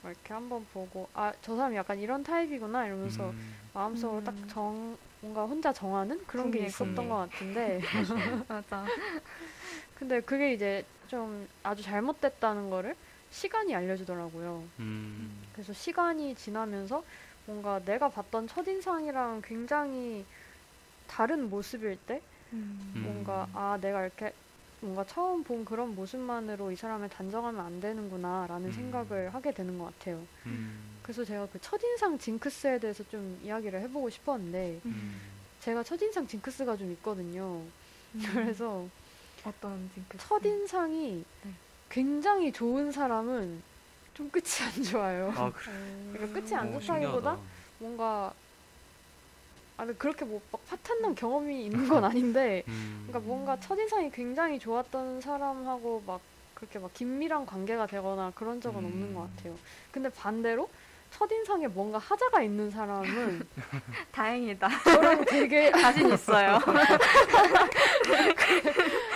막 0.02 0.10
이렇게 0.10 0.34
한번 0.34 0.66
보고 0.74 1.08
아 1.14 1.32
저 1.40 1.56
사람이 1.56 1.76
약간 1.76 1.98
이런 1.98 2.22
타입이구나 2.22 2.86
이러면서 2.86 3.30
음. 3.30 3.54
마음속으로 3.72 4.18
음. 4.20 4.24
딱 4.24 4.34
정 4.48 4.98
뭔가 5.20 5.44
혼자 5.44 5.72
정하는 5.72 6.24
그런 6.26 6.50
게 6.50 6.64
있었던. 6.66 7.08
것 7.08 7.16
같은데. 7.16 7.80
맞아. 8.48 8.86
근데 9.98 10.20
그게 10.20 10.52
이제 10.54 10.84
좀 11.08 11.46
아주 11.62 11.82
잘못됐다는 11.82 12.70
거를 12.70 12.96
시간이 13.30 13.74
알려주더라고요. 13.74 14.64
음. 14.78 15.42
그래서 15.52 15.72
시간이 15.72 16.34
지나면서 16.34 17.04
뭔가 17.46 17.80
내가 17.80 18.08
봤던 18.08 18.46
첫인상이랑 18.46 19.42
굉장히 19.44 20.24
다른 21.06 21.50
모습일 21.50 21.98
때 22.06 22.22
음. 22.52 22.92
음. 22.96 23.02
뭔가 23.04 23.46
아 23.52 23.78
내가 23.80 24.02
이렇게 24.02 24.32
뭔가 24.80 25.04
처음 25.04 25.44
본 25.44 25.64
그런 25.64 25.94
모습만으로 25.94 26.72
이 26.72 26.76
사람을 26.76 27.10
단정하면 27.10 27.64
안 27.64 27.80
되는구나라는 27.80 28.68
음. 28.68 28.72
생각을 28.72 29.34
하게 29.34 29.52
되는 29.52 29.78
것 29.78 29.86
같아요. 29.86 30.26
음. 30.46 30.99
그래서 31.10 31.24
제가 31.24 31.48
그 31.52 31.60
첫인상 31.60 32.18
징크스에 32.18 32.78
대해서 32.78 33.02
좀 33.10 33.36
이야기를 33.42 33.80
해보고 33.80 34.10
싶었는데 34.10 34.80
음. 34.84 35.20
제가 35.58 35.82
첫인상 35.82 36.28
징크스가 36.28 36.76
좀 36.76 36.92
있거든요. 36.92 37.62
음. 38.14 38.20
그래서 38.32 38.86
어떤 39.44 39.90
징크스? 39.92 40.28
첫인상이 40.28 41.24
네. 41.42 41.50
굉장히 41.88 42.52
좋은 42.52 42.92
사람은 42.92 43.60
좀 44.14 44.30
끝이 44.30 44.44
안 44.62 44.84
좋아요. 44.84 45.32
아, 45.34 45.50
그래. 45.50 45.72
그러니까 46.12 46.40
끝이 46.40 46.54
안 46.54 46.72
오, 46.76 46.78
좋다기보다. 46.78 47.38
뭔가 47.80 48.32
아 49.78 49.84
근데 49.84 49.98
그렇게 49.98 50.24
뭐막 50.24 50.64
파탄난 50.68 51.16
경험이 51.16 51.64
있는 51.64 51.88
건 51.88 52.04
아닌데 52.04 52.62
음. 52.68 53.06
그러니까 53.08 53.26
뭔가 53.26 53.58
첫인상이 53.58 54.12
굉장히 54.12 54.60
좋았던 54.60 55.22
사람하고 55.22 56.04
막 56.06 56.20
그렇게 56.54 56.78
막 56.78 56.94
긴밀한 56.94 57.46
관계가 57.46 57.88
되거나 57.88 58.30
그런 58.36 58.60
적은 58.60 58.78
음. 58.78 58.84
없는 58.84 59.14
것 59.14 59.22
같아요. 59.36 59.56
근데 59.90 60.08
반대로 60.08 60.70
첫인상에 61.10 61.66
뭔가 61.68 61.98
하자가 61.98 62.42
있는 62.42 62.70
사람은 62.70 63.46
다행이다. 64.12 64.68
저랑 64.84 65.24
되게 65.24 65.70
자신 65.72 66.12
있어요. 66.12 66.58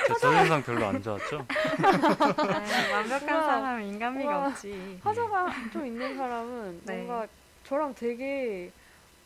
제 0.06 0.14
첫인상 0.20 0.62
별로 0.62 0.86
안 0.86 1.02
좋았죠? 1.02 1.46
아유, 1.82 2.92
완벽한. 2.92 3.20
사람은 3.26 3.84
인간미가. 3.84 4.46
없지. 4.48 5.00
하자가 5.02 5.52
좀 5.72 5.86
있는 5.86 6.16
사람은 6.16 6.80
네. 6.84 6.96
뭔가 7.02 7.26
저랑 7.64 7.94
되게 7.94 8.70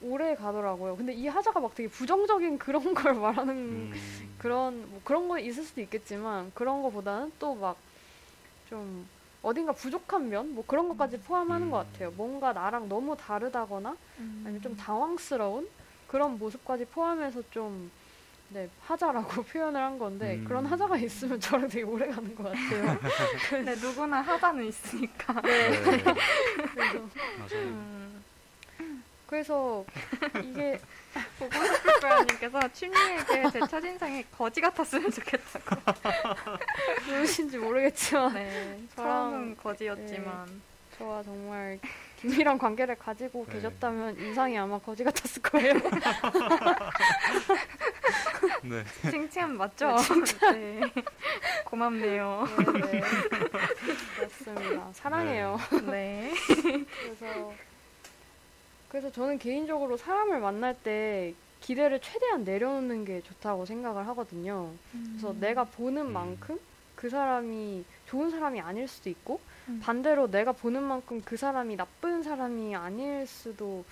오래 0.00 0.34
가더라고요. 0.36 0.96
근데 0.96 1.12
이 1.12 1.26
하자가 1.26 1.58
막 1.58 1.74
되게 1.74 1.88
부정적인 1.88 2.58
그런 2.58 2.82
걸 2.94 3.14
말하는 3.14 3.54
음. 3.56 4.34
그런 4.38 4.88
뭐 4.90 5.00
그런 5.02 5.26
거 5.28 5.38
있을 5.38 5.64
수도 5.64 5.80
있겠지만 5.80 6.52
그런 6.54 6.82
거보다는 6.82 7.32
또 7.38 7.54
막 7.54 7.76
좀 8.68 9.08
어딘가 9.42 9.72
부족한 9.72 10.28
면 10.28 10.54
뭐 10.54 10.64
그런 10.66 10.88
것까지 10.88 11.18
포함하는 11.20 11.66
음. 11.68 11.70
것 11.70 11.78
같아요. 11.78 12.10
뭔가 12.12 12.52
나랑 12.52 12.88
너무 12.88 13.16
다르다거나 13.16 13.96
음. 14.18 14.42
아니면 14.44 14.62
좀 14.62 14.76
당황스러운 14.76 15.68
그런 16.06 16.38
모습까지 16.38 16.86
포함해서 16.86 17.42
좀 17.50 17.90
네, 18.50 18.68
하자라고 18.80 19.42
표현을 19.44 19.80
한 19.80 19.98
건데 19.98 20.36
음. 20.36 20.44
그런 20.44 20.64
하자가 20.66 20.96
있으면 20.96 21.38
저랑 21.38 21.68
되게 21.68 21.82
오래 21.84 22.06
가는 22.08 22.34
것 22.34 22.44
같아요. 22.44 22.98
근데 23.50 23.74
누구나 23.74 24.22
하자는 24.22 24.64
있으니까. 24.64 25.40
네. 25.42 25.68
그래서, 26.74 26.98
맞아요. 27.38 27.66
음. 27.66 28.07
그래서 29.28 29.84
이게 30.42 30.80
보고 31.38 31.52
싶을 31.64 32.00
거야님께서 32.00 32.68
춘리에게 32.72 33.50
제 33.52 33.60
첫인상이 33.68 34.24
거지 34.36 34.60
같았으면 34.60 35.10
좋겠다고. 35.10 35.76
누구신지 37.06 37.58
모르겠지만 37.58 38.32
네, 38.34 38.78
저랑- 38.96 38.96
처음은 38.96 39.56
거지였지만. 39.58 40.62
저와 40.98 41.22
정말 41.22 41.78
긴밀한 42.20 42.58
관계를 42.58 42.96
가지고 42.96 43.44
네. 43.46 43.52
계셨다면 43.54 44.18
인상이 44.18 44.58
아마 44.58 44.78
거지 44.80 45.04
같았을 45.04 45.40
거예요. 45.42 45.74
네. 48.62 48.84
칭찬 49.08 49.56
맞죠? 49.56 49.94
네. 50.52 50.80
고맙네요. 51.64 52.48
네, 52.72 52.90
네. 52.90 53.00
맞습니다. 54.20 54.88
사랑해요. 54.94 55.56
네. 55.86 56.32
그래서 56.46 57.52
그래서 58.88 59.10
저는 59.10 59.38
개인적으로 59.38 59.96
사람을 59.96 60.40
만날 60.40 60.74
때 60.74 61.34
기대를 61.60 62.00
최대한 62.00 62.44
내려놓는 62.44 63.04
게 63.04 63.20
좋다고 63.22 63.66
생각을 63.66 64.06
하거든요. 64.08 64.72
그래서 64.92 65.34
내가 65.38 65.64
보는 65.64 66.06
음. 66.06 66.12
만큼 66.12 66.58
그 66.94 67.08
사람이 67.08 67.84
좋은 68.06 68.30
사람이 68.30 68.60
아닐 68.60 68.88
수도 68.88 69.10
있고 69.10 69.40
음. 69.68 69.80
반대로 69.82 70.30
내가 70.30 70.52
보는 70.52 70.82
만큼 70.82 71.20
그 71.24 71.36
사람이 71.36 71.76
나쁜 71.76 72.22
사람이 72.22 72.74
아닐 72.74 73.26
수도 73.26 73.84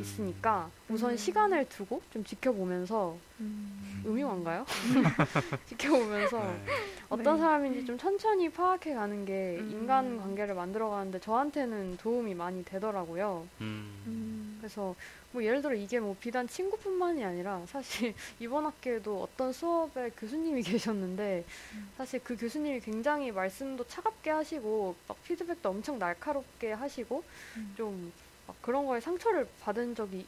있으니까 0.00 0.70
우선 0.88 1.12
음. 1.12 1.16
시간을 1.16 1.68
두고 1.68 2.02
좀 2.12 2.24
지켜보면서 2.24 3.16
음. 3.40 4.02
음흉한가요? 4.06 4.66
지켜보면서 5.66 6.38
네. 6.38 6.64
어떤 7.08 7.34
네. 7.36 7.40
사람인지 7.40 7.84
좀 7.86 7.98
천천히 7.98 8.48
파악해 8.50 8.94
가는 8.94 9.24
게 9.24 9.56
음. 9.58 9.70
인간 9.70 10.18
관계를 10.18 10.54
만들어 10.54 10.90
가는데 10.90 11.20
저한테는 11.20 11.96
도움이 11.98 12.34
많이 12.34 12.64
되더라고요. 12.64 13.46
음. 13.60 14.02
음. 14.06 14.56
그래서 14.58 14.94
뭐 15.32 15.42
예를 15.42 15.62
들어 15.62 15.74
이게 15.74 15.98
뭐 15.98 16.16
비단 16.20 16.46
친구뿐만이 16.46 17.24
아니라 17.24 17.60
사실 17.66 18.14
이번 18.38 18.66
학기에도 18.66 19.22
어떤 19.22 19.52
수업에 19.52 20.10
교수님이 20.10 20.62
계셨는데 20.62 21.44
음. 21.74 21.90
사실 21.96 22.20
그 22.22 22.36
교수님이 22.36 22.80
굉장히 22.80 23.32
말씀도 23.32 23.86
차갑게 23.86 24.30
하시고 24.30 24.94
막 25.08 25.22
피드백도 25.24 25.68
엄청 25.68 25.98
날카롭게 25.98 26.72
하시고 26.72 27.24
음. 27.56 27.74
좀 27.76 28.12
막 28.46 28.56
그런 28.62 28.86
거에 28.86 29.00
상처를 29.00 29.48
받은 29.60 29.94
적이 29.94 30.26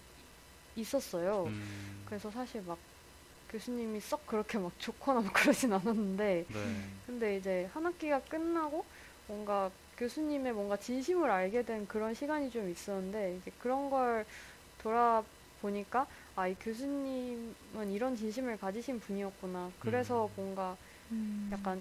있었어요. 0.77 1.45
음. 1.47 2.03
그래서 2.07 2.31
사실 2.31 2.63
막 2.63 2.79
교수님이 3.51 4.01
썩 4.01 4.27
그렇게 4.27 4.59
막 4.59 4.73
좋거나 4.79 5.21
막 5.21 5.33
그러진 5.33 5.73
않았는데 5.73 6.47
네. 6.49 6.85
근데 7.07 7.37
이제 7.37 7.71
한 7.73 7.87
학기가 7.87 8.21
끝나고 8.21 8.85
뭔가 9.29 9.71
교수님의 9.97 10.53
뭔가 10.53 10.77
진심을 10.77 11.31
알게 11.31 11.63
된 11.63 11.87
그런 11.89 12.13
시간이 12.15 12.51
좀 12.51 12.69
있었는데 12.69 13.39
이제 13.41 13.51
그런 13.59 13.89
걸 13.89 14.27
돌아보니까 14.83 16.07
아 16.37 16.49
이 16.49 16.55
교수님은 16.61 17.91
이런 17.91 18.15
진심을 18.15 18.59
가지신 18.59 19.01
분이었구나. 19.01 19.71
그래서 19.81 20.27
음. 20.27 20.31
뭔가 20.37 20.77
음. 21.11 21.49
약간 21.53 21.81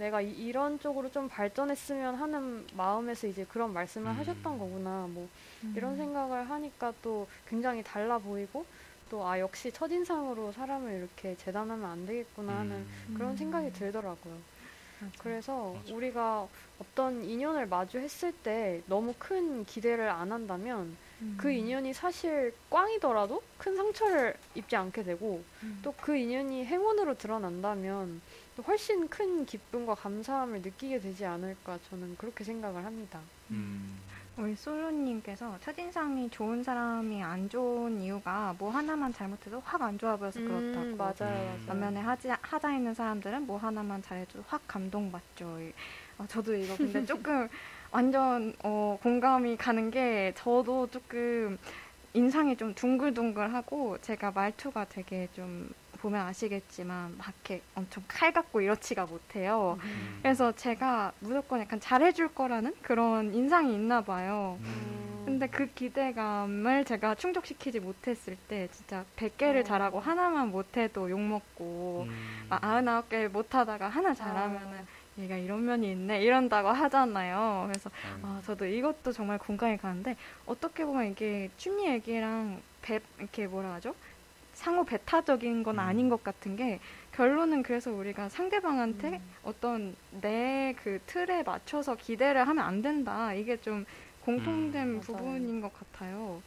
내가 0.00 0.20
이, 0.20 0.50
런 0.50 0.80
쪽으로 0.80 1.10
좀 1.12 1.28
발전했으면 1.28 2.16
하는 2.16 2.66
마음에서 2.74 3.26
이제 3.26 3.46
그런 3.48 3.72
말씀을 3.72 4.10
음. 4.10 4.16
하셨던 4.16 4.58
거구나. 4.58 5.06
뭐 5.08 5.28
음. 5.62 5.74
이런 5.76 5.96
생각을 5.96 6.50
하니까 6.50 6.92
또 7.02 7.28
굉장히 7.46 7.82
달라 7.82 8.18
보이고 8.18 8.64
또 9.10 9.26
아 9.26 9.38
역시 9.38 9.72
첫인상으로 9.72 10.52
사람을 10.52 10.92
이렇게 10.92 11.36
재단하면 11.36 11.84
안 11.90 12.06
되겠구나 12.06 12.60
하는 12.60 12.76
음. 12.76 13.14
그런 13.14 13.32
음. 13.32 13.36
생각이 13.36 13.72
들더라고요. 13.72 14.34
맞아. 15.00 15.12
그래서 15.18 15.74
맞아. 15.74 15.94
우리가 15.94 16.48
어떤 16.78 17.24
인연을 17.24 17.66
마주했을 17.66 18.32
때 18.32 18.82
너무 18.86 19.14
큰 19.18 19.64
기대를 19.64 20.08
안 20.08 20.30
한다면 20.30 20.96
음. 21.22 21.34
그 21.38 21.50
인연이 21.50 21.92
사실 21.92 22.54
꽝이더라도 22.70 23.42
큰 23.58 23.76
상처를 23.76 24.34
입지 24.54 24.76
않게 24.76 25.02
되고 25.02 25.42
음. 25.62 25.80
또그 25.82 26.16
인연이 26.16 26.64
행운으로 26.64 27.18
드러난다면 27.18 28.20
또 28.20 28.20
훨씬 28.66 29.08
큰 29.08 29.44
기쁨과 29.46 29.94
감사함을 29.94 30.62
느끼게 30.62 31.00
되지 31.00 31.24
않을까 31.24 31.78
저는 31.88 32.16
그렇게 32.16 32.44
생각을 32.44 32.84
합니다. 32.84 33.20
음. 33.50 33.98
우리 34.36 34.54
솔로님께서 34.56 35.58
첫인상이 35.60 36.30
좋은 36.30 36.62
사람이 36.62 37.22
안 37.22 37.48
좋은 37.48 38.00
이유가 38.00 38.54
뭐 38.58 38.70
하나만 38.70 39.12
잘못해도 39.12 39.60
확 39.64 39.82
안 39.82 39.98
좋아 39.98 40.16
보여서 40.16 40.40
그렇다고. 40.40 40.86
음, 40.86 40.96
맞아요, 40.96 41.12
음. 41.20 41.20
맞아요. 41.20 41.58
반면에 41.66 42.00
하자, 42.00 42.38
하자 42.40 42.74
있는 42.74 42.94
사람들은 42.94 43.46
뭐 43.46 43.58
하나만 43.58 44.02
잘해도 44.02 44.42
확 44.46 44.62
감동받죠. 44.66 45.60
이- 45.60 45.72
아, 46.18 46.26
저도 46.26 46.54
이거 46.54 46.76
근데 46.76 47.04
조금 47.04 47.48
완전 47.90 48.54
어, 48.62 48.98
공감이 49.02 49.56
가는 49.56 49.90
게 49.90 50.32
저도 50.36 50.86
조금 50.90 51.58
인상이 52.14 52.56
좀 52.56 52.74
둥글둥글하고 52.74 53.98
제가 54.00 54.30
말투가 54.30 54.86
되게 54.88 55.28
좀 55.34 55.70
보면 56.00 56.26
아시겠지만 56.26 57.16
막 57.18 57.28
이렇게 57.28 57.62
엄청 57.74 58.02
칼 58.08 58.32
같고 58.32 58.60
이렇지가 58.60 59.06
못해요. 59.06 59.78
음. 59.82 60.18
그래서 60.22 60.52
제가 60.52 61.12
무조건 61.20 61.60
약간 61.60 61.80
잘해줄 61.80 62.34
거라는 62.34 62.74
그런 62.82 63.34
인상이 63.34 63.74
있나 63.74 64.00
봐요. 64.00 64.58
음. 64.60 65.22
근데 65.24 65.46
그 65.46 65.66
기대감을 65.66 66.84
제가 66.84 67.14
충족시키지 67.14 67.80
못했을 67.80 68.36
때 68.48 68.68
진짜 68.72 69.04
100개를 69.16 69.60
어. 69.60 69.64
잘하고 69.64 70.00
하나만 70.00 70.50
못해도 70.50 71.10
욕먹고 71.10 72.06
음. 72.08 72.46
막 72.48 72.60
99개 72.62 73.28
못하다가 73.28 73.88
하나 73.88 74.14
잘하면은 74.14 74.86
얘가 75.18 75.36
이런 75.36 75.64
면이 75.64 75.92
있네 75.92 76.22
이런다고 76.22 76.68
하잖아요. 76.68 77.64
그래서 77.68 77.90
음. 78.16 78.22
아, 78.24 78.42
저도 78.44 78.66
이것도 78.66 79.12
정말 79.12 79.38
공감이 79.38 79.76
가는데 79.76 80.16
어떻게 80.46 80.84
보면 80.84 81.10
이게 81.10 81.50
춘리 81.58 81.86
얘기랑 81.86 82.60
배 82.82 83.00
이렇게 83.18 83.46
뭐라 83.46 83.74
하죠? 83.74 83.94
상호 84.60 84.84
배타적인 84.84 85.62
건 85.62 85.76
음. 85.76 85.80
아닌 85.80 86.08
것 86.10 86.22
같은 86.22 86.54
게 86.54 86.80
결론은 87.12 87.62
그래서 87.62 87.90
우리가 87.90 88.28
상대방한테 88.28 89.08
음. 89.08 89.20
어떤 89.42 89.96
내 90.20 90.74
그 90.82 91.00
틀에 91.06 91.42
맞춰서 91.42 91.96
기대를 91.96 92.46
하면 92.46 92.64
안 92.64 92.82
된다. 92.82 93.32
이게 93.32 93.56
좀 93.60 93.86
공통된 94.24 94.96
음. 94.96 95.00
부분인 95.00 95.60
것 95.62 95.72
같아요. 95.72 96.42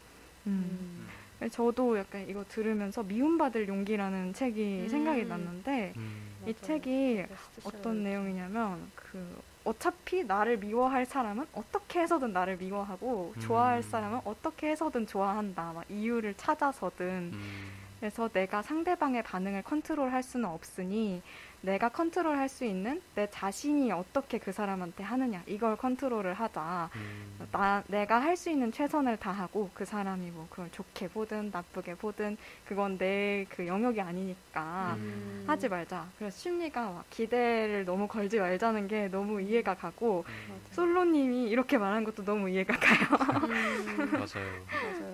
음. 0.46 1.08
음. 1.42 1.50
저도 1.50 1.98
약간 1.98 2.26
이거 2.30 2.46
들으면서 2.48 3.02
미움받을 3.04 3.68
용기라는 3.68 4.34
책이 4.34 4.82
음. 4.84 4.88
생각이 4.90 5.26
났는데 5.26 5.94
음. 5.98 6.30
이. 6.46 6.54
책이. 6.54 7.26
어떤 7.64 8.04
내용이냐면 8.04 8.92
그 8.96 9.42
어차피 9.64 10.24
나를 10.24 10.58
미워할 10.58 11.06
사람은 11.06 11.48
어떻게 11.54 12.02
해서든 12.02 12.32
나를 12.32 12.58
미워하고 12.58 13.34
음. 13.36 13.42
좋아할 13.42 13.82
사람은 13.82 14.22
어떻게 14.24 14.70
해서든 14.70 15.08
좋아한다. 15.08 15.74
막 15.74 15.84
이유를 15.90 16.36
찾아서든 16.38 17.32
음. 17.34 17.83
그래서 18.04 18.28
내가 18.28 18.62
상대방의 18.62 19.24
반응을 19.24 19.62
컨트롤 19.64 20.12
할 20.12 20.24
수는 20.24 20.50
없으니 20.50 21.22
내가 21.64 21.88
컨트롤 21.88 22.36
할 22.38 22.50
수 22.50 22.66
있는 22.66 23.02
내 23.16 23.30
자신이 23.32 23.90
어떻게 23.94 24.38
그 24.38 24.52
사람한테 24.52 25.02
하느냐 25.02 25.42
이걸 25.48 25.78
control을 25.78 26.34
하자. 26.34 26.90
음. 26.96 27.48
나 27.54 27.84
내가 27.88 28.20
할 28.22 28.36
수 28.36 28.50
있는 28.50 28.72
최선을 28.72 29.16
다하고 29.18 29.70
그 29.74 29.86
사람이 29.86 30.30
뭐 30.32 30.46
그걸 30.50 30.70
좋게 30.72 31.08
보든 31.10 31.52
나쁘게 31.54 31.96
보든 31.96 32.38
그건 32.66 32.98
내 32.98 33.46
그 33.50 33.66
영역이 33.66 34.02
아니니까 34.02 34.96
음. 34.98 35.46
하지 35.48 35.70
말자. 35.70 36.06
그래서 36.18 36.38
심리가 36.38 36.90
막 36.92 37.06
기대를 37.10 37.86
너무 37.86 38.08
걸지 38.08 38.40
말자는 38.40 38.88
게 38.90 39.08
너무 39.08 39.40
이해가 39.42 39.76
가고 39.76 40.26
음. 40.28 40.62
솔로님이 40.72 41.50
이렇게 41.50 41.78
말하는 41.78 42.04
것도 42.04 42.26
너무 42.26 42.50
이해가 42.50 42.78
가요. 42.78 43.18
음. 43.50 44.12
맞아요. 44.12 44.66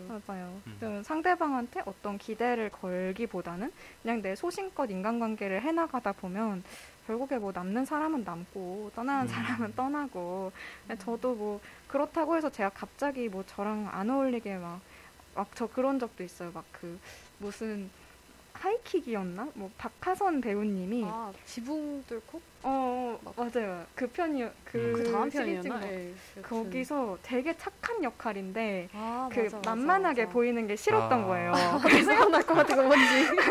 맞아요. 0.07 0.21
맞아요. 0.27 0.61
음. 0.65 0.77
좀 0.79 1.03
상대방한테 1.03 1.81
어떤 1.85 2.17
기대를 2.17 2.69
걸기보다는 2.71 3.71
그냥 4.01 4.21
내 4.23 4.35
소신껏 4.35 4.89
인간관계를 4.89 5.61
해나가다 5.61 6.13
보면 6.13 6.38
결국에 7.07 7.37
뭐 7.37 7.51
남는 7.51 7.85
사람은 7.85 8.23
남고 8.23 8.91
떠나는 8.95 9.23
음. 9.23 9.27
사람은 9.27 9.75
떠나고 9.75 10.51
근데 10.87 11.03
저도 11.03 11.33
뭐 11.35 11.59
그렇다고 11.87 12.37
해서 12.37 12.49
제가 12.49 12.69
갑자기 12.69 13.27
뭐 13.29 13.43
저랑 13.47 13.89
안 13.91 14.09
어울리게 14.09 14.57
막 14.57 14.79
막 15.35 15.47
저 15.55 15.67
그런 15.67 15.99
적도 15.99 16.23
있어요. 16.23 16.51
막 16.51 16.65
그 16.71 16.99
무슨 17.37 17.89
하이킥이었나? 18.59 19.47
뭐 19.53 19.69
박하선 19.77 20.41
배우님이 20.41 21.05
아 21.07 21.31
지붕 21.45 22.03
뚫고 22.07 22.41
어 22.63 23.17
어, 23.23 23.33
맞아요. 23.37 23.85
그 23.95 24.05
편이 24.07 24.45
그, 24.65 24.77
음. 24.77 24.93
그 24.93 25.11
다음 25.11 25.29
편이었나? 25.29 25.79
거. 25.79 25.87
예, 25.87 26.11
여튼. 26.37 26.41
거기서 26.43 27.17
되게 27.23 27.55
착한 27.57 28.03
역할인데 28.03 28.89
아, 28.93 29.29
그 29.31 29.39
맞아, 29.41 29.61
만만하게 29.65 30.23
맞아. 30.25 30.33
보이는 30.33 30.67
게 30.67 30.75
싫었던 30.75 31.23
아. 31.23 31.25
거예요. 31.25 31.53
생각날 32.03 32.43
것 32.43 32.53
같은 32.55 32.75
거 32.75 32.83
뭔지. 32.83 33.05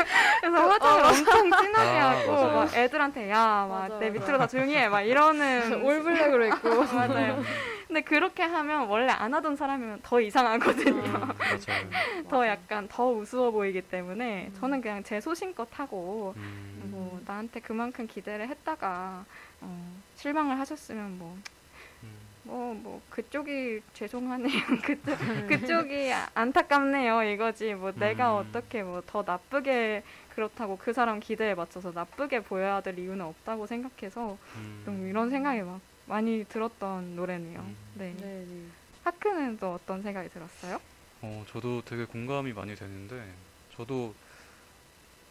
그래서 0.40 0.68
화장을 0.68 1.04
엄청 1.04 1.50
진하게 1.50 1.98
아, 1.98 2.10
하고. 2.10 2.32
막 2.54 2.74
애들한테 2.76 3.30
야 3.30 3.66
막 3.68 3.98
내. 3.98 4.10
밑으로 4.10 4.36
다 4.38 4.46
조용히 4.46 4.76
해 4.76 4.88
막 4.88 5.00
이러는 5.00 5.82
올블랙으로 5.84 6.46
입고. 6.48 6.84
맞아요. 6.84 7.42
근데 7.88 8.02
그렇게 8.02 8.42
하면 8.42 8.86
원래 8.86 9.10
안 9.10 9.32
하던 9.32 9.56
사람이면 9.56 10.00
더 10.02 10.20
이상하거든요. 10.20 11.02
음, 11.02 11.10
맞아요. 11.10 11.90
더 12.28 12.46
약간 12.46 12.86
더 12.86 13.08
우스워 13.08 13.50
보이기 13.50 13.80
때문에 13.80 14.50
저는 14.60 14.82
그냥 14.82 15.02
제 15.02 15.22
소신껏 15.22 15.66
하고 15.72 16.34
음, 16.36 16.88
뭐 16.92 17.20
나한테 17.26 17.60
그만큼 17.60 18.06
기대를 18.06 18.46
했다가 18.48 19.24
어, 19.62 19.96
실망을 20.16 20.58
하셨으면 20.60 21.18
뭐 21.18 21.38
음, 22.02 22.10
뭐, 22.42 22.74
뭐, 22.74 23.02
그쪽이 23.10 23.80
죄송하네요. 23.94 24.50
그쪽, 24.84 25.18
그쪽이 25.48 26.12
안타깝네요. 26.34 27.22
이거지. 27.24 27.74
뭐, 27.74 27.92
내가 27.92 28.32
음. 28.32 28.46
어떻게 28.46 28.82
뭐, 28.82 29.02
더 29.06 29.22
나쁘게 29.26 30.02
그렇다고 30.34 30.78
그 30.78 30.92
사람 30.92 31.20
기대에 31.20 31.54
맞춰서 31.54 31.90
나쁘게 31.92 32.44
보여야 32.44 32.80
될 32.80 32.98
이유는 32.98 33.22
없다고 33.24 33.66
생각해서 33.66 34.38
음. 34.56 34.82
좀 34.84 35.08
이런 35.08 35.28
생각이 35.28 35.60
막 35.62 35.80
많이 36.08 36.44
들었던 36.48 37.16
노래네요. 37.16 37.60
음. 37.60 37.76
네. 37.94 38.14
네, 38.18 38.44
네. 38.46 38.66
하크는 39.04 39.58
또 39.58 39.74
어떤 39.74 40.02
생각이 40.02 40.30
들었어요? 40.30 40.80
어, 41.20 41.44
저도 41.50 41.82
되게 41.84 42.04
공감이 42.06 42.52
많이 42.54 42.74
되는데, 42.74 43.30
저도 43.76 44.14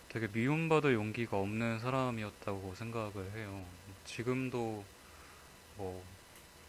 되게 0.09 0.27
미움받을 0.27 0.93
용기가 0.93 1.37
없는 1.37 1.79
사람이었다고 1.79 2.75
생각을 2.75 3.31
해요. 3.35 3.65
지금도 4.05 4.83
뭐, 5.77 6.03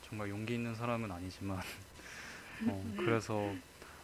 정말 0.08 0.30
용기 0.30 0.54
있는 0.54 0.74
사람은 0.74 1.10
아니지만, 1.12 1.60
어, 2.66 2.92
그래서 2.96 3.54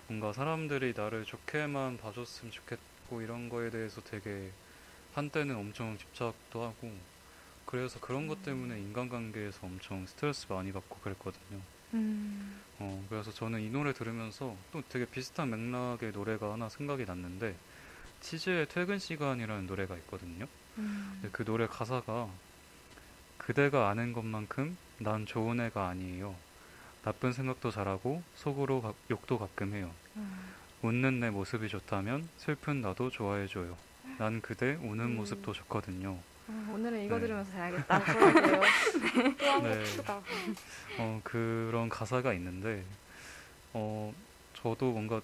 뭔가 0.07 0.33
사람들이 0.35 0.93
나를 0.95 1.25
좋게만 1.25 1.97
봐줬으면 1.97 2.53
좋겠고, 2.53 3.23
이런 3.23 3.49
거에 3.49 3.71
대해서 3.71 4.03
되게 4.03 4.51
한때는 5.15 5.57
엄청 5.57 5.97
집착도 5.97 6.63
하고, 6.63 6.93
그래서 7.67 7.99
그런 8.01 8.27
것 8.27 8.43
때문에 8.43 8.79
인간관계에서 8.81 9.67
엄청 9.67 10.07
스트레스 10.07 10.47
많이 10.53 10.73
받고 10.73 10.99
그랬거든요. 11.01 11.61
음, 11.95 12.61
어, 12.79 13.05
그래서 13.09 13.33
저는 13.33 13.61
이 13.61 13.71
노래 13.71 13.93
들으면서 13.93 14.57
또 14.73 14.83
되게 14.89 15.05
비슷한 15.07 15.51
맥락의 15.51 16.13
노래가 16.13 16.53
하나 16.53 16.69
생각이 16.69 17.05
났는데, 17.05 17.57
치즈의 18.21 18.69
퇴근 18.69 18.99
시간이라는 18.99 19.67
노래가 19.67 19.97
있거든요. 19.99 20.47
음, 20.79 21.29
그 21.33 21.45
노래 21.45 21.67
가사가 21.67 22.29
그대가 23.39 23.89
아는 23.91 24.13
것만큼 24.13 24.77
난 24.99 25.27
좋은 25.27 25.61
애가 25.61 25.89
아니에요. 25.89 26.35
나쁜 27.03 27.33
생각도 27.33 27.71
잘하고 27.71 28.23
속으로 28.35 28.81
가- 28.81 28.95
욕도 29.11 29.39
가끔 29.39 29.75
해요. 29.75 29.91
음. 30.17 30.55
웃는 30.83 31.21
내 31.21 31.31
모습이 31.31 31.69
좋다면 31.69 32.29
슬픈 32.39 32.81
나도 32.81 33.11
좋아해줘요. 33.11 33.77
난 34.19 34.41
그대 34.41 34.75
우는 34.77 35.05
음. 35.05 35.17
모습도 35.17 35.53
좋거든요. 35.53 36.19
어, 36.47 36.73
오늘은 36.75 37.05
이거 37.05 37.15
네. 37.17 37.23
들으면서 37.23 37.51
자야겠다. 37.53 38.05
또한 39.39 39.63
네. 39.63 39.79
곡 39.79 39.85
추가. 39.87 40.23
어, 40.99 41.21
그런 41.25 41.89
가사가 41.89 42.35
있는데, 42.35 42.85
어, 43.73 44.13
저도 44.55 44.93
뭔가 44.93 45.23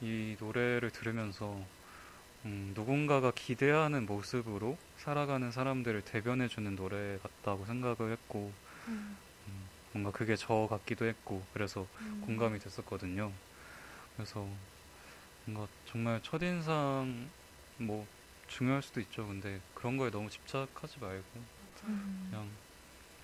이 0.00 0.36
노래를 0.40 0.90
들으면서, 0.90 1.60
음, 2.44 2.72
누군가가 2.74 3.30
기대하는 3.34 4.04
모습으로 4.06 4.76
살아가는 4.98 5.50
사람들을 5.52 6.02
대변해주는 6.02 6.74
노래 6.74 7.18
같다고 7.22 7.64
생각을 7.64 8.12
했고, 8.12 8.52
음, 8.88 9.16
음, 9.46 9.68
뭔가 9.92 10.10
그게 10.10 10.34
저 10.34 10.66
같기도 10.68 11.04
했고, 11.06 11.42
그래서 11.52 11.86
음. 12.00 12.22
공감이 12.26 12.58
됐었거든요. 12.58 13.30
그래서 14.16 14.46
뭔가 15.44 15.70
정말 15.86 16.20
첫인상, 16.22 17.28
뭐, 17.78 18.06
중요할 18.54 18.82
수도 18.82 19.00
있죠. 19.00 19.26
근데 19.26 19.60
그런 19.74 19.96
거에 19.96 20.10
너무 20.10 20.30
집착하지 20.30 21.00
말고, 21.00 21.26
음. 21.88 22.28
그냥 22.30 22.48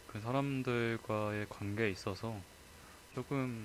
그 0.09 0.21
사람들과의 0.21 1.47
관계에 1.49 1.89
있어서 1.91 2.35
조금 3.15 3.65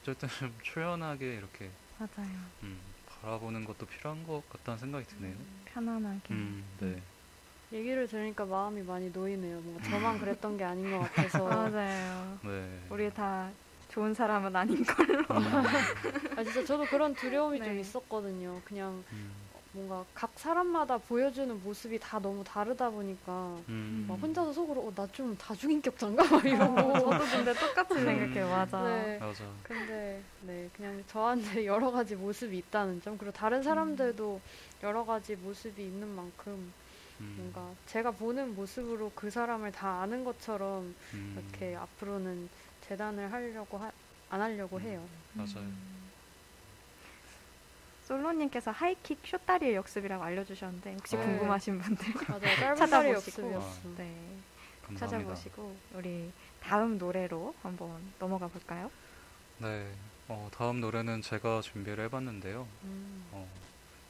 어쨌든 0.00 0.28
좀 0.38 0.56
초연하게 0.62 1.34
이렇게 1.34 1.68
맞아요. 1.98 2.30
음, 2.62 2.78
바라보는 3.06 3.64
것도 3.64 3.84
필요한 3.86 4.22
것 4.22 4.48
같다는 4.48 4.78
생각이 4.78 5.06
드네요. 5.06 5.34
편안하게. 5.64 6.34
음, 6.34 6.64
네. 6.80 7.02
얘기를 7.72 8.06
들으니까 8.06 8.44
마음이 8.44 8.82
많이 8.82 9.10
놓이네요. 9.10 9.60
뭔가 9.62 9.82
저만 9.88 10.18
그랬던 10.20 10.56
게 10.56 10.62
아닌 10.62 10.88
것 10.88 11.00
같아서. 11.00 11.44
맞아요. 11.74 12.38
네. 12.44 12.80
우리 12.90 13.10
다 13.12 13.50
좋은 13.88 14.14
사람은 14.14 14.54
아닌 14.54 14.84
걸로. 14.84 15.18
음, 15.18 15.52
아 16.36 16.44
진짜 16.44 16.64
저도 16.64 16.86
그런 16.86 17.16
두려움이 17.16 17.58
좀 17.58 17.74
네. 17.74 17.80
있었거든요. 17.80 18.60
그냥 18.64 19.02
음, 19.12 19.49
뭔가 19.72 20.04
각 20.14 20.32
사람마다 20.36 20.98
보여주는 20.98 21.62
모습이 21.62 21.98
다 22.00 22.18
너무 22.18 22.42
다르다 22.42 22.90
보니까 22.90 23.56
음, 23.68 24.04
막 24.08 24.16
혼자서 24.20 24.52
속으로 24.52 24.80
어, 24.88 24.92
나 24.94 25.06
좀 25.12 25.36
다중인격자인가 25.36 26.24
막 26.24 26.44
이러고. 26.44 26.74
저도 26.98 27.24
근데 27.36 27.54
똑같이 27.54 27.94
음. 27.94 28.04
생각해요. 28.04 28.48
맞아. 28.48 28.82
네. 28.82 29.18
맞아. 29.18 29.44
근데 29.62 30.20
네 30.42 30.68
그냥 30.76 31.02
저한테 31.06 31.66
여러 31.66 31.90
가지 31.92 32.16
모습이 32.16 32.58
있다는 32.58 33.00
점 33.02 33.16
그리고 33.16 33.32
다른 33.32 33.62
사람들도 33.62 34.40
여러 34.82 35.04
가지 35.04 35.36
모습이 35.36 35.82
있는 35.84 36.08
만큼 36.08 36.72
음, 37.20 37.34
뭔가 37.52 37.72
제가 37.86 38.10
보는 38.12 38.54
모습으로 38.56 39.12
그 39.14 39.30
사람을 39.30 39.70
다 39.72 40.00
아는 40.02 40.24
것처럼 40.24 40.94
음, 41.14 41.36
이렇게 41.38 41.76
앞으로는 41.76 42.48
재단을 42.88 43.30
하려고 43.32 43.78
하, 43.78 43.92
안 44.30 44.40
하려고 44.40 44.78
음. 44.78 44.82
해요. 44.82 45.04
맞아요. 45.34 45.70
음. 48.10 48.16
솔로님께서 48.16 48.72
하이킥 48.72 49.20
쇼다리의 49.24 49.74
역습이라고 49.76 50.22
알려주셨는데 50.22 50.94
혹시 50.94 51.16
네. 51.16 51.24
궁금하신 51.24 51.78
분들 51.80 52.06
찾아보시고. 52.76 53.48
네, 53.96 54.14
감사합니다. 54.82 54.96
찾아보시고 54.98 55.76
우리 55.94 56.32
다음 56.60 56.98
노래로 56.98 57.54
한번 57.62 58.00
넘어가 58.18 58.48
볼까요? 58.48 58.90
네. 59.58 59.92
어, 60.28 60.48
다음 60.52 60.80
노래는 60.80 61.22
제가 61.22 61.60
준비를 61.60 62.04
해봤는데요. 62.04 62.66
음. 62.84 63.26
어, 63.32 63.48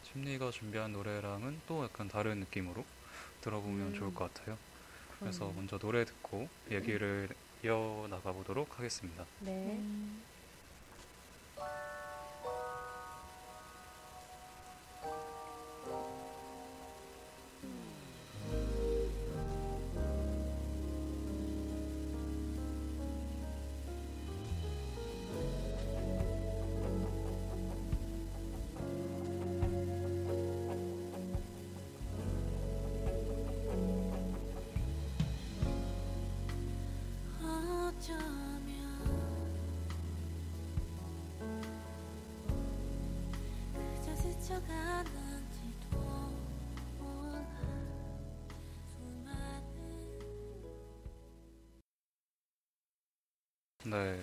심리가 0.03 0.51
준비한 0.51 0.93
노래랑은 0.93 1.61
또 1.67 1.85
약간 1.85 2.09
다른 2.09 2.41
느낌으로 2.41 2.85
들어보면 3.43 3.89
음. 3.89 3.95
좋을 3.95 4.15
것 4.15 4.33
같아요. 4.33 4.57
그래서 5.19 5.41
그러네요. 5.41 5.57
먼저 5.57 5.79
노래 5.79 6.05
듣고 6.05 6.49
얘기를 6.71 7.29
이어 7.63 8.07
나가 8.09 8.33
보도록 8.33 8.79
하겠습니다. 8.79 9.25
네. 9.41 9.79
네. 53.91 54.23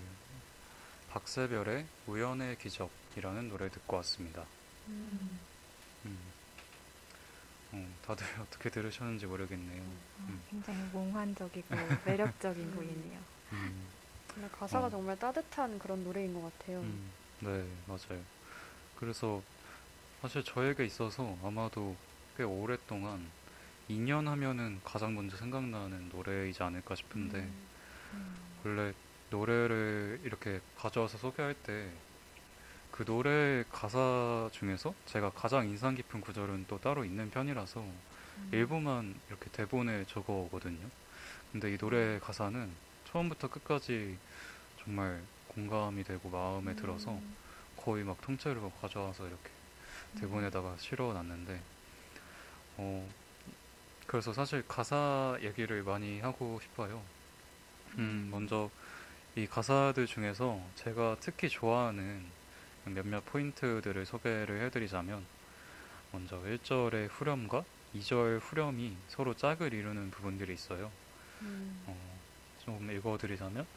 박세별의 1.10 1.86
우연의 2.08 2.58
기적이라는 2.58 3.50
노래 3.50 3.70
듣고 3.70 3.98
왔습니다. 3.98 4.46
음. 4.88 5.40
어, 7.74 7.88
다들 8.06 8.26
어떻게 8.40 8.70
들으셨는지 8.70 9.26
모르겠네요. 9.26 9.82
음. 10.20 10.42
굉장히 10.50 10.80
몽환적이고 10.94 11.76
매력적인 12.06 12.72
곡이네요. 12.76 13.20
음, 13.54 13.88
근데 14.34 14.48
가사가 14.50 14.88
어. 14.88 14.90
정말 14.90 15.20
따뜻한 15.20 15.78
그런 15.80 16.02
노래인 16.06 16.34
것 16.34 16.42
같아요. 16.60 16.80
음, 16.80 17.12
네, 17.42 17.68
맞아요. 17.88 18.22
그래서 18.98 19.42
사실 20.22 20.44
저에게 20.44 20.86
있어서 20.86 21.38
아마도 21.44 21.96
꽤 22.38 22.44
오랫동안 22.44 23.30
2년 23.90 24.26
하면은 24.28 24.80
가장 24.84 25.14
먼저 25.16 25.36
생각나는 25.36 26.10
노래이지 26.10 26.64
않을까 26.64 26.96
싶은데 26.96 27.50
원래 28.64 28.94
노래를 29.30 30.22
이렇게 30.24 30.62
가져와서 30.78 31.18
소개할 31.18 31.54
때 31.54 31.90
그 32.98 33.06
노래 33.06 33.64
가사 33.72 34.50
중에서 34.52 34.92
제가 35.06 35.30
가장 35.30 35.70
인상 35.70 35.94
깊은 35.94 36.20
구절은 36.20 36.66
또 36.68 36.80
따로 36.80 37.06
있는 37.06 37.30
편이라서 37.30 37.82
음. 37.82 38.50
일부만 38.52 39.14
이렇게 39.30 39.52
대본에 39.52 40.06
적어 40.06 40.34
오거든요. 40.34 40.90
근데 41.52 41.72
이 41.72 41.78
노래 41.78 42.18
가사는 42.18 42.72
처음부터 43.06 43.50
끝까지 43.50 44.18
정말 44.84 45.22
공감이 45.50 46.04
되고 46.06 46.28
마음에 46.30 46.76
들어서 46.76 47.12
음. 47.12 47.36
거의 47.78 48.04
막 48.04 48.20
통째로 48.22 48.72
가져와서 48.82 49.28
이렇게 49.28 49.52
대본에다가 50.20 50.78
실어 50.80 51.14
놨는데 51.14 51.62
어 52.78 53.08
그래서 54.08 54.34
사실 54.34 54.68
가사 54.68 55.38
얘기를 55.42 55.84
많이 55.84 56.20
하고 56.20 56.60
싶어요. 56.64 57.04
음 58.00 58.30
먼저 58.32 58.72
이 59.38 59.46
가사들 59.46 60.08
중에서 60.08 60.60
제가 60.74 61.18
특히 61.20 61.48
좋아하는 61.48 62.26
몇몇 62.86 63.24
포인트들을 63.24 64.04
소개를 64.04 64.64
해드리자면 64.64 65.24
먼저 66.12 66.42
1절의 66.42 67.08
후렴과 67.12 67.64
2절 67.94 68.40
후렴이 68.42 68.98
서로 69.10 69.36
짝을 69.36 69.76
이루는 69.76 70.10
부분들이 70.10 70.56
있어요. 70.56 70.92
음. 71.44 71.84
어, 71.86 72.20
좀 72.66 72.90
읽어드리자면 72.90 73.68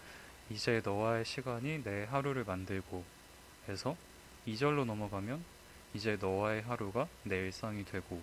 이제 0.48 0.80
너와의 0.82 1.26
시간이 1.26 1.84
내 1.84 2.04
하루를 2.04 2.44
만들고 2.44 3.04
해서 3.68 3.98
2절로 4.46 4.86
넘어가면 4.86 5.44
이제 5.92 6.16
너와의 6.18 6.62
하루가 6.62 7.06
내 7.22 7.36
일상이 7.36 7.84
되고 7.84 8.22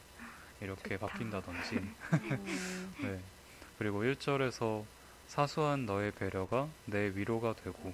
이렇게 0.60 0.98
좋다. 0.98 1.06
바뀐다든지 1.06 1.76
음. 2.18 2.96
네. 3.04 3.20
그리고 3.78 4.02
1절에서 4.02 4.97
사소한 5.28 5.86
너의 5.86 6.12
배려가 6.12 6.70
내 6.86 7.12
위로가 7.14 7.54
되고 7.56 7.94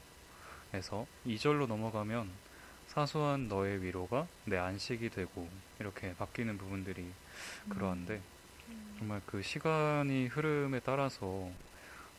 해서 0.74 1.08
2절로 1.26 1.68
넘어가면 1.68 2.30
사소한 2.88 3.48
너의 3.48 3.82
위로가 3.82 4.28
내 4.46 4.58
안식이 4.58 5.10
되고 5.10 5.50
이렇게 5.80 6.14
바뀌는 6.16 6.58
부분들이 6.58 7.06
그러한데 7.70 8.22
정말 9.00 9.22
그 9.26 9.42
시간이 9.42 10.28
흐름에 10.28 10.80
따라서 10.80 11.50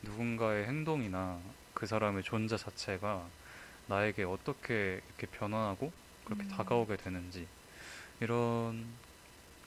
누군가의 0.02 0.66
행동이나 0.66 1.40
그 1.72 1.86
사람의 1.86 2.24
존재 2.24 2.56
자체가 2.56 3.24
나에게 3.86 4.24
어떻게 4.24 5.00
이렇게 5.06 5.26
변화하고 5.28 5.92
그렇게 6.24 6.42
음. 6.42 6.48
다가오게 6.48 6.96
되는지 6.96 7.46
이런 8.20 8.84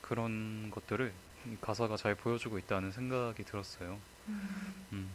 그런 0.02 0.72
것들을 0.72 1.14
이 1.48 1.58
가사가 1.62 1.96
잘 1.96 2.16
보여주고 2.16 2.60
있다는 2.60 2.92
생각이 2.92 3.44
들었어요. 3.44 3.98
음. 4.92 5.10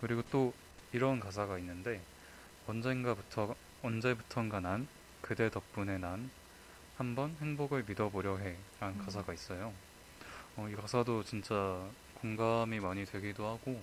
그리고 0.00 0.22
또 0.30 0.52
이런 0.92 1.20
가사가 1.20 1.58
있는데 1.58 2.00
언젠가부터 2.66 3.54
언제부턴가 3.82 4.60
난 4.60 4.88
그대 5.20 5.50
덕분에 5.50 5.98
난 5.98 6.30
한번 6.96 7.36
행복을 7.40 7.84
믿어보려 7.86 8.38
해 8.38 8.56
라는 8.80 8.98
음. 8.98 9.04
가사가 9.04 9.32
있어요. 9.34 9.72
어, 10.56 10.68
이 10.68 10.74
가사도 10.74 11.24
진짜 11.24 11.86
공감이 12.20 12.80
많이 12.80 13.04
되기도 13.04 13.46
하고 13.46 13.80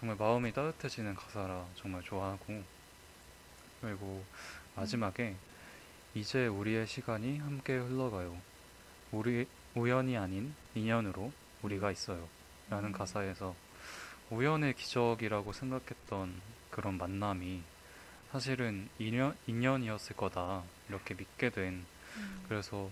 정말 0.00 0.16
마음이 0.16 0.52
따뜻해지는 0.52 1.14
가사라 1.14 1.66
정말 1.74 2.02
좋아하고 2.02 2.62
그리고 3.80 4.24
마지막에 4.74 5.36
이제 6.14 6.46
우리의 6.46 6.86
시간이 6.86 7.38
함께 7.38 7.76
흘러가요. 7.76 8.36
우리 9.12 9.46
우연이 9.74 10.16
아닌 10.16 10.54
인연으로 10.74 11.32
우리가 11.62 11.90
있어요. 11.90 12.26
라는 12.70 12.90
가사에서 12.92 13.54
우연의 14.30 14.74
기적이라고 14.74 15.52
생각했던 15.52 16.34
그런 16.70 16.98
만남이 16.98 17.62
사실은 18.32 18.88
인연, 18.98 19.36
인연이었을 19.46 20.16
거다. 20.16 20.62
이렇게 20.88 21.14
믿게 21.14 21.50
된 21.50 21.84
그래서 22.48 22.90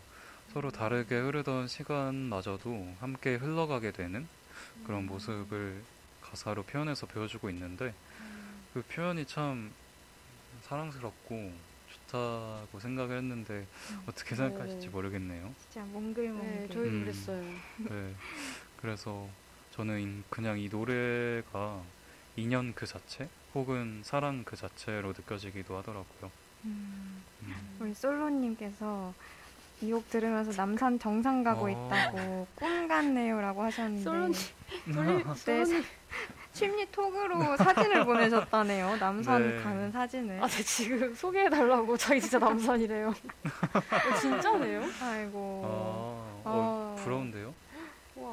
서로 0.53 0.71
다르게 0.71 1.19
흐르던 1.19 1.69
시간마저도 1.69 2.95
함께 3.01 3.35
흘러가게 3.35 3.91
되는 3.91 4.29
그런 4.87 5.07
모습을 5.07 5.83
가사로 6.21 6.63
표현해서 6.63 7.07
보여주고 7.07 7.51
있는데 7.51 7.95
그 8.73 8.83
표현이 8.83 9.27
참 9.27 9.73
사랑스럽고 10.63 11.53
좋다고 12.07 12.81
생각을 12.81 13.19
했는데 13.19 13.67
어떻게 14.07 14.35
생각하실지 14.35 14.87
네. 14.87 14.93
모르겠네요. 14.93 15.55
진짜 15.59 15.87
몽글몽글. 15.87 16.45
네, 16.45 16.69
저희도 16.69 16.81
음. 16.81 17.01
그랬어요. 17.03 17.43
네. 17.79 18.15
그래서 18.81 19.29
저는 19.79 20.23
그냥 20.31 20.57
이 20.61 20.69
노래가 20.69 21.81
인연 22.37 22.73
그 22.75 22.87
자체 22.87 23.29
혹은 23.57 24.03
사랑 24.05 24.45
그 24.45 24.55
자체로 24.55 25.09
느껴지기도 25.09 25.77
하더라고요. 25.79 26.31
음. 26.65 27.23
음. 27.43 27.77
우리 27.81 27.93
솔로님께서 27.93 29.13
이 29.83 29.91
곡 29.91 30.09
들으면서 30.09 30.53
남산 30.53 30.99
정상 31.01 31.43
가고 31.43 31.67
어. 31.67 31.69
있다고 31.69 32.47
꿈 32.55 32.87
같네요라고 32.89 33.63
하셨는데 33.65 34.03
솔로님, 34.05 34.35
솔리, 34.95 35.25
네, 35.25 35.35
솔로님. 35.35 35.85
심리 36.53 36.87
톡으로 36.93 37.57
사진을 37.57 38.05
보내셨다네요. 38.07 38.97
남산 38.99 39.57
네. 39.57 39.63
가는 39.63 39.91
사진을. 39.91 40.41
아, 40.41 40.47
네, 40.47 40.63
지금 40.63 41.13
소개해달라고. 41.15 41.97
자기 41.97 42.21
진짜 42.21 42.39
남산이래요. 42.39 43.09
어, 43.45 44.15
진짜네요? 44.21 44.85
아이고. 45.03 45.63
아, 45.65 45.69
어, 45.69 46.45
어. 46.45 46.97
부러운데요? 47.03 47.53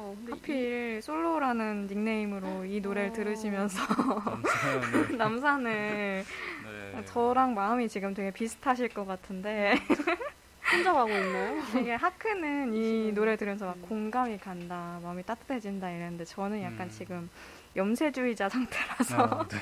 와, 0.02 0.14
근데 0.16 0.32
이- 0.32 0.34
하필 0.34 1.02
솔로라는 1.02 1.86
닉네임으로 1.86 2.64
이 2.64 2.80
노래를 2.80 3.10
어. 3.10 3.12
들으시면서 3.12 3.80
남산을 3.86 5.16
남산을 5.16 6.24
네. 6.64 7.04
저랑 7.06 7.54
마음이 7.54 7.88
지금 7.88 8.12
되게 8.14 8.30
비슷하실 8.30 8.88
것 8.90 9.06
같은데 9.06 9.74
혼자 10.72 10.92
가고 10.92 11.08
있나요? 11.10 11.62
되게 11.72 11.94
하크는 11.94 12.74
이 12.74 13.10
음. 13.10 13.14
노래 13.14 13.36
들으면서 13.36 13.66
막 13.66 13.76
공감이 13.82 14.38
간다, 14.38 14.98
마음이 15.02 15.22
따뜻해진다 15.22 15.90
이랬는데 15.90 16.24
저는 16.24 16.62
약간 16.62 16.86
음. 16.86 16.90
지금 16.90 17.30
염세주의자 17.76 18.48
상태라서 18.48 19.22
아, 19.22 19.46
네. 19.48 19.58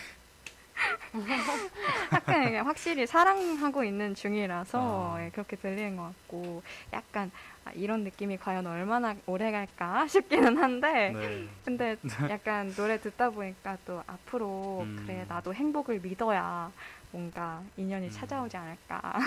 하크는 2.11 2.45
그냥 2.45 2.67
확실히 2.67 3.07
사랑하고 3.07 3.85
있는 3.85 4.15
중이라서 4.15 5.15
아. 5.17 5.23
예, 5.25 5.31
그렇게 5.31 5.57
들리는 5.57 5.97
것 5.97 6.05
같고 6.05 6.63
약간 6.93 7.31
아, 7.65 7.73
이런 7.73 8.05
느낌이 8.05 8.39
과연 8.39 8.67
얼마나 8.67 9.15
오래 9.27 9.51
갈까 9.51 10.07
싶기는 10.09 10.57
한데 10.57 11.11
네. 11.11 11.49
근데 11.65 11.97
약간 12.31 12.73
노래 12.75 13.01
듣다 13.01 13.31
보니까 13.31 13.77
또 13.85 14.03
앞으로 14.07 14.81
음. 14.83 15.03
그래 15.05 15.25
나도 15.29 15.53
행복을 15.55 16.01
믿어야 16.01 16.73
뭔가 17.11 17.63
인연이 17.77 18.07
음. 18.07 18.11
찾아오지 18.11 18.57
않을까. 18.57 19.01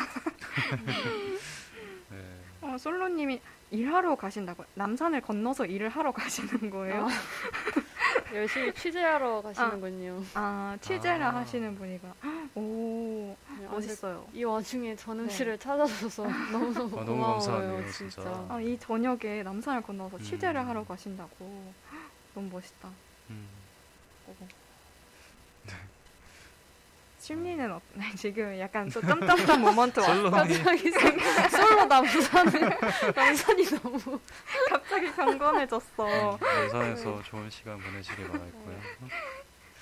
네. 2.09 2.17
어, 2.61 2.77
솔로님이 2.77 3.41
일하러 3.77 4.15
가신다고 4.15 4.63
남산을 4.75 5.21
건너서 5.21 5.65
일을 5.65 5.89
하러 5.89 6.11
가시는 6.11 6.69
거예요? 6.69 7.07
열심히 8.31 8.71
취재하러 8.73 9.41
가시는군요. 9.41 10.23
아 10.35 10.77
취재를 10.79 11.23
아. 11.23 11.35
하시는 11.35 11.75
분이구나. 11.75 12.13
오 12.53 13.35
네, 13.59 13.65
아, 13.67 13.71
멋있어요. 13.71 14.27
이 14.31 14.43
와중에 14.43 14.95
전웅 14.95 15.25
네. 15.27 15.57
찾아줘서 15.57 16.23
너무 16.53 16.71
너무 16.71 16.99
아, 16.99 17.03
너무 17.03 17.05
고마워요, 17.05 17.31
감사하네요, 17.39 17.91
진짜. 17.91 18.21
진짜. 18.21 18.45
아, 18.47 18.61
이 18.61 18.77
저녁에 18.77 19.41
남산을 19.43 19.81
건너서 19.81 20.17
음. 20.17 20.21
취재를 20.21 20.67
하러 20.67 20.83
가신다고. 20.85 21.73
너무 22.35 22.49
멋있다. 22.51 22.89
음. 23.31 23.47
오. 24.27 24.62
심리는 27.27 27.71
어, 27.71 27.79
지금 28.17 28.59
약간 28.59 28.89
또 28.89 28.99
점점점 28.99 29.61
모먼트 29.61 29.97
왔어. 30.01 30.29
갑자기 30.29 30.91
솔로 30.91 31.85
남산을 31.85 32.77
남산이 33.15 33.63
너무 33.81 34.19
갑자기 34.69 35.09
경건해졌어. 35.15 36.37
남산에서 36.41 37.23
좋은 37.23 37.49
시간 37.49 37.79
보내시길 37.79 38.27
바라고요. 38.27 38.81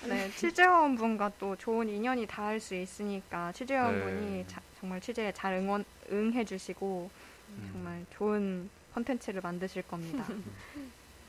네, 0.06 0.30
취재원분과 0.36 1.32
또 1.40 1.56
좋은 1.56 1.90
인연이 1.90 2.28
닿을 2.28 2.60
수 2.60 2.76
있으니까 2.76 3.52
취재원분이 3.54 4.32
네. 4.38 4.46
자- 4.48 4.62
정말 4.80 5.02
취재에 5.02 5.32
잘 5.32 5.54
응원, 5.56 5.84
응해 6.12 6.46
주시고 6.46 7.10
음. 7.50 7.70
정말 7.72 8.06
좋은 8.12 8.70
컨텐츠를 8.94 9.42
만드실 9.42 9.82
겁니다. 9.84 10.26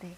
네. 0.00 0.14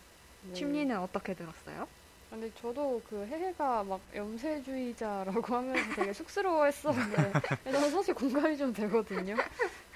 취미는 0.54 0.98
어떻게 0.98 1.34
들었어요? 1.34 1.86
근데 2.34 2.50
저도 2.60 3.00
그 3.08 3.24
해해가 3.26 3.84
막 3.84 4.00
염세주의자라고 4.12 5.40
하면서 5.54 5.94
되게 5.94 6.12
쑥스러워했었는데 6.12 7.32
저는 7.64 7.90
사실 7.92 8.12
공감이 8.12 8.56
좀 8.56 8.72
되거든요. 8.72 9.36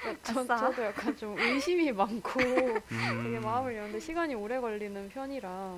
그러니까 0.01 0.23
저, 0.23 0.41
아싸. 0.41 0.57
저도 0.57 0.85
약간 0.85 1.17
좀 1.17 1.37
의심이 1.37 1.91
많고 1.91 2.41
음. 2.41 3.23
되게 3.25 3.41
마음을 3.41 3.77
여는데 3.77 3.99
시간이 3.99 4.37
오래 4.37 4.61
걸리는 4.61 5.09
편이라 5.09 5.77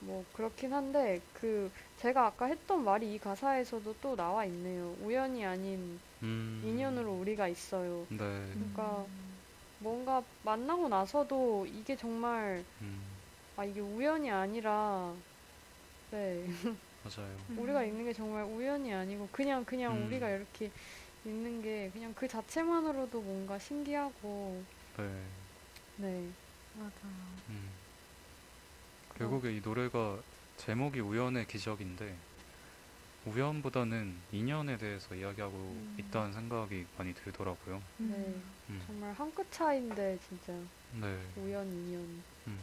뭐 0.00 0.24
그렇긴 0.34 0.72
한데 0.72 1.20
그 1.34 1.68
제가 1.96 2.26
아까 2.26 2.46
했던 2.46 2.84
말이 2.84 3.12
이 3.14 3.18
가사에서도 3.18 3.96
또 4.00 4.14
나와 4.14 4.44
있네요. 4.44 4.94
우연이 5.02 5.44
아닌 5.44 5.98
음. 6.22 6.62
인연으로 6.64 7.12
우리가 7.12 7.48
있어요. 7.48 8.06
네. 8.10 8.18
그러니까 8.18 9.04
뭔가 9.80 10.22
만나고 10.44 10.88
나서도 10.88 11.66
이게 11.66 11.96
정말 11.96 12.64
음. 12.82 13.02
아 13.56 13.64
이게 13.64 13.80
우연이 13.80 14.30
아니라 14.30 15.12
네 16.16 16.46
맞아요. 17.04 17.36
음. 17.50 17.58
우리가 17.60 17.84
있는 17.84 18.04
게 18.06 18.12
정말 18.14 18.44
우연이 18.44 18.92
아니고 18.92 19.28
그냥 19.32 19.64
그냥 19.66 19.94
음. 19.96 20.06
우리가 20.06 20.30
이렇게 20.30 20.70
있는 21.26 21.60
게 21.60 21.90
그냥 21.92 22.14
그 22.14 22.26
자체만으로도 22.26 23.20
뭔가 23.20 23.58
신기하고 23.58 24.64
네. 24.96 25.22
네. 25.96 26.30
맞아요. 26.74 27.12
음. 27.50 27.70
결국에 29.18 29.54
이 29.56 29.60
노래가 29.60 30.18
제목이 30.56 31.00
우연의 31.00 31.46
기적인데 31.46 32.16
우연보다는 33.26 34.14
인연에 34.32 34.76
대해서 34.78 35.14
이야기하고 35.14 35.54
음. 35.54 35.96
있다는 35.98 36.32
생각이 36.32 36.86
많이 36.96 37.12
들더라고요. 37.14 37.82
네. 37.98 38.40
음. 38.70 38.82
정말 38.86 39.12
한 39.12 39.30
끗 39.34 39.50
차이인데 39.50 40.18
진짜 40.28 40.52
네. 40.92 41.18
우연 41.36 41.66
인연. 41.70 42.22
음. 42.46 42.58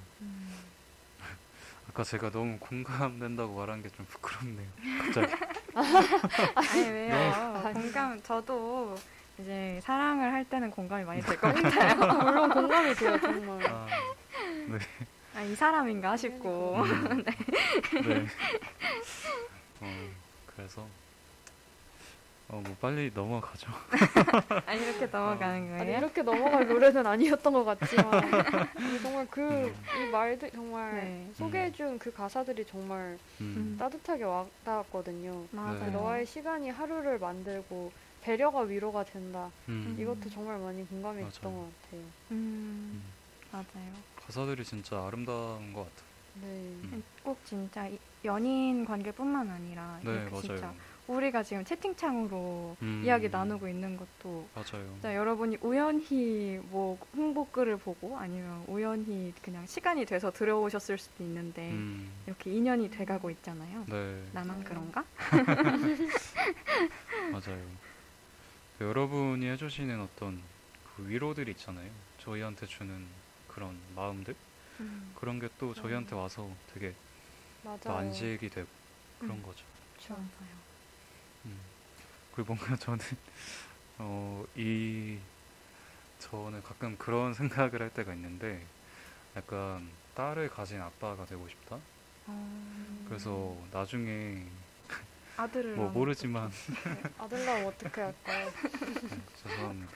음. 1.86 1.90
아까 1.90 2.04
제가 2.04 2.32
너무 2.32 2.58
공감된다고 2.60 3.54
말한 3.56 3.84
게 3.84 3.90
좀 3.90 4.06
부끄럽네요. 4.08 4.68
갑자기. 5.02 5.34
아니 6.56 6.90
왜요? 6.90 7.62
공감 7.74 8.22
저도 8.24 8.96
이제 9.40 9.80
사랑을 9.84 10.32
할 10.34 10.44
때는 10.46 10.72
공감이 10.72 11.04
많이 11.04 11.22
될것 11.22 11.54
같아요. 11.62 11.96
물론 12.24 12.50
공감이 12.50 12.94
돼요 12.96 13.20
정말. 13.20 13.66
아, 13.68 13.88
네. 14.68 14.78
아, 15.36 15.42
이 15.42 15.56
사람인가 15.56 16.16
싶고. 16.18 16.78
음. 16.84 17.24
네. 17.24 18.26
어, 19.82 20.10
그래서 20.56 20.88
어, 22.50 22.62
뭐 22.64 22.76
빨리 22.80 23.10
넘어가죠. 23.14 23.68
아 24.68 24.74
이렇게 24.74 25.06
넘어가는 25.08 25.74
아니 25.74 25.86
거예요? 25.86 25.98
이렇게 25.98 26.22
넘어갈 26.22 26.68
노래는 26.68 27.08
아니었던 27.08 27.54
것 27.54 27.64
같지만 27.64 28.14
아니, 28.76 29.02
정말 29.02 29.28
그 29.32 29.42
음. 29.42 29.76
이 30.08 30.12
말들 30.12 30.52
정말 30.52 30.96
네. 30.96 31.32
소개해준 31.36 31.98
그 32.00 32.12
가사들이 32.14 32.66
정말 32.66 33.18
음. 33.42 33.76
따뜻하게 33.80 34.26
와닿았거든요. 34.26 35.46
맞아요. 35.52 35.80
네. 35.86 35.92
너와의 35.92 36.26
시간이 36.26 36.70
하루를 36.70 37.18
만들고 37.18 37.92
배려가 38.22 38.62
위로가 38.62 39.04
된다. 39.06 39.50
음. 39.70 39.96
이것도 40.00 40.30
정말 40.30 40.60
많이 40.60 40.88
공감이 40.88 41.22
맞아요. 41.22 41.32
됐던 41.32 41.54
것 41.54 41.70
같아요. 41.84 42.02
음, 42.32 43.04
맞아요. 43.52 43.94
가사들이 44.26 44.64
진짜 44.64 45.04
아름다운 45.06 45.74
것 45.74 45.82
같아요. 45.86 46.14
네. 46.42 46.48
음. 46.48 47.04
꼭 47.24 47.38
진짜 47.46 47.88
이- 47.88 47.98
연인 48.26 48.86
관계뿐만 48.86 49.50
아니라 49.50 50.00
네, 50.04 50.12
이렇게 50.12 50.48
맞아요. 50.48 50.74
우리가 51.08 51.44
지금 51.44 51.66
채팅창으로 51.66 52.78
음. 52.82 53.02
이야기 53.04 53.28
나누고 53.30 53.68
있는 53.68 53.98
것도 53.98 54.48
맞아요. 54.56 54.98
여러분이 55.04 55.58
우연히 55.62 56.60
뭐 56.70 56.98
홍보글을 57.16 57.78
보고 57.78 58.18
아니면 58.18 58.64
우연히 58.68 59.34
그냥 59.42 59.66
시간이 59.66 60.06
돼서 60.06 60.32
들어오셨을 60.32 60.98
수도 60.98 61.24
있는데 61.24 61.72
음. 61.72 62.10
이렇게 62.26 62.52
인연이 62.54 62.90
돼가고 62.90 63.30
있잖아요. 63.32 63.86
네, 63.90 64.24
나만 64.32 64.60
네. 64.60 64.64
그런가? 64.66 65.04
맞아요. 67.32 67.66
여러분이 68.80 69.46
해주시는 69.46 70.02
어떤 70.02 70.42
그 70.96 71.08
위로들 71.10 71.50
있잖아요. 71.50 71.90
저희한테 72.20 72.66
주는 72.66 73.06
그런 73.48 73.78
마음들 73.96 74.36
그런 75.16 75.40
게 75.40 75.48
또 75.60 75.74
저희한테 75.74 76.16
와서 76.16 76.50
되게 76.74 76.94
맞아요. 77.64 77.80
또 77.84 77.94
안식이 77.96 78.50
되고 78.50 78.68
그런 79.20 79.38
음. 79.38 79.44
거죠. 79.44 79.64
맞아요. 80.10 80.63
음. 82.34 82.36
그리고 82.36 82.56
뭔가 82.56 82.76
저는 82.78 83.00
어, 84.00 84.46
이 84.56 85.18
저는 86.20 86.64
가끔 86.64 86.98
그런 86.98 87.34
생각을 87.34 87.82
할 87.82 87.90
때가 87.94 88.14
있는데 88.14 88.66
약간 89.36 89.88
딸을 90.16 90.50
가진 90.50 90.82
아빠가 90.82 91.26
되고 91.26 91.48
싶다. 91.48 91.78
어, 92.28 93.06
그래서 93.08 93.56
나중에 93.72 94.46
아들을 95.36 95.76
뭐 95.76 95.90
모르지만 95.90 96.52
아들 97.18 97.46
나면 97.46 97.68
어떻게 97.68 98.02
할까요? 98.02 98.52
네, 98.64 99.20
죄송합니다. 99.44 99.92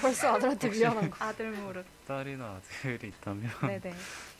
벌써 0.00 0.34
아들한테 0.34 0.68
미안한 0.70 1.10
거. 1.10 1.24
아들 1.24 1.50
무릇. 1.52 1.86
딸이나 2.06 2.60
아들이 2.60 3.08
있다면 3.08 3.50
네네. 3.62 3.94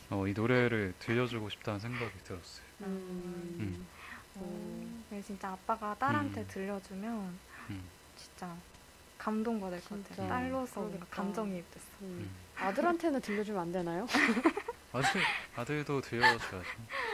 어, 0.09 0.27
이 0.27 0.33
노래를 0.33 0.93
들려주고 0.99 1.49
싶다는 1.49 1.79
생각이 1.79 2.11
들었어요. 2.25 2.65
음. 2.81 3.55
음. 3.59 3.87
어, 4.35 4.41
그래서 4.43 5.00
진짜 5.19 5.49
아빠가 5.51 5.93
딸한테 5.95 6.41
음. 6.41 6.47
들려주면 6.47 7.39
음. 7.69 7.83
진짜 8.15 8.55
감동받을 9.17 9.83
것. 9.83 10.07
같아요. 10.09 10.29
딸로서 10.29 10.79
뭔가 10.79 10.97
그러겠다. 10.99 11.15
감정이입 11.15 11.71
됐어. 11.71 11.85
음. 12.01 12.07
음. 12.07 12.31
아들한테는 12.55 13.19
들려주면 13.21 13.61
안 13.61 13.71
되나요? 13.71 14.07
아들 14.93 15.21
아들도 15.55 16.01
들려줘야죠. 16.01 16.63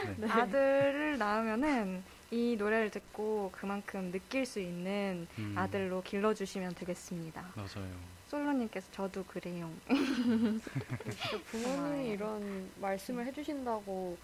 네. 0.06 0.14
네. 0.18 0.30
아들을 0.30 1.18
낳으면은 1.18 2.02
이 2.30 2.56
노래를 2.58 2.90
듣고 2.90 3.50
그만큼 3.54 4.10
느낄 4.12 4.44
수 4.44 4.60
있는 4.60 5.26
음, 5.38 5.54
아들로 5.56 6.02
길러주시면 6.02 6.74
되겠습니다. 6.74 7.42
맞아요. 7.54 7.90
솔로님께서 8.28 8.86
저도 8.92 9.24
그래요. 9.24 9.70
부모님이. 11.50 12.10
이런 12.10 12.70
말씀을 12.80 13.24
해주신다고 13.26 14.18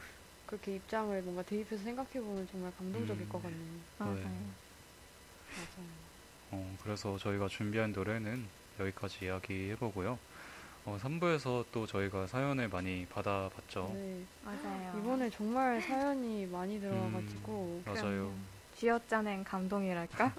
그렇게 0.47 0.77
입장을 0.77 1.21
뭔가 1.23 1.43
대입해서 1.43 1.83
생각해보면 1.83 2.49
정말 2.51 2.73
감동적일 2.77 3.23
음. 3.23 3.29
것 3.29 3.43
같네요. 3.43 3.61
맞아요. 3.99 4.17
맞아요. 4.17 5.89
어, 6.51 6.77
그래서 6.83 7.19
저희가 7.19 7.49
준비한 7.49 7.93
노래는 7.93 8.45
여기까지 8.81 9.25
이야기해보고요. 9.25 10.19
어, 10.87 10.99
3부에서 11.01 11.65
또 11.73 11.87
저희가 11.87 12.27
사연을 12.27 12.69
많이 12.69 13.07
받아봤죠. 13.07 13.91
네. 13.95 14.23
맞아요. 14.45 15.01
이번에 15.01 15.31
정말 15.31 15.81
사연이 15.81 16.47
많이 16.47 16.79
들어와가지고 16.79 17.83
맞아요. 17.87 18.03
그럼요. 18.03 18.33
쥐어짜낸 18.77 19.45
감동이랄까? 19.45 20.33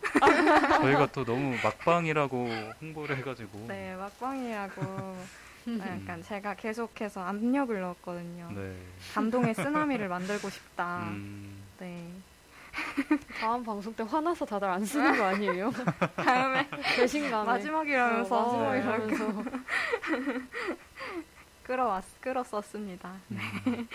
저희가 0.81 1.11
또 1.13 1.25
너무 1.25 1.55
막방이라고 1.63 2.47
홍보를 2.81 3.17
해가지고. 3.17 3.65
네, 3.67 3.95
막방이라고 3.95 4.81
약간 5.79 6.21
제가 6.21 6.55
계속해서 6.55 7.21
압력을 7.21 7.79
넣었거든요. 7.79 8.51
네. 8.53 8.75
감동의 9.13 9.55
쓰나미를 9.55 10.07
만들고 10.07 10.49
싶다. 10.49 11.03
음, 11.09 11.63
네. 11.79 12.07
다음 13.39 13.63
방송 13.63 13.93
때 13.95 14.03
화나서 14.03 14.45
다들 14.45 14.67
안 14.67 14.85
쓰는 14.85 15.17
거 15.17 15.23
아니에요? 15.23 15.71
다음에 16.17 16.67
배신감에 16.97 17.45
마지막이라면서 17.45 18.35
어, 18.35 18.65
마지막이라면서 18.67 19.43
끌어왔, 21.63 22.03
끌었었습니다. 22.21 23.13
음. 23.31 23.87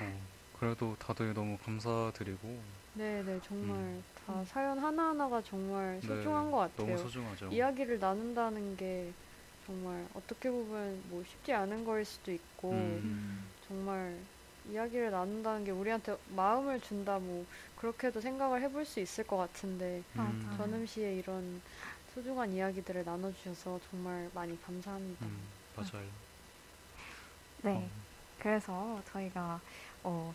어, 0.00 0.20
그래도 0.60 0.94
다들 0.98 1.34
너무 1.34 1.58
감사드리고 1.64 2.60
네네 2.94 3.40
정말 3.42 3.76
음. 3.76 4.04
다 4.26 4.44
사연 4.44 4.78
하나하나가 4.78 5.42
정말 5.42 5.98
네, 6.00 6.06
소중한 6.06 6.50
것 6.50 6.58
같아요. 6.58 6.86
너무 6.86 6.98
소중하죠. 6.98 7.46
이야기를 7.48 7.98
나눈다는 7.98 8.76
게 8.76 9.12
정말 9.66 10.06
어떻게 10.14 10.48
보면 10.48 11.02
뭐 11.08 11.22
쉽지 11.28 11.52
않은 11.52 11.84
거일 11.84 12.04
수도 12.04 12.30
있고 12.30 12.70
음. 12.70 13.44
정말 13.66 14.16
이야기를 14.70 15.10
나눈다는 15.10 15.64
게 15.64 15.72
우리한테 15.72 16.16
마음을 16.30 16.80
준다 16.80 17.18
뭐 17.18 17.44
그렇게도 17.76 18.20
생각을 18.20 18.62
해볼 18.62 18.84
수 18.84 19.00
있을 19.00 19.26
것 19.26 19.36
같은데 19.36 20.02
음, 20.16 20.44
맞아. 20.46 20.56
전음시에 20.58 21.14
이런 21.16 21.60
소중한 22.14 22.52
이야기들을 22.52 23.04
나눠주셔서 23.04 23.80
정말 23.90 24.30
많이 24.32 24.60
감사합니다. 24.62 25.26
음, 25.26 25.38
맞아요. 25.76 26.06
네. 27.62 27.72
어, 27.74 27.88
그래서 28.38 29.02
저희가 29.12 29.60
어, 30.04 30.34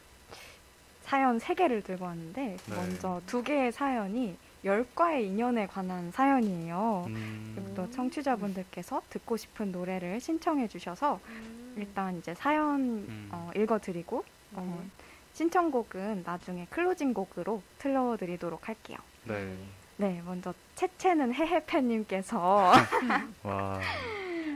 사연 1.04 1.40
3개를 1.40 1.84
들고 1.84 2.06
왔는데 2.06 2.58
네. 2.58 2.76
먼저 2.76 3.22
두 3.26 3.42
개의 3.42 3.72
사연이 3.72 4.38
열과의 4.64 5.28
인연에 5.28 5.68
관한 5.68 6.12
사연이에요. 6.12 7.05
음, 7.07 7.53
그리고 7.55 7.74
또 7.74 7.91
청취자분들께서 7.91 9.01
듣고 9.09 9.38
싶은 9.38 9.72
노래를 9.72 10.20
신청해 10.20 10.68
주셔서 10.68 11.20
음. 11.30 11.74
일단 11.78 12.18
이제 12.18 12.34
사연 12.36 12.80
음. 12.80 13.30
어, 13.32 13.49
읽어드리고 13.55 14.24
어, 14.53 14.80
네. 14.82 14.89
신청곡은 15.34 16.24
나중에 16.26 16.68
클로징 16.70 17.14
곡으로 17.14 17.62
틀어드리도록 17.80 18.68
할게요. 18.68 18.97
네. 19.24 19.57
네, 19.97 20.22
먼저 20.26 20.53
채채는 20.76 21.34
해해팬님께서 21.34 22.39
와, 23.43 23.80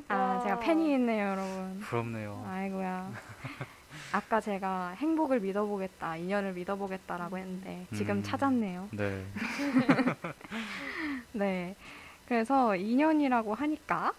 아 0.08 0.16
와. 0.16 0.44
제가 0.44 0.60
팬이 0.60 0.94
있네요, 0.94 1.30
여러분. 1.30 1.80
부럽네요. 1.82 2.46
아이고야. 2.48 3.12
아까 4.16 4.40
제가 4.40 4.92
행복을 4.92 5.42
믿어보겠다, 5.42 6.16
인연을 6.16 6.54
믿어보겠다라고 6.54 7.38
했는데 7.38 7.86
지금 7.94 8.18
음. 8.18 8.24
찾았네요. 8.24 8.88
네. 8.92 9.26
네. 11.34 11.76
그래서 12.26 12.78
인연이라고 12.78 13.54
하니까 13.54 14.14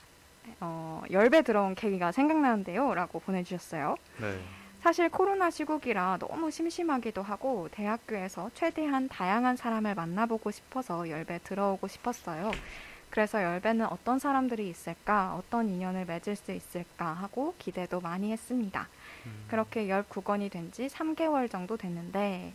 어, 0.60 1.02
열배 1.10 1.40
들어온 1.40 1.74
계기가 1.74 2.12
생각나는데요. 2.12 2.92
라고 2.92 3.20
보내주셨어요. 3.20 3.96
네. 4.20 4.38
사실 4.80 5.08
코로나 5.08 5.48
시국이라 5.50 6.18
너무 6.20 6.50
심심하기도 6.50 7.22
하고 7.22 7.68
대학교에서 7.72 8.50
최대한 8.52 9.08
다양한 9.08 9.56
사람을 9.56 9.94
만나보고 9.94 10.50
싶어서 10.50 11.08
열배 11.08 11.40
들어오고 11.42 11.88
싶었어요. 11.88 12.50
그래서 13.08 13.42
열배는 13.42 13.86
어떤 13.86 14.18
사람들이 14.18 14.68
있을까, 14.68 15.34
어떤 15.36 15.70
인연을 15.70 16.04
맺을 16.04 16.36
수 16.36 16.52
있을까 16.52 17.06
하고 17.06 17.54
기대도 17.56 18.00
많이 18.00 18.30
했습니다. 18.30 18.88
음, 19.26 19.44
그렇게 19.48 19.86
19건이 19.88 20.50
된 20.50 20.70
지 20.72 20.86
3개월 20.88 21.50
정도 21.50 21.76
됐는데 21.76 22.52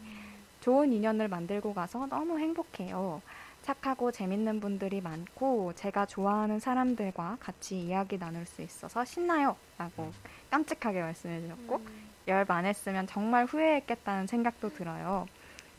좋은 0.61 0.91
인연을 0.93 1.27
만들고 1.27 1.73
가서 1.73 2.07
너무 2.07 2.39
행복해요. 2.39 3.21
착하고 3.63 4.11
재밌는 4.11 4.59
분들이 4.59 5.01
많고 5.01 5.73
제가 5.73 6.05
좋아하는 6.07 6.59
사람들과 6.59 7.37
같이 7.39 7.79
이야기 7.79 8.17
나눌 8.17 8.45
수 8.45 8.61
있어서 8.61 9.05
신나요. 9.05 9.55
라고 9.77 10.11
깜찍하게 10.49 11.01
말씀해 11.01 11.41
주셨고 11.41 11.75
음. 11.77 12.09
열 12.27 12.45
많았으면 12.47 13.07
정말 13.07 13.45
후회했겠다는 13.45 14.27
생각도 14.27 14.69
들어요. 14.73 15.27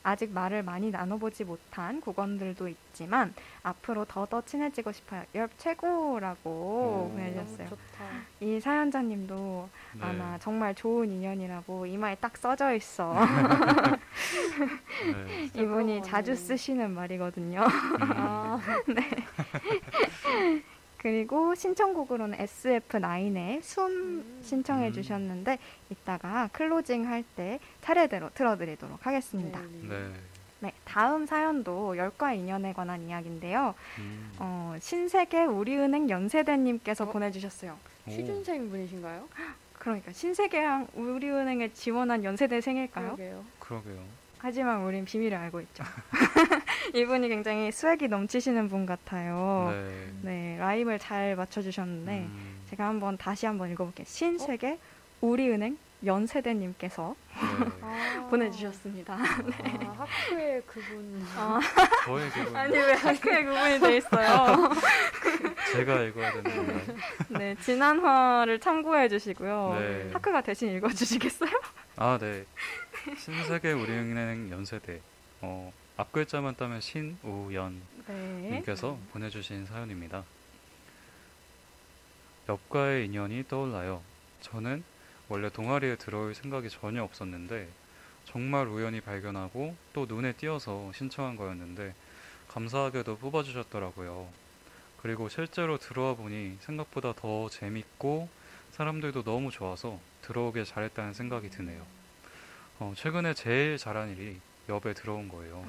아직 0.03 0.31
말을 0.31 0.63
많이 0.63 0.91
나눠보지 0.91 1.45
못한 1.45 2.01
국원들도 2.01 2.67
있지만 2.67 3.33
앞으로 3.63 4.03
더더 4.05 4.41
친해지고 4.45 4.91
싶어요. 4.91 5.23
열 5.33 5.49
최고라고 5.57 6.49
오. 6.49 7.09
보내주셨어요. 7.15 7.69
좋다. 7.69 7.83
이 8.41 8.59
사연자님도 8.59 9.69
네. 9.93 10.01
아마 10.03 10.37
정말 10.39 10.75
좋은 10.75 11.09
인연이라고 11.09 11.85
이마에 11.85 12.15
딱 12.15 12.35
써져 12.35 12.73
있어. 12.73 13.15
네. 15.05 15.43
이분이 15.53 15.93
그러네. 15.93 16.01
자주 16.01 16.35
쓰시는 16.35 16.91
말이거든요. 16.91 17.61
음, 17.61 17.97
아, 18.01 18.59
그리고 21.03 21.53
신청곡으로는 21.53 22.37
SF9의 22.37 23.61
숨 23.61 23.85
음. 23.91 24.39
신청해 24.41 24.87
음. 24.87 24.93
주셨는데 24.93 25.59
이따가 25.89 26.49
클로징 26.53 27.05
할 27.07 27.23
때 27.35 27.59
차례대로 27.81 28.29
틀어드리도록 28.33 29.05
하겠습니다. 29.05 29.59
네. 29.59 29.87
네. 29.89 30.11
네, 30.59 30.71
다음 30.85 31.25
사연도 31.25 31.97
열과 31.97 32.31
인연에 32.33 32.71
관한 32.73 33.01
이야기인데요. 33.01 33.75
음. 33.99 34.31
어, 34.37 34.75
신세계 34.79 35.43
우리은행 35.45 36.09
연세대님께서 36.09 37.03
어? 37.05 37.11
보내주셨어요. 37.11 37.77
오. 38.07 38.09
취준생 38.09 38.69
분이신가요? 38.69 39.27
그러니까 39.79 40.13
신세계랑 40.13 40.87
우리은행에 40.95 41.73
지원한 41.73 42.23
연세대생일까요? 42.23 43.15
그러게요. 43.17 43.45
그러게요. 43.59 43.99
하지만 44.37 44.81
우린 44.83 45.03
비밀을 45.03 45.37
알고 45.37 45.59
있죠. 45.61 45.83
이분이 46.93 47.29
굉장히 47.29 47.71
스웩이 47.71 48.07
넘치시는 48.09 48.69
분 48.69 48.85
같아요. 48.85 49.69
네. 49.71 50.11
네, 50.21 50.57
라임을 50.59 50.99
잘 50.99 51.35
맞춰주셨는데 51.35 52.11
음, 52.19 52.59
제가 52.69 52.87
한번 52.87 53.17
다시 53.17 53.45
한번 53.45 53.71
읽어볼게요. 53.71 54.05
신세계 54.07 54.79
우리은행 55.21 55.77
연세대님께서 56.05 57.15
네. 57.29 57.39
아. 57.81 58.27
보내주셨습니다. 58.29 59.13
아, 59.15 59.17
학교에 59.17 60.61
그분. 60.65 61.25
아, 61.37 61.59
저에게 62.05 62.57
아니 62.57 62.77
왜 62.77 62.93
학교에 62.93 63.43
구분이 63.45 63.79
돼 63.79 63.97
있어요? 63.97 64.69
제가 65.71 66.01
읽어야 66.01 66.33
되는? 66.33 66.97
네, 67.29 67.55
지난화를 67.61 68.59
참고해 68.59 69.07
주시고요. 69.07 69.77
네. 69.79 70.09
하크가 70.13 70.41
대신 70.41 70.75
읽어주시겠어요? 70.75 71.51
아, 71.95 72.17
네. 72.19 72.45
신세계 73.17 73.71
우리은행 73.71 74.49
연세대. 74.51 74.99
어, 75.41 75.71
앞글자만 76.03 76.55
따면 76.57 76.81
신우연 76.81 77.81
네. 78.07 78.49
님께서 78.51 78.97
보내주신 79.11 79.65
사연입니다. 79.65 80.25
엽과의 82.49 83.05
인연이 83.05 83.47
떠올라요. 83.47 84.01
저는 84.41 84.83
원래 85.29 85.49
동아리에 85.49 85.95
들어올 85.95 86.35
생각이 86.35 86.69
전혀 86.69 87.03
없었는데 87.03 87.69
정말 88.25 88.67
우연히 88.67 88.99
발견하고 88.99 89.75
또 89.93 90.05
눈에 90.05 90.33
띄어서 90.33 90.91
신청한 90.93 91.37
거였는데 91.37 91.93
감사하게도 92.49 93.17
뽑아주셨더라고요. 93.19 94.27
그리고 95.01 95.29
실제로 95.29 95.77
들어와 95.77 96.15
보니 96.15 96.57
생각보다 96.59 97.13
더 97.13 97.49
재밌고 97.49 98.27
사람들도 98.71 99.23
너무 99.23 99.51
좋아서 99.51 99.99
들어오길 100.21 100.65
잘했다는 100.65 101.13
생각이 101.13 101.49
드네요. 101.49 101.85
어, 102.79 102.93
최근에 102.97 103.33
제일 103.35 103.77
잘한 103.77 104.09
일이 104.09 104.39
엽에 104.69 104.93
들어온 104.93 105.27
거예요. 105.27 105.65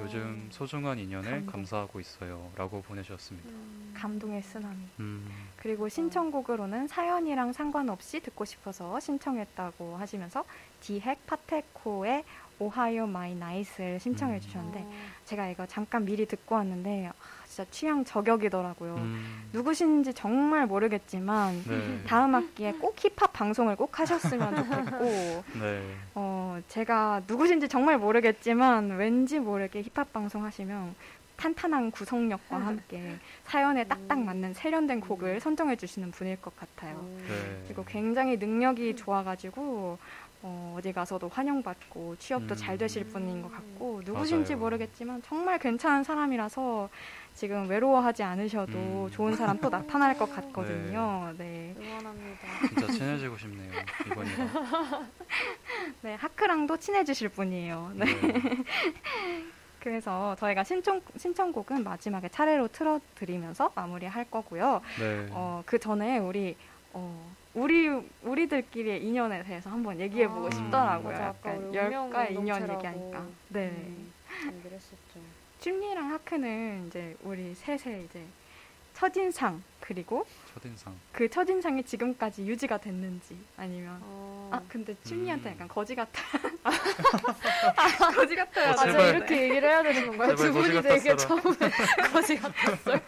요즘 0.00 0.48
소중한 0.50 0.98
인연에 0.98 1.30
감동. 1.30 1.46
감사하고 1.46 2.00
있어요. 2.00 2.50
라고 2.56 2.82
보내주셨습니다. 2.82 3.48
음. 3.48 3.92
감동의 3.96 4.42
쓰나미. 4.42 4.76
음, 4.98 5.30
그리고 5.56 5.88
신청곡으로는 5.88 6.88
사연이랑 6.88 7.52
상관없이 7.52 8.20
듣고 8.20 8.44
싶어서 8.44 8.98
신청했다고 8.98 9.96
하시면서 9.96 10.44
디핵 10.80 11.24
파테코의 11.26 12.24
Ohayo 12.58 13.06
My 13.06 13.34
Night를 13.34 14.00
신청해 14.00 14.36
음. 14.36 14.40
주셨는데 14.40 14.80
어. 14.80 14.92
제가 15.26 15.48
이거 15.48 15.66
잠깐 15.66 16.04
미리 16.04 16.26
듣고 16.26 16.56
왔는데 16.56 17.06
아, 17.08 17.12
진짜 17.54 17.70
취향 17.70 18.04
저격이더라고요. 18.04 18.96
음, 18.96 19.44
누구신지 19.52 20.12
정말 20.12 20.66
모르겠지만 20.66 21.62
네. 21.68 22.00
다음 22.04 22.34
학기에 22.34 22.72
꼭 22.72 22.96
힙합 22.98 23.32
방송을 23.32 23.76
꼭 23.76 23.96
하셨으면 24.00 24.56
좋겠고 24.66 25.04
네. 25.60 25.82
어, 26.16 26.60
제가 26.66 27.22
누구신지 27.28 27.68
정말 27.68 27.96
모르겠지만 27.98 28.96
왠지 28.96 29.38
모르게 29.38 29.82
힙합 29.82 30.12
방송 30.12 30.44
하시면 30.44 30.96
탄탄한 31.36 31.92
구성력과 31.92 32.56
함께 32.56 33.18
사연에 33.44 33.84
딱딱 33.84 34.18
맞는 34.18 34.54
세련된 34.54 35.00
곡을 35.00 35.38
선정해 35.40 35.76
주시는 35.76 36.10
분일 36.10 36.40
것 36.42 36.56
같아요. 36.56 36.96
음. 36.96 37.24
네. 37.28 37.64
그리고 37.66 37.84
굉장히 37.84 38.36
능력이 38.36 38.96
좋아가지고 38.96 39.98
어, 40.46 40.74
어디 40.76 40.92
가서도 40.92 41.30
환영받고 41.30 42.16
취업도 42.18 42.54
음. 42.54 42.56
잘 42.56 42.76
되실 42.76 43.04
분인 43.04 43.40
것 43.40 43.50
같고 43.50 44.02
누구신지 44.04 44.52
맞아요. 44.52 44.60
모르겠지만 44.62 45.22
정말 45.22 45.58
괜찮은 45.58 46.04
사람이라서 46.04 46.90
지금 47.34 47.68
외로워하지 47.68 48.22
않으셔도 48.22 48.72
음. 48.72 49.10
좋은 49.10 49.34
사람 49.34 49.58
또 49.58 49.68
나타날 49.68 50.16
것 50.16 50.32
같거든요. 50.34 51.34
네. 51.36 51.74
응원합니다. 51.76 52.68
진짜 52.68 52.92
친해지고 52.92 53.36
싶네요. 53.36 53.72
이번이랑. 54.06 55.10
네, 56.02 56.14
하크랑도 56.14 56.76
친해지실 56.76 57.30
분이에요. 57.30 57.92
네. 57.96 58.04
네. 58.04 58.62
그래서 59.80 60.36
저희가 60.36 60.62
신청, 60.64 61.00
신청곡은 61.16 61.82
마지막에 61.82 62.28
차례로 62.28 62.68
틀어드리면서 62.68 63.72
마무리할 63.74 64.30
거고요. 64.30 64.80
네. 64.98 65.26
어, 65.32 65.62
그 65.66 65.78
전에 65.78 66.18
우리, 66.18 66.56
어, 66.92 67.34
우리, 67.52 67.88
우리들끼리의 68.22 69.04
인연에 69.04 69.42
대해서 69.42 69.70
한번 69.70 70.00
얘기해 70.00 70.28
보고 70.28 70.46
아, 70.46 70.50
싶더라고요. 70.50 71.12
맞아, 71.12 71.24
약간 71.24 71.74
열과 71.74 72.26
인연 72.28 72.62
얘기하니까. 72.62 73.26
네. 73.48 73.66
음, 73.68 74.12
얘기를 74.56 74.76
했었죠. 74.76 75.43
춘리랑 75.68 76.12
하크는 76.12 76.88
이제 76.88 77.16
우리 77.22 77.54
셋의 77.54 78.04
이제 78.04 78.22
첫인상, 78.92 79.62
그리고 79.80 80.26
첫인상. 80.52 80.94
그 81.10 81.26
첫인상이 81.30 81.82
지금까지 81.84 82.46
유지가 82.46 82.76
됐는지 82.76 83.34
아니면 83.56 83.98
어. 84.02 84.50
아 84.52 84.60
근데 84.68 84.94
춘리한테 85.04 85.48
음. 85.48 85.54
약간 85.54 85.68
거지 85.68 85.94
같아. 85.94 86.20
아, 86.64 88.10
거지 88.12 88.36
같아요. 88.36 88.72
어, 88.72 88.72
아, 88.72 88.84
제발. 88.84 89.08
이렇게 89.16 89.42
얘기를 89.44 89.66
해야 89.70 89.82
되는 89.82 90.06
건가요? 90.06 90.36
두 90.36 90.52
분이 90.52 90.82
되게. 90.82 91.16
처음에 91.16 91.40
거지 92.12 92.36
같았어요. 92.36 93.00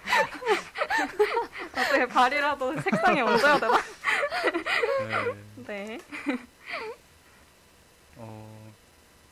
어떻게 1.76 2.06
발이라도 2.06 2.80
색상에 2.80 3.20
얹어야 3.20 3.60
되나? 3.60 3.82
네. 5.66 5.66
네. 5.66 5.98
어, 8.16 8.72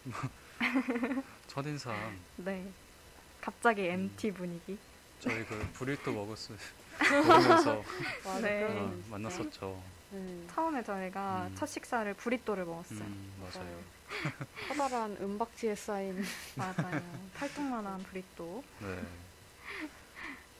첫인상. 1.48 1.96
네. 2.36 2.66
갑자기 3.48 3.82
MT 3.88 4.32
분위기. 4.32 4.78
저희 5.20 5.44
그 5.44 5.68
브리또 5.74 6.12
먹었을 6.12 6.56
먹으면서 6.98 7.84
맞아, 8.24 8.40
네. 8.40 8.64
어, 8.64 8.68
건 8.68 8.98
있어요. 8.98 9.10
만났었죠. 9.10 9.82
음, 10.12 10.48
처음에 10.50 10.82
저희가 10.82 11.48
음. 11.48 11.54
첫 11.54 11.66
식사를 11.66 12.14
브리또를 12.14 12.64
먹었어요. 12.64 13.00
음, 13.00 13.32
맞아요. 13.38 13.82
커다란 14.68 15.14
은박지에 15.20 15.74
쌓인 15.74 16.24
맞아요. 16.56 17.02
팔뚝만한 17.34 18.02
브리또. 18.04 18.64
네. 18.80 19.02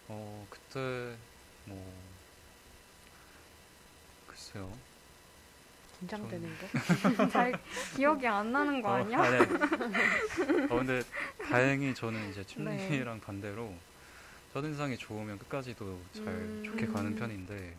어, 0.08 0.46
그때 0.50 1.16
뭐 1.64 1.94
글쎄요. 4.26 4.70
긴장되는데. 6.04 6.68
잘 7.30 7.52
기억이 7.96 8.26
안 8.26 8.52
나는 8.52 8.82
거 8.82 8.94
아니야? 8.94 9.18
어, 9.18 9.22
아니, 9.22 9.36
아니. 9.36 10.64
어, 10.70 10.76
근데 10.76 11.02
다행히 11.48 11.94
저는 11.94 12.30
이제 12.30 12.42
네. 12.56 12.78
춘리랑 12.78 13.20
반대로 13.20 13.74
첫인상이 14.52 14.96
좋으면 14.98 15.38
끝까지도 15.38 16.00
잘 16.14 16.26
음. 16.26 16.62
좋게 16.64 16.86
가는 16.86 17.14
편인데 17.16 17.74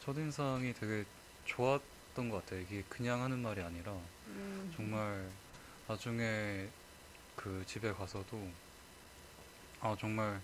첫인상이 0.00 0.72
되게 0.74 1.04
좋았던 1.46 2.28
것 2.28 2.44
같아요. 2.44 2.60
이게 2.60 2.84
그냥 2.88 3.22
하는 3.22 3.38
말이 3.40 3.60
아니라 3.62 3.92
음. 4.28 4.72
정말 4.76 5.28
나중에 5.88 6.68
그 7.34 7.64
집에 7.66 7.92
가서도 7.92 8.48
아 9.80 9.96
정말 9.98 10.40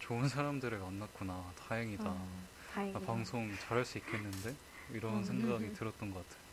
좋은 0.00 0.28
사람들을 0.28 0.78
만났구나 0.78 1.52
다행이다 1.66 2.04
어, 2.04 2.14
나 2.14 2.74
다행이다. 2.74 3.00
방송 3.00 3.50
잘할 3.66 3.84
수 3.86 3.96
있겠는데 3.98 4.54
이런 4.90 5.22
음. 5.22 5.24
생각이 5.24 5.72
들었던 5.72 6.10
것 6.10 6.28
같아요. 6.28 6.44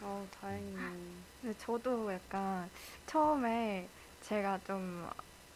아우 0.00 0.28
다행이네. 0.30 1.24
근데 1.40 1.56
저도 1.58 2.12
약간 2.12 2.70
처음에 3.06 3.90
제가 4.20 4.58
좀 4.64 5.08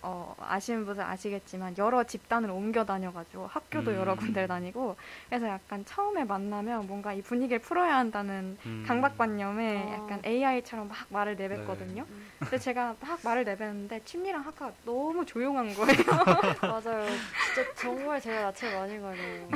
어, 0.03 0.35
아시는 0.39 0.87
분들 0.87 1.03
아시겠지만 1.03 1.75
여러 1.77 2.05
집단을 2.05 2.51
옮겨 2.51 2.85
다녀가지고 2.85 3.47
학교도 3.49 3.91
음. 3.91 3.97
여러 3.97 4.15
군데를 4.15 4.47
다니고 4.47 4.97
그래서 5.29 5.49
약간 5.49 5.85
처음에 5.85 6.25
만나면 6.25 6.87
뭔가 6.87 7.13
이 7.13 7.21
분위기를 7.21 7.61
풀어야 7.61 7.97
한다는 7.97 8.57
음. 8.65 8.85
강박관념에 8.87 9.77
아. 9.77 9.93
약간 9.95 10.23
AI처럼 10.25 10.89
막 10.89 10.99
말을 11.09 11.37
내뱉거든요. 11.37 12.03
네. 12.09 12.17
근데 12.39 12.59
제가 12.59 12.95
막 13.01 13.19
말을 13.25 13.45
내뱉는데 13.45 14.03
침리랑 14.05 14.43
학과가 14.43 14.73
너무 14.85 15.27
조용한 15.27 15.75
거예요. 15.75 15.89
맞아요. 16.63 17.07
진짜 17.55 17.75
정말 17.75 18.21
제가 18.21 18.53
낯을 18.53 18.75
많이 18.79 19.01
가려요. 19.01 19.49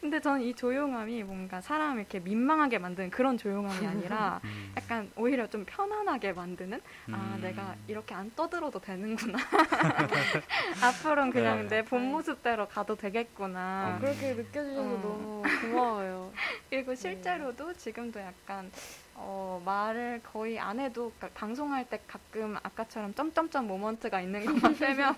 근데 0.00 0.20
저는 0.20 0.42
이 0.42 0.54
조용함이 0.54 1.22
뭔가 1.24 1.60
사람을 1.60 2.00
이렇게 2.00 2.20
민망하게 2.20 2.78
만드는 2.78 3.10
그런 3.10 3.36
조용함이 3.36 3.86
아니라 3.86 4.40
음. 4.44 4.72
약간 4.76 5.10
오히려 5.16 5.46
좀 5.48 5.64
편안하게 5.64 6.32
만드는 6.32 6.80
아 7.12 7.34
음. 7.36 7.40
내가 7.42 7.74
이렇게 7.88 8.14
안 8.14 8.30
떠들어도 8.34 8.80
되는구나 8.80 9.31
앞으로는 10.82 11.30
그냥 11.30 11.68
네. 11.68 11.76
내본 11.76 12.10
모습대로 12.10 12.68
가도 12.68 12.96
되겠구나 12.96 13.60
아, 13.60 13.98
그렇게 14.00 14.34
느껴주셔서 14.34 14.80
어. 14.80 14.98
너무 15.02 15.42
고마워요. 15.60 16.32
그리고 16.70 16.94
실제로도 16.94 17.74
지금도 17.74 18.20
약간 18.20 18.70
어, 19.14 19.60
말을 19.64 20.22
거의 20.22 20.58
안 20.58 20.80
해도 20.80 21.12
그러니까 21.16 21.38
방송할 21.38 21.88
때 21.88 22.00
가끔 22.06 22.56
아까처럼 22.62 23.14
점점점 23.14 23.66
모먼트가 23.66 24.20
있는 24.20 24.44
것만 24.44 24.74
빼면 24.78 25.14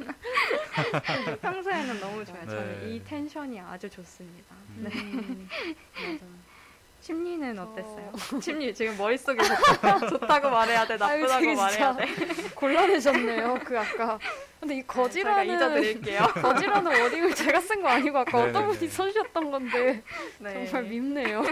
평소에는 1.41 2.01
너무 2.01 2.25
좋아요. 2.25 2.47
저는 2.47 2.81
네. 2.81 2.91
이 2.91 3.05
텐션이 3.05 3.61
아주 3.61 3.89
좋습니다. 3.89 4.57
네. 4.77 4.91
음, 4.91 5.49
맞아. 5.95 6.27
심리는 7.09 7.55
저- 7.55 7.63
어땠어요? 7.65 8.13
심리 8.41 8.75
지금 8.75 8.97
머릿속에 8.97 9.43
좋다, 9.43 9.99
좋다고 10.09 10.49
말해야 10.49 10.87
돼, 10.87 10.97
아유, 11.01 11.21
나쁘다고 11.21 11.41
되게 11.43 11.55
말해야 11.55 11.97
돼. 11.97 12.07
곤란해졌네요. 12.57 13.59
그 13.63 13.79
아까. 13.79 14.19
근데 14.59 14.77
이 14.77 14.79
제가 14.81 15.03
거지라는 15.03 15.55
잊어드릴게요. 15.55 16.23
거지라는 16.41 17.03
워딩을 17.03 17.35
제가 17.35 17.61
쓴 17.61 17.83
거 17.83 17.89
아니고 17.89 18.19
아까 18.21 18.39
어떤 18.39 18.53
네네네. 18.55 18.73
분이 18.79 18.89
써주셨던 18.91 19.51
건데 19.51 20.03
네. 20.39 20.65
정말 20.65 20.85
밉네요. 20.91 21.43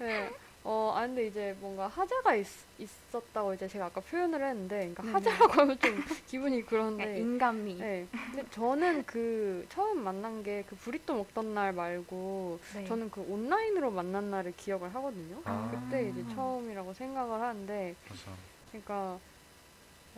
네. 0.00 0.30
어, 0.68 0.92
아 0.96 1.06
근데 1.06 1.28
이제 1.28 1.54
뭔가 1.60 1.86
하자가 1.86 2.34
있, 2.34 2.44
있었다고 2.76 3.54
이제 3.54 3.68
제가 3.68 3.86
아까 3.86 4.00
표현을 4.00 4.44
했는데, 4.44 4.78
그러니까 4.92 5.02
네네. 5.04 5.12
하자라고 5.14 5.52
하면 5.62 5.78
좀 5.78 5.96
기분이 6.26 6.62
그런데. 6.66 7.18
인간미. 7.20 7.74
네. 7.78 8.08
근데 8.32 8.44
저는 8.50 9.04
그 9.04 9.64
처음 9.68 10.00
만난 10.02 10.42
게 10.42 10.64
그 10.66 10.74
브리또 10.74 11.14
먹던 11.14 11.54
날 11.54 11.72
말고 11.72 12.58
네. 12.74 12.84
저는 12.84 13.10
그 13.10 13.20
온라인으로 13.20 13.92
만난 13.92 14.30
날을 14.30 14.54
기억을 14.56 14.92
하거든요. 14.96 15.40
아. 15.44 15.70
그때 15.70 16.08
이제 16.08 16.24
처음이라고 16.34 16.94
생각을 16.94 17.40
하는데, 17.40 17.96
맞아. 18.08 18.32
그러니까 18.70 19.20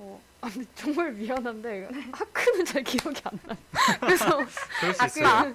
어, 0.01 0.21
아, 0.41 0.49
근데 0.49 0.69
정말 0.77 1.11
미안한데 1.13 1.89
하크는 2.13 2.65
잘 2.65 2.85
기억이 2.85 3.21
안 3.25 3.39
나요. 3.47 3.59
그래서 4.01 4.27
그럴 4.81 4.95
수 4.95 5.03
아, 5.03 5.07
있어요. 5.07 5.55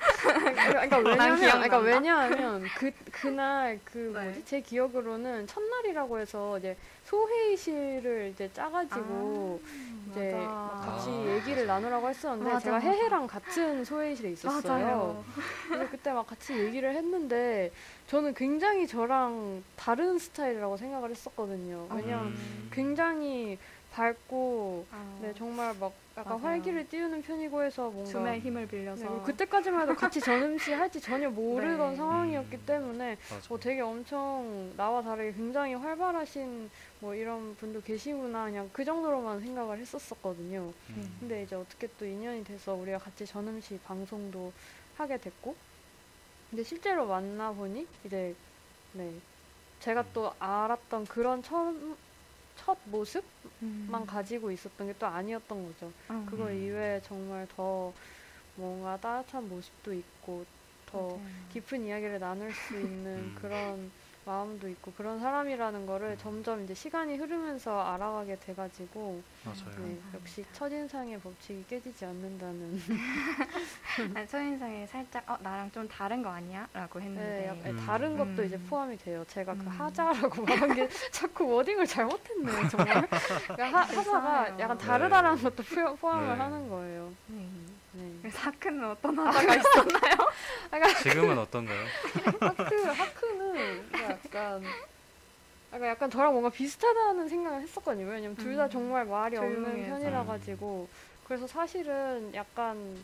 그러니까 0.67 0.97
왜냐면. 0.97 1.39
그러니까 1.39 1.77
왜냐하면 1.77 2.63
그 2.75 2.91
그날 3.09 3.79
그 3.85 4.11
네. 4.13 4.25
뭐지 4.25 4.43
제 4.45 4.59
기억으로는 4.59 5.47
첫날이라고 5.47 6.19
해서 6.19 6.59
이제 6.59 6.75
소회의실을 7.05 8.31
이제 8.33 8.49
짜가지고 8.53 9.61
이제 10.11 10.31
맞아. 10.31 10.45
막 10.45 10.81
같이 10.85 11.09
아. 11.09 11.35
얘기를 11.35 11.65
나누라고 11.65 12.09
했었는데 12.09 12.51
맞아, 12.51 12.63
제가 12.65 12.75
맞아. 12.77 12.89
해해랑 12.89 13.27
같은 13.27 13.85
소회의실에 13.85 14.31
있었어요. 14.31 15.23
그래서 15.69 15.89
그때 15.89 16.11
막 16.11 16.27
같이 16.27 16.53
얘기를 16.53 16.93
했는데 16.93 17.71
저는 18.07 18.33
굉장히 18.33 18.87
저랑 18.87 19.63
다른 19.77 20.19
스타일이라고 20.19 20.75
생각을 20.75 21.11
했었거든요. 21.11 21.87
왜냐면 21.89 22.27
음. 22.27 22.69
굉장히 22.73 23.57
밝고 23.93 24.87
아, 24.91 25.19
네 25.21 25.33
정말 25.35 25.73
막 25.75 25.93
약간 26.17 26.33
맞아요. 26.33 26.43
활기를 26.43 26.89
띄우는 26.89 27.21
편이고 27.21 27.63
해서 27.63 27.89
뭔가 27.89 28.09
줌의 28.11 28.39
힘을 28.39 28.67
빌려서 28.67 29.03
네, 29.03 29.21
그때까지만 29.23 29.83
해도 29.83 29.95
같이 29.95 30.19
전음시 30.19 30.73
할지 30.73 30.99
전혀 30.99 31.29
모르던 31.29 31.91
네. 31.91 31.97
상황이었기 31.97 32.57
음. 32.57 32.65
때문에 32.65 33.17
맞아. 33.29 33.47
뭐 33.49 33.59
되게 33.59 33.81
엄청 33.81 34.73
나와 34.75 35.01
다르게 35.03 35.33
굉장히 35.33 35.75
활발하신 35.75 36.69
뭐 36.99 37.13
이런 37.15 37.55
분도 37.55 37.81
계시구나 37.81 38.45
그냥 38.45 38.69
그 38.73 38.83
정도로만 38.83 39.41
생각을 39.41 39.77
했었었거든요. 39.79 40.73
음. 40.89 41.17
근데 41.19 41.43
이제 41.43 41.55
어떻게 41.55 41.87
또 41.97 42.05
인연이 42.05 42.43
돼서 42.43 42.73
우리가 42.75 42.97
같이 42.97 43.25
전음시 43.25 43.79
방송도 43.83 44.53
하게 44.93 45.17
됐고 45.17 45.55
근데 46.49 46.63
실제로 46.63 47.05
만나 47.07 47.51
보니 47.51 47.87
이제 48.03 48.35
네 48.91 49.21
제가 49.79 50.13
또 50.13 50.31
알았던 50.39 51.05
그런 51.05 51.41
첫, 51.43 51.73
첫 52.65 52.81
모습만 52.85 53.27
음. 53.61 54.07
가지고 54.07 54.51
있었던 54.51 54.87
게 54.87 54.93
또 54.93 55.05
아니었던 55.07 55.63
거죠. 55.63 55.93
어, 56.07 56.13
그거 56.25 56.51
음. 56.51 56.51
이외에 56.51 57.01
정말 57.01 57.47
더 57.47 57.93
뭔가 58.55 58.99
따뜻한 58.99 59.47
모습도 59.47 59.93
있고 59.93 60.45
더 60.85 61.21
맞아요. 61.21 61.49
깊은 61.49 61.85
이야기를 61.85 62.19
나눌 62.19 62.53
수 62.53 62.77
있는 62.79 63.31
음. 63.31 63.33
그런 63.33 63.93
마음도 64.25 64.69
있고 64.69 64.91
그런 64.93 65.19
사람이라는 65.19 65.85
거를 65.85 66.17
점점 66.17 66.63
이제 66.63 66.73
시간이 66.73 67.17
흐르면서 67.17 67.79
알아가게 67.81 68.39
돼가지고 68.39 69.21
맞아요. 69.43 69.75
네, 69.79 69.99
역시 70.13 70.45
첫인상의 70.53 71.19
법칙이 71.19 71.65
깨지지 71.67 72.05
않는다는 72.05 72.79
아니, 74.15 74.27
첫인상에 74.27 74.87
살짝 74.87 75.29
어 75.29 75.37
나랑 75.41 75.71
좀 75.71 75.87
다른 75.87 76.23
거 76.23 76.29
아니야? 76.29 76.67
라고 76.73 77.01
했는데 77.01 77.41
네, 77.41 77.47
약간 77.47 77.71
음. 77.71 77.85
다른 77.85 78.17
것도 78.17 78.41
음. 78.41 78.45
이제 78.45 78.57
포함이 78.57 78.97
돼요. 78.97 79.25
제가 79.27 79.53
그 79.55 79.61
음. 79.63 79.67
하자라고 79.67 80.41
말한 80.45 80.73
게 80.75 80.89
자꾸 81.11 81.47
워딩을 81.55 81.85
잘못했네요, 81.85 82.67
정말. 82.69 83.07
그러니까 83.07 83.65
하, 83.65 83.81
하자가 83.81 83.93
괜찮아요. 84.03 84.57
약간 84.59 84.77
다르다라는 84.77 85.37
네. 85.37 85.43
것도 85.43 85.63
포, 85.63 85.95
포함을 85.97 86.27
네. 86.37 86.43
하는 86.43 86.69
거예요. 86.69 87.13
네. 87.27 87.49
네. 87.95 88.11
그래서 88.21 88.39
하크는 88.39 88.89
어떤 88.89 89.19
하자가 89.19 89.55
있었나요? 89.55 90.13
지금은 91.03 91.37
어떤가요? 91.37 91.85
하크, 92.39 92.83
하크는 92.85 93.42
약간, 93.93 94.63
약간, 95.73 95.87
약간 95.87 96.09
저랑 96.09 96.31
뭔가 96.33 96.49
비슷하다는 96.49 97.29
생각을 97.29 97.61
했었거든요. 97.61 98.05
왜냐면 98.07 98.35
둘다 98.35 98.65
음. 98.65 98.69
정말 98.69 99.05
말이 99.05 99.37
없는 99.37 99.63
조용해서. 99.63 99.89
편이라 99.89 100.25
가지고. 100.25 100.87
그래서 101.25 101.47
사실은 101.47 102.31
약간, 102.33 103.03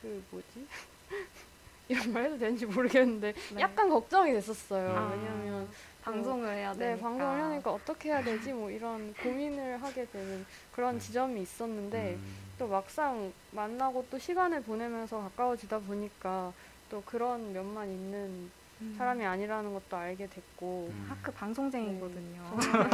그 0.00 0.22
뭐지? 0.30 0.66
이런 1.88 2.12
말 2.12 2.24
해도 2.24 2.38
되는지 2.38 2.66
모르겠는데, 2.66 3.32
네. 3.54 3.60
약간 3.60 3.88
걱정이 3.88 4.32
됐었어요. 4.32 4.90
아, 4.90 5.10
왜냐면, 5.14 5.68
방송을 6.02 6.48
해야 6.54 6.72
네, 6.72 6.78
되니까. 6.78 7.08
방송을 7.08 7.42
하니까 7.42 7.72
어떻게 7.72 8.08
해야 8.08 8.22
되지? 8.22 8.52
뭐 8.52 8.70
이런 8.70 9.14
고민을 9.22 9.82
하게 9.82 10.06
되는 10.06 10.44
그런 10.72 10.94
네. 10.98 11.00
지점이 11.00 11.40
있었는데, 11.42 12.14
음. 12.14 12.36
또 12.58 12.66
막상 12.66 13.32
만나고 13.52 14.06
또 14.10 14.18
시간을 14.18 14.62
보내면서 14.62 15.18
가까워지다 15.18 15.80
보니까 15.80 16.52
또 16.90 17.02
그런 17.06 17.52
면만 17.52 17.88
있는 17.88 18.18
음. 18.18 18.50
사람이 18.96 19.24
아니라는 19.24 19.72
것도 19.74 19.96
알게 19.96 20.26
됐고 20.28 20.88
음. 20.90 21.06
하크 21.08 21.32
방송쟁이거든요. 21.32 22.56
정말 22.60 22.90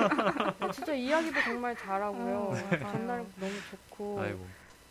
네, 0.60 0.70
진짜 0.72 0.94
이야기도 0.94 1.40
정말 1.40 1.76
잘하고요. 1.76 2.36
어. 2.36 2.54
전달력도 2.54 3.40
너무 3.40 3.52
좋고 3.70 4.20
아이고. 4.20 4.46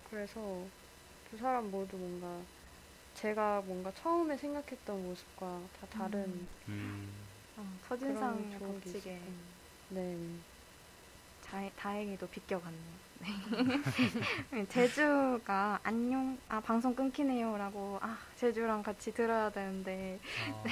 그래서 0.10 0.64
두 1.30 1.38
사람 1.38 1.70
모두 1.70 1.98
뭔가 1.98 2.40
제가 3.16 3.62
뭔가 3.66 3.92
처음에 3.94 4.38
생각했던 4.38 5.04
모습과 5.04 5.62
다 5.80 5.88
다른 5.90 6.24
음. 6.26 6.48
음. 6.68 7.14
어, 7.58 7.66
첫인상의 7.88 8.58
좋은 8.60 8.80
게 8.82 8.90
있었고. 8.92 9.20
네. 9.90 10.18
자, 11.42 11.70
다행히도 11.78 12.28
비껴갔네요. 12.28 13.07
네. 14.52 14.66
제주가 14.70 15.80
안녕 15.84 16.38
아 16.50 16.60
방송 16.60 16.94
끊기네요라고 16.94 18.00
아 18.02 18.18
제주랑 18.36 18.84
같이 18.84 19.14
들어야 19.14 19.50
되는데 19.50 20.20
아. 20.52 20.64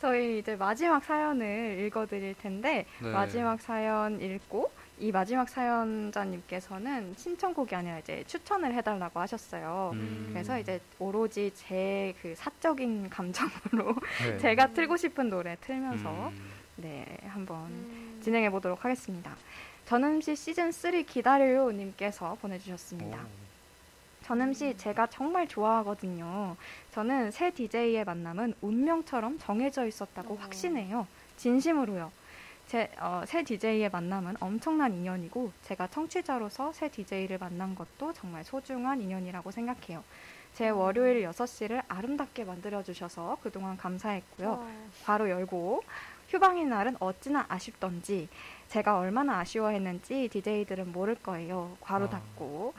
저희 0.00 0.38
이제 0.38 0.56
마지막 0.56 1.04
사연을 1.04 1.84
읽어드릴 1.86 2.34
텐데 2.38 2.86
네. 3.02 3.10
마지막 3.10 3.60
사연 3.60 4.20
읽고 4.20 4.70
이 5.00 5.12
마지막 5.12 5.48
사연자님께서는 5.48 7.14
신청곡이 7.16 7.72
아니라 7.74 8.00
이제 8.00 8.24
추천을 8.26 8.74
해달라고 8.74 9.20
하셨어요. 9.20 9.92
음. 9.94 10.30
그래서 10.32 10.58
이제 10.58 10.80
오로지 10.98 11.52
제 11.54 12.14
그 12.22 12.34
사적인 12.34 13.10
감정으로 13.10 13.94
네. 14.22 14.38
제가 14.38 14.68
틀고 14.68 14.96
싶은 14.96 15.30
노래 15.30 15.56
틀면서 15.60 16.28
음. 16.28 16.50
네 16.76 17.18
한번 17.26 17.66
음. 17.66 18.20
진행해 18.22 18.50
보도록 18.50 18.84
하겠습니다. 18.84 19.34
전음시 19.88 20.36
시즌 20.36 20.70
3 20.70 21.02
기다려요 21.06 21.70
님께서 21.70 22.36
보내주셨습니다. 22.42 23.22
오. 23.22 23.26
전음시 24.22 24.76
제가 24.76 25.06
정말 25.06 25.48
좋아하거든요. 25.48 26.56
저는 26.92 27.30
새 27.30 27.50
DJ의 27.50 28.04
만남은 28.04 28.52
운명처럼 28.60 29.38
정해져 29.38 29.86
있었다고 29.86 30.34
어. 30.34 30.36
확신해요. 30.36 31.06
진심으로요. 31.38 32.12
제, 32.66 32.90
어, 33.00 33.22
새 33.26 33.42
DJ의 33.42 33.88
만남은 33.88 34.36
엄청난 34.40 34.92
인연이고 34.92 35.52
제가 35.62 35.86
청취자로서 35.86 36.74
새 36.74 36.90
DJ를 36.90 37.38
만난 37.38 37.74
것도 37.74 38.12
정말 38.12 38.44
소중한 38.44 39.00
인연이라고 39.00 39.50
생각해요. 39.50 40.04
제 40.52 40.68
월요일 40.68 41.26
6시를 41.30 41.82
아름답게 41.88 42.44
만들어주셔서 42.44 43.38
그동안 43.42 43.78
감사했고요. 43.78 44.50
어. 44.50 44.90
괄호 45.06 45.30
열고 45.30 45.82
휴방의 46.28 46.66
날은 46.66 46.96
어찌나 47.00 47.46
아쉽던지 47.48 48.28
제가 48.68 48.98
얼마나 48.98 49.38
아쉬워했는지 49.40 50.28
DJ들은 50.28 50.92
모를 50.92 51.14
거예요. 51.14 51.76
괄호 51.80 52.06
아. 52.06 52.10
닫고. 52.10 52.74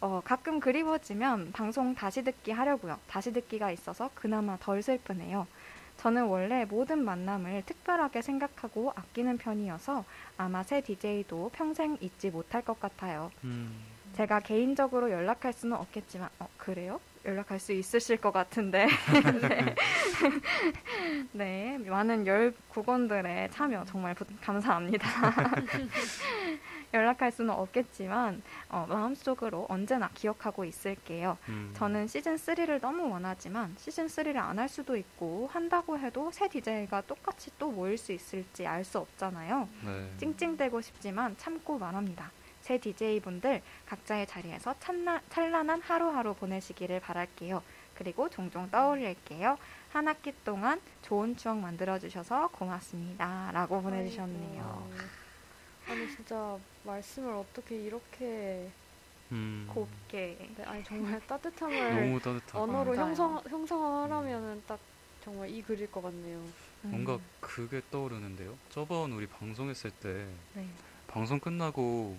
어, 0.00 0.20
가끔 0.24 0.60
그리워지면 0.60 1.52
방송 1.52 1.94
다시 1.94 2.22
듣기 2.22 2.50
하려고요. 2.52 2.98
다시 3.08 3.32
듣기가 3.32 3.70
있어서 3.70 4.10
그나마 4.14 4.58
덜 4.58 4.82
슬프네요. 4.82 5.46
저는 5.96 6.26
원래 6.26 6.66
모든 6.66 7.02
만남을 7.02 7.62
특별하게 7.64 8.20
생각하고 8.20 8.92
아끼는 8.94 9.38
편이어서 9.38 10.04
아마 10.36 10.62
새 10.62 10.82
DJ도 10.82 11.50
평생 11.54 11.96
잊지 12.00 12.30
못할 12.30 12.60
것 12.62 12.78
같아요. 12.78 13.30
음, 13.44 13.74
제가 14.14 14.40
개인적으로 14.40 15.10
연락할 15.10 15.54
수는 15.54 15.76
없겠지만, 15.76 16.28
어, 16.38 16.48
그래요? 16.58 17.00
연락할 17.26 17.58
수 17.58 17.72
있으실 17.72 18.18
것 18.18 18.32
같은데. 18.32 18.86
네. 19.48 19.74
네, 21.32 21.78
많은 21.78 22.26
열 22.26 22.54
국원들의 22.68 23.50
참여 23.50 23.84
정말 23.86 24.14
부- 24.14 24.24
감사합니다. 24.40 25.06
연락할 26.94 27.32
수는 27.32 27.50
없겠지만, 27.52 28.40
어, 28.70 28.86
마음속으로 28.88 29.66
언제나 29.68 30.08
기억하고 30.14 30.64
있을게요. 30.64 31.36
음. 31.48 31.72
저는 31.76 32.06
시즌 32.06 32.36
3를 32.36 32.80
너무 32.80 33.10
원하지만 33.10 33.74
시즌 33.76 34.06
3를 34.06 34.36
안 34.36 34.56
할 34.58 34.68
수도 34.68 34.96
있고 34.96 35.50
한다고 35.52 35.98
해도 35.98 36.30
새 36.32 36.48
DJ가 36.48 37.02
똑같이 37.02 37.50
또 37.58 37.70
모일 37.70 37.98
수 37.98 38.12
있을지 38.12 38.66
알 38.66 38.84
수 38.84 38.98
없잖아요. 38.98 39.68
네. 39.84 40.10
찡찡대고 40.18 40.80
싶지만 40.80 41.36
참고 41.36 41.76
말합니다. 41.78 42.30
새 42.66 42.78
DJ분들 42.78 43.62
각자의 43.86 44.26
자리에서 44.26 44.74
찬나, 44.80 45.20
찬란한 45.30 45.80
하루하루 45.82 46.34
보내시기를 46.34 46.98
바랄게요. 46.98 47.62
그리고 47.94 48.28
종종 48.28 48.68
떠올릴게요. 48.68 49.56
한 49.92 50.08
학기 50.08 50.34
동안 50.44 50.80
좋은 51.02 51.36
추억 51.36 51.58
만들어주셔서 51.58 52.48
고맙습니다. 52.48 53.52
라고 53.52 53.80
보내주셨네요. 53.80 54.88
아이고. 54.90 55.92
아니 55.92 56.10
진짜 56.10 56.58
말씀을 56.82 57.34
어떻게 57.34 57.76
이렇게 57.76 58.68
음, 59.30 59.70
곱게. 59.72 60.36
네, 60.56 60.64
아니 60.64 60.82
정말 60.82 61.24
따뜻함을 61.24 61.94
너무 61.94 62.18
따뜻하고 62.18 62.64
언어로 62.64 62.96
맞아요. 62.96 63.06
형성 63.10 63.42
형성하라면은 63.48 64.64
딱 64.66 64.80
정말 65.22 65.48
이 65.50 65.62
글일 65.62 65.92
것 65.92 66.02
같네요. 66.02 66.42
뭔가 66.82 67.14
음, 67.14 67.24
그게 67.38 67.80
떠오르는데요. 67.92 68.58
저번 68.70 69.12
우리 69.12 69.28
방송했을 69.28 69.92
때 69.92 70.26
네. 70.54 70.66
방송 71.06 71.38
끝나고 71.38 72.16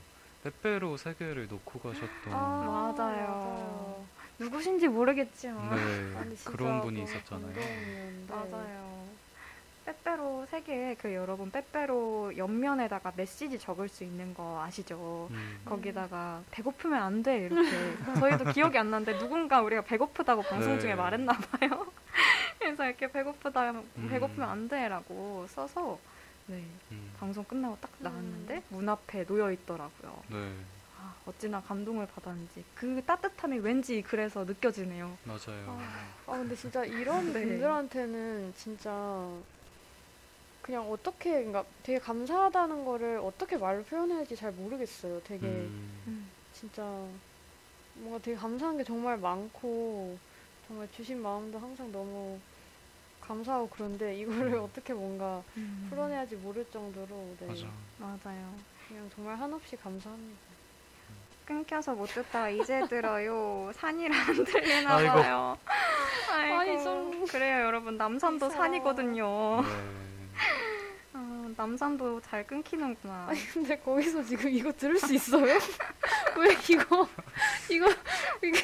빼빼로 0.52 0.96
세 0.98 1.14
개를 1.16 1.48
놓고 1.50 1.80
가셨던 1.80 2.32
아, 2.34 2.94
맞아요. 2.98 4.06
누구신지 4.40 4.88
모르겠지만. 4.88 5.76
네, 5.76 6.36
그런 6.46 6.82
분이 6.82 7.00
너무 7.02 7.10
있었잖아요. 7.10 7.54
감동이었는데. 7.54 8.34
맞아요. 8.34 8.98
빼빼로 9.86 10.46
세 10.50 10.62
개, 10.62 10.96
그 11.02 11.14
여러분 11.14 11.50
빼빼로 11.52 12.38
옆면에다가 12.38 13.14
메시지 13.16 13.58
적을 13.58 13.88
수 13.90 14.04
있는 14.04 14.34
거 14.34 14.62
아시죠? 14.64 15.28
음, 15.32 15.60
거기다가 15.66 16.42
배고프면 16.52 17.02
안 17.02 17.24
돼 17.24 17.40
이렇게 17.46 17.62
저희도 18.20 18.52
기억이 18.52 18.78
안 18.78 18.92
나는데 18.92 19.18
누군가 19.18 19.62
우리가 19.62 19.82
배고프다고 19.84 20.42
방송 20.44 20.74
네. 20.74 20.80
중에 20.80 20.96
말했나 20.96 21.34
봐요. 21.34 21.88
그래서 22.60 22.86
이렇게 22.86 23.10
배고프다 23.10 23.72
음. 23.72 24.08
배고프면 24.10 24.50
안 24.50 24.68
돼라고 24.68 25.46
써서 25.50 25.98
네 26.48 26.64
음, 26.92 27.12
방송 27.20 27.44
끝나고 27.44 27.78
딱 27.82 27.92
나왔는데 28.00 28.64
문 28.70 28.88
앞에 28.88 29.26
놓여 29.26 29.52
있더라고요. 29.52 30.24
네, 30.30 30.54
아, 30.98 31.14
어찌나 31.26 31.62
감동을 31.62 32.08
받았는지 32.08 32.64
그 32.76 33.02
따뜻함이 33.06 33.60
왠지 33.60 34.02
그래서 34.02 34.44
느껴지네요. 34.46 35.18
맞아요. 35.26 35.78
아 36.26 36.32
근데 36.38 36.56
진짜 36.56 36.86
이런 36.86 37.26
네. 37.34 37.42
분들한테는 37.42 38.54
진짜 38.56 39.30
그냥 40.62 40.90
어떻게 40.90 41.32
그러니까 41.32 41.66
되게 41.84 42.00
감사하다는 42.00 42.86
거를 42.86 43.20
어떻게 43.20 43.58
말로 43.58 43.84
표현해야 43.84 44.20
할지 44.20 44.36
잘 44.36 44.52
모르겠어요. 44.54 45.22
되게 45.24 45.46
음, 45.46 46.30
진짜 46.54 46.84
뭔가 47.96 48.20
되게 48.20 48.38
감사한 48.38 48.78
게 48.78 48.84
정말 48.84 49.18
많고 49.18 50.18
정말 50.68 50.88
주신 50.92 51.22
마음도 51.22 51.60
항상 51.60 51.92
너무 51.92 52.40
감사하고 53.28 53.70
그런데 53.70 54.16
이거를 54.18 54.54
음. 54.54 54.64
어떻게 54.64 54.94
뭔가 54.94 55.42
풀어내야지 55.90 56.36
모를 56.38 56.66
정도로 56.72 57.36
네, 57.40 57.48
맞아. 57.48 57.66
맞아요. 57.98 58.54
그냥 58.88 59.10
정말 59.14 59.36
한없이 59.36 59.76
감사합니다. 59.76 60.40
끊겨서 61.46 61.94
못 61.94 62.08
듣다가 62.08 62.50
이제 62.50 62.82
들어요. 62.88 63.72
산이라 63.76 64.16
안 64.28 64.44
들리나 64.44 64.96
아이고. 64.96 65.14
봐요. 65.14 65.58
아이고. 66.32 66.56
아니, 66.56 66.84
좀 66.84 67.26
그래요, 67.26 67.66
여러분. 67.66 67.98
남산도 67.98 68.48
있어요. 68.48 68.58
산이거든요. 68.58 69.62
네. 69.62 69.68
아, 71.14 71.50
남산도 71.58 72.22
잘 72.22 72.46
끊기는구나. 72.46 73.28
아니 73.30 73.40
근데 73.48 73.78
거기서 73.80 74.24
지금 74.24 74.50
이거 74.52 74.72
들을 74.72 74.98
수 75.00 75.14
있어요? 75.14 75.46
왜 76.38 76.54
이거 76.70 77.08
이거 77.72 77.90
이게 78.44 78.60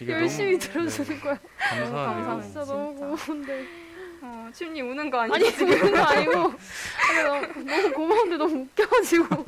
이게 0.00 0.12
열심히 0.12 0.58
너무, 0.58 0.72
들어주는 0.72 1.10
네, 1.10 1.20
거야? 1.20 1.38
감사하네요. 1.58 2.26
감사합니다. 2.26 2.42
진짜 2.42 2.64
너무. 2.64 2.94
고마운데 3.16 3.81
어, 4.22 4.48
춤이 4.54 4.80
우는 4.80 5.10
거 5.10 5.20
아니야? 5.20 5.34
아니 5.34 5.52
그런 5.52 5.90
거 5.92 5.98
아니고 5.98 6.32
아니, 7.10 7.22
너무, 7.24 7.64
너무 7.64 7.92
고마운데 7.92 8.36
너무 8.36 8.60
웃겨가지고 8.62 9.26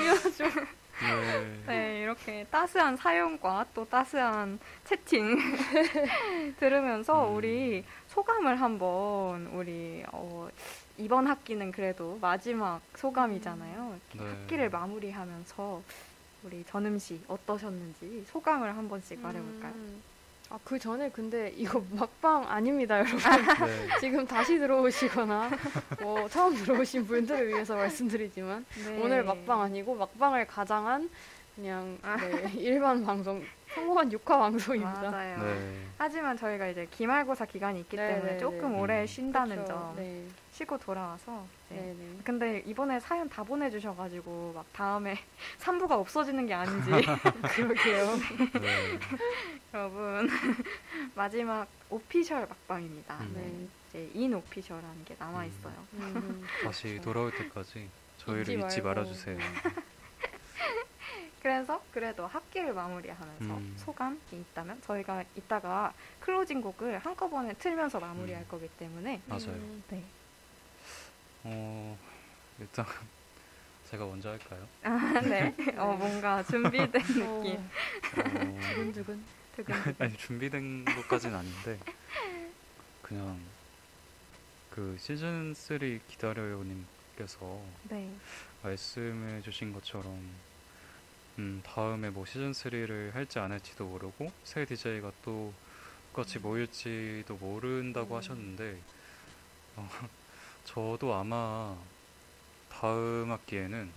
미안하죠. 0.00 0.44
네. 1.00 1.64
네, 1.66 2.00
이렇게 2.02 2.44
따스한 2.50 2.96
사연과 2.96 3.66
또 3.72 3.84
따스한 3.88 4.58
채팅 4.84 5.38
들으면서 6.58 7.28
음. 7.28 7.36
우리 7.36 7.84
소감을 8.08 8.60
한번 8.60 9.46
우리 9.52 10.02
어, 10.10 10.48
이번 10.96 11.28
학기는 11.28 11.70
그래도 11.70 12.18
마지막 12.20 12.80
소감이잖아요. 12.96 14.00
이렇게 14.12 14.24
네. 14.24 14.30
학기를 14.40 14.70
마무리하면서 14.70 15.82
우리 16.42 16.64
전음 16.64 16.98
씨 16.98 17.20
어떠셨는지 17.28 18.24
소감을 18.26 18.76
한 18.76 18.88
번씩 18.88 19.20
말해볼까요? 19.20 19.72
음. 19.72 20.02
아, 20.50 20.58
그 20.64 20.78
전에 20.78 21.10
근데 21.10 21.52
이거 21.56 21.82
막방 21.92 22.48
아닙니다, 22.48 22.98
여러분. 22.98 23.18
네. 23.18 23.98
지금 24.00 24.26
다시 24.26 24.58
들어오시거나 24.58 25.50
뭐 26.00 26.28
처음 26.28 26.54
들어오신 26.54 27.06
분들을 27.06 27.48
위해서 27.48 27.76
말씀드리지만 27.76 28.64
네. 28.86 29.00
오늘 29.02 29.24
막방 29.24 29.60
아니고 29.62 29.94
막방을 29.94 30.46
가장한 30.46 31.10
그냥 31.54 31.98
네, 32.20 32.52
일반 32.54 33.04
방송 33.04 33.44
성공한 33.74 34.10
육화 34.10 34.38
방송입니다. 34.38 35.10
맞아요. 35.10 35.42
네. 35.42 35.74
하지만 35.98 36.36
저희가 36.36 36.68
이제 36.68 36.86
기말고사 36.90 37.44
기간이 37.44 37.80
있기 37.80 37.96
네, 37.96 38.08
때문에 38.08 38.32
네, 38.32 38.38
조금 38.38 38.72
네. 38.72 38.78
오래 38.78 39.00
음. 39.02 39.06
쉰다는 39.06 39.56
그쵸. 39.56 39.66
점 39.66 39.94
네. 39.96 40.24
쉬고 40.52 40.78
돌아와서 40.78 41.44
네. 41.70 41.76
네, 41.76 41.94
네. 41.98 42.16
근데 42.24 42.62
이번에 42.66 42.98
사연 43.00 43.28
다 43.28 43.42
보내주셔가지고 43.42 44.52
막 44.54 44.64
다음에 44.72 45.16
3부가 45.60 45.92
없어지는 45.92 46.46
게 46.46 46.54
아닌지 46.54 46.90
그러게요. 47.54 48.16
네. 48.60 48.98
여러분 49.74 50.28
마지막 51.14 51.66
official 51.90 52.46
막방입니다. 52.46 53.18
음. 53.20 53.32
네. 53.34 53.68
이제 53.88 54.10
unofficial이라는 54.14 55.04
게 55.04 55.16
남아 55.18 55.44
있어요. 55.46 55.74
음, 55.94 56.44
다시 56.64 56.88
그쵸. 56.94 57.02
돌아올 57.02 57.30
때까지 57.36 57.88
저희를 58.18 58.54
잊지 58.56 58.66
잊지. 58.66 58.82
말아주세요. 58.82 59.38
그래서 61.42 61.80
그래도 61.92 62.26
학기를 62.26 62.74
마무리하면서 62.74 63.44
음. 63.56 63.74
소감이 63.78 64.18
있다면 64.32 64.82
저희가 64.82 65.24
이따가 65.36 65.92
closing 66.20 66.60
곡을 66.60 66.98
한꺼번에 66.98 67.54
틀면서 67.54 68.00
마무리할 68.00 68.42
음. 68.42 68.46
거기 68.50 68.68
때문에 68.68 69.22
맞아요. 69.26 69.46
음, 69.50 69.82
네. 69.88 70.02
어, 71.44 71.98
일단 72.60 72.84
제가 73.90 74.04
먼저 74.06 74.30
할까요? 74.30 74.66
아, 74.82 75.20
네. 75.20 75.54
어, 75.78 75.96
뭔가 75.96 76.42
준비된 76.42 76.90
느낌. 76.90 77.20
어, 77.20 77.64
어, 78.16 78.60
두근두근. 78.70 79.24
두근. 79.56 79.74
아니 79.98 80.16
준비된 80.16 80.84
것까지는 80.84 81.36
아닌데 81.36 81.78
그냥 83.02 83.38
그 84.70 84.96
시즌 84.98 85.54
3 85.54 85.78
기다려요님께서 86.08 87.62
네. 87.88 88.10
말씀해 88.62 89.40
주신 89.42 89.72
것처럼 89.72 90.20
음, 91.38 91.62
다음에 91.64 92.10
뭐 92.10 92.26
시즌 92.26 92.52
3를 92.52 93.14
할지 93.14 93.38
안 93.38 93.52
할지도 93.52 93.86
모르고 93.86 94.30
새 94.44 94.64
DJ가 94.64 95.12
또 95.24 95.52
똑같이 96.18 96.38
모일지도 96.40 97.36
모른다고 97.36 98.14
음. 98.14 98.18
하셨는데 98.18 98.80
어, 99.76 99.88
저도 100.72 101.14
아마 101.14 101.74
다음 102.68 103.30
학기에는 103.32 103.90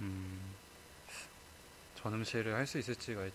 음, 0.00 0.54
전음실을 1.96 2.54
할 2.54 2.66
수 2.66 2.78
있을지가 2.78 3.28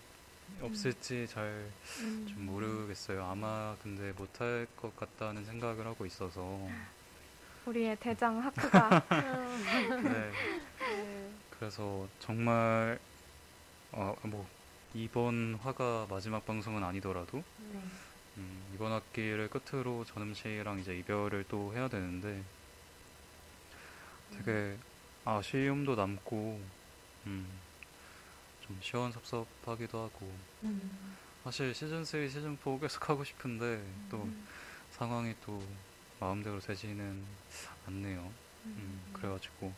없을지 0.62 1.26
잘좀 1.28 1.70
음. 2.00 2.36
모르겠어요. 2.46 3.22
아마 3.24 3.76
근데 3.82 4.12
못할 4.12 4.66
것 4.80 4.96
같다는 4.96 5.44
생각을 5.44 5.86
하고 5.86 6.06
있어서 6.06 6.58
우리의 7.66 7.96
대장 8.00 8.38
하크가 8.42 9.04
네. 10.02 10.32
네. 10.80 11.30
그래서 11.58 12.08
정말 12.18 12.98
어, 13.92 14.16
뭐 14.22 14.48
이번 14.94 15.56
화가 15.62 16.06
마지막 16.08 16.46
방송은 16.46 16.82
아니더라도 16.82 17.42
네. 17.58 17.82
음, 18.40 18.72
이번 18.74 18.92
학기를 18.92 19.50
끝으로 19.50 20.04
전음 20.06 20.32
씨랑 20.32 20.78
이제 20.78 20.98
이별을 20.98 21.44
또 21.48 21.74
해야 21.74 21.88
되는데 21.88 22.42
되게 24.32 24.78
아쉬움도 25.26 25.94
남고 25.94 26.60
음, 27.26 27.46
좀 28.62 28.78
시원섭섭하기도 28.80 29.98
하고 29.98 30.32
음. 30.62 31.16
사실 31.44 31.74
시즌 31.74 32.04
3, 32.04 32.28
시즌 32.28 32.56
4 32.56 32.78
계속 32.78 33.10
하고 33.10 33.24
싶은데 33.24 33.84
또 34.10 34.26
상황이 34.92 35.34
또 35.44 35.62
마음대로 36.18 36.58
되지는 36.60 37.22
않네요. 37.86 38.32
음, 38.66 39.10
그래가지고 39.12 39.72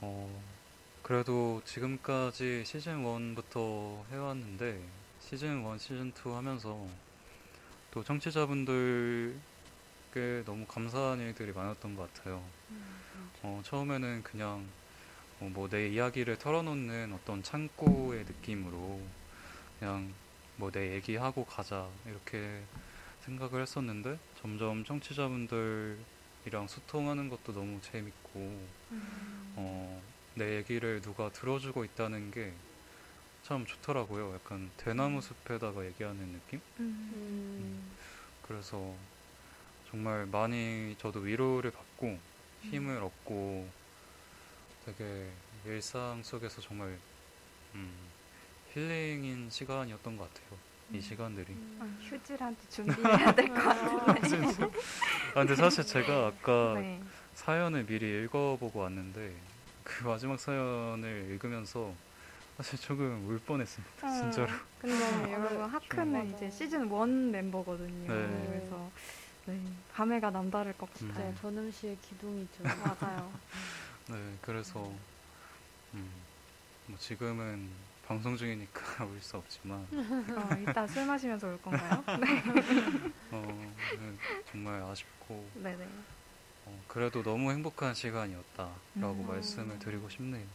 어 0.00 0.42
그래도 1.02 1.62
지금까지 1.64 2.64
시즌 2.64 3.04
1부터 3.04 4.04
해왔는데 4.10 4.84
시즌 5.20 5.64
1, 5.64 5.78
시즌 5.78 6.12
2 6.12 6.34
하면서 6.34 6.88
또 7.96 8.04
청취자분들께 8.04 9.32
너무 10.44 10.66
감사한 10.66 11.18
일들이 11.18 11.50
많았던 11.52 11.96
것 11.96 12.12
같아요. 12.12 12.44
어, 13.42 13.62
처음에는 13.64 14.22
그냥 14.22 14.66
어, 15.40 15.48
뭐내 15.50 15.88
이야기를 15.88 16.36
털어놓는 16.36 17.14
어떤 17.14 17.42
창고의 17.42 18.26
느낌으로 18.26 19.00
그냥 19.78 20.12
뭐 20.56 20.70
내 20.70 20.92
얘기하고 20.96 21.46
가자 21.46 21.88
이렇게 22.04 22.60
생각을 23.22 23.62
했었는데 23.62 24.18
점점 24.42 24.84
청취자분들이랑 24.84 25.96
소통하는 26.68 27.30
것도 27.30 27.54
너무 27.54 27.80
재밌고 27.80 28.60
어, 29.56 30.02
내 30.34 30.56
얘기를 30.56 31.00
누가 31.00 31.30
들어주고 31.32 31.86
있다는 31.86 32.30
게 32.30 32.52
참 33.46 33.64
좋더라고요. 33.64 34.34
약간 34.34 34.68
대나무 34.76 35.20
숲에다가 35.20 35.84
얘기하는 35.86 36.32
느낌? 36.32 36.60
음. 36.80 37.92
그래서 38.42 38.92
정말 39.88 40.26
많이 40.26 40.96
저도 40.98 41.20
위로를 41.20 41.70
받고 41.70 42.18
힘을 42.62 42.98
얻고 43.02 43.68
되게 44.84 45.30
일상 45.64 46.20
속에서 46.24 46.60
정말 46.60 46.98
음, 47.76 47.92
힐링인 48.74 49.48
시간이었던 49.50 50.16
것 50.16 50.28
같아요. 50.34 50.58
이 50.92 51.00
시간들이. 51.00 51.52
음. 51.52 51.78
아, 51.80 52.02
휴지라도 52.04 52.56
준비해야 52.68 53.32
될 53.32 53.48
것 53.48 53.54
같은데. 54.06 54.64
아 55.34 55.34
근데 55.34 55.54
사실 55.54 55.84
제가 55.84 56.26
아까 56.28 56.74
네. 56.80 57.00
사연을 57.34 57.86
미리 57.86 58.24
읽어보고 58.24 58.80
왔는데 58.80 59.36
그 59.84 60.04
마지막 60.04 60.38
사연을 60.40 61.28
읽으면서 61.30 61.94
사실 62.56 62.78
조금 62.78 63.26
울 63.28 63.38
뻔했습니다. 63.38 64.06
아, 64.06 64.10
진짜로. 64.20 64.48
근데 64.80 65.32
여러분 65.32 65.62
하크는. 65.68 66.34
이제 66.34 66.50
시즌 66.50 66.90
1 66.90 67.30
멤버거든요. 67.30 68.12
네. 68.12 68.46
그래서 68.48 68.90
네, 69.46 69.60
감회가 69.92 70.30
남다를 70.30 70.72
것 70.76 70.88
음. 71.02 71.08
같아요. 71.08 71.26
진짜 71.28 71.40
전음 71.42 71.70
씨의 71.70 71.98
기둥이죠. 72.00 72.62
맞아요. 72.98 73.32
네, 74.08 74.34
그래서 74.40 74.90
음, 75.94 76.10
뭐 76.86 76.98
지금은 76.98 77.68
방송 78.06 78.36
중이니까 78.36 79.04
울 79.04 79.20
수 79.20 79.36
없지만 79.36 79.86
어, 79.92 80.56
이따 80.62 80.86
술 80.86 81.04
마시면서 81.06 81.48
올 81.48 81.60
건가요? 81.60 82.02
네. 82.20 82.42
어, 83.32 83.74
네, 83.98 84.12
정말 84.50 84.82
아쉽고 84.82 85.46
네네. 85.56 85.86
어, 86.66 86.82
그래도 86.88 87.22
너무 87.22 87.50
행복한 87.50 87.92
시간이었다라고 87.94 88.74
음. 88.96 89.26
말씀을 89.28 89.78
드리고 89.78 90.08
싶네요. 90.08 90.46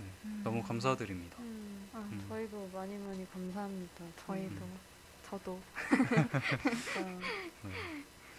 네, 0.00 0.06
음. 0.24 0.40
너무 0.44 0.62
감사드립니다. 0.62 1.36
음. 1.40 1.88
아, 1.92 1.98
음. 1.98 2.24
저희도 2.28 2.70
많이 2.72 2.96
많이 2.98 3.30
감사합니다. 3.30 4.04
저희도 4.26 4.54
음. 4.64 4.78
저도 5.28 5.60
진짜. 5.88 6.28
네. 7.04 7.18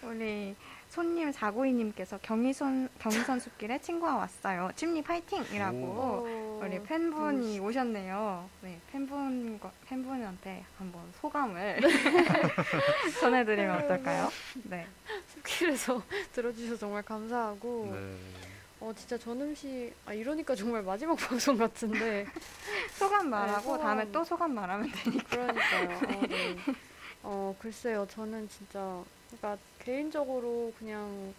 우리 0.03 0.55
손님 0.89 1.31
자고이님께서 1.31 2.17
경의선 2.23 2.89
경의선 2.99 3.39
숲길에 3.39 3.79
친구가 3.79 4.15
왔어요. 4.17 4.71
침리 4.75 5.01
파이팅이라고 5.01 5.77
오. 5.77 6.59
우리 6.63 6.81
팬분이 6.83 7.59
오 7.59 7.71
셨네요. 7.71 8.49
네, 8.61 8.79
팬분 8.91 9.59
팬분한테 9.85 10.65
한번 10.77 11.01
소감을 11.21 11.79
전해드리면 13.21 13.83
어떨까요? 13.83 14.29
네. 14.63 14.87
숲길에서 15.35 16.01
들어주셔서 16.33 16.77
정말 16.77 17.03
감사하고 17.03 17.89
네. 17.93 18.17
어 18.81 18.91
진짜 18.95 19.17
전음 19.17 19.53
씨 19.53 19.93
아, 20.05 20.13
이러니까 20.13 20.55
정말 20.55 20.81
마지막 20.81 21.15
방송 21.17 21.55
같은데 21.57 22.25
소감 22.97 23.29
말하고 23.29 23.61
소감. 23.61 23.81
다음에 23.81 24.11
또 24.11 24.23
소감 24.23 24.55
말하면 24.55 24.91
되니까. 24.91 25.29
그러니까요. 25.29 25.89
어, 26.17 26.27
네. 26.27 26.57
어, 27.23 27.55
글쎄요. 27.61 28.07
저는 28.09 28.49
진짜 28.49 29.03
그러니까 29.29 29.57
개인적으로 29.79 30.73
그냥 30.79 31.33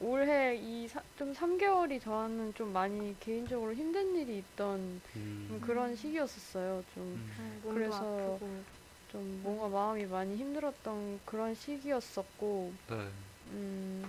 올해 0.00 0.56
이 0.56 0.88
좀 1.18 1.34
3개월이 1.34 2.00
저한테는 2.00 2.54
좀 2.54 2.72
많이 2.72 3.14
개인적으로 3.20 3.74
힘든 3.74 4.16
일이 4.16 4.38
있던 4.38 5.02
음, 5.16 5.44
좀 5.48 5.60
그런 5.60 5.94
시기였었어요. 5.94 6.82
좀 6.94 7.02
음, 7.04 7.60
몸도 7.62 7.78
그래서 7.78 7.96
아프고. 7.96 8.64
좀 9.12 9.40
뭔가 9.42 9.68
마음이 9.68 10.06
많이 10.06 10.36
힘들었던 10.36 11.20
그런 11.26 11.54
시기였었고, 11.54 12.72
네. 12.88 13.08
음, 13.50 14.08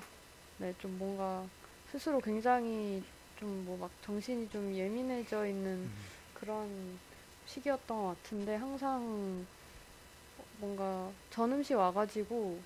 네, 0.59 0.73
좀 0.79 0.97
뭔가 0.97 1.43
스스로 1.91 2.19
굉장히 2.21 3.03
좀 3.39 3.65
뭐 3.65 3.75
막 3.77 3.89
정신이 4.03 4.49
좀 4.49 4.73
예민해져 4.73 5.47
있는 5.47 5.71
음, 5.71 5.91
그런 6.35 6.69
시기였던 7.47 7.97
것 7.97 8.07
같은데 8.23 8.55
항상 8.55 9.45
뭔가 10.59 11.09
전음시 11.31 11.73
와가지고 11.73 12.59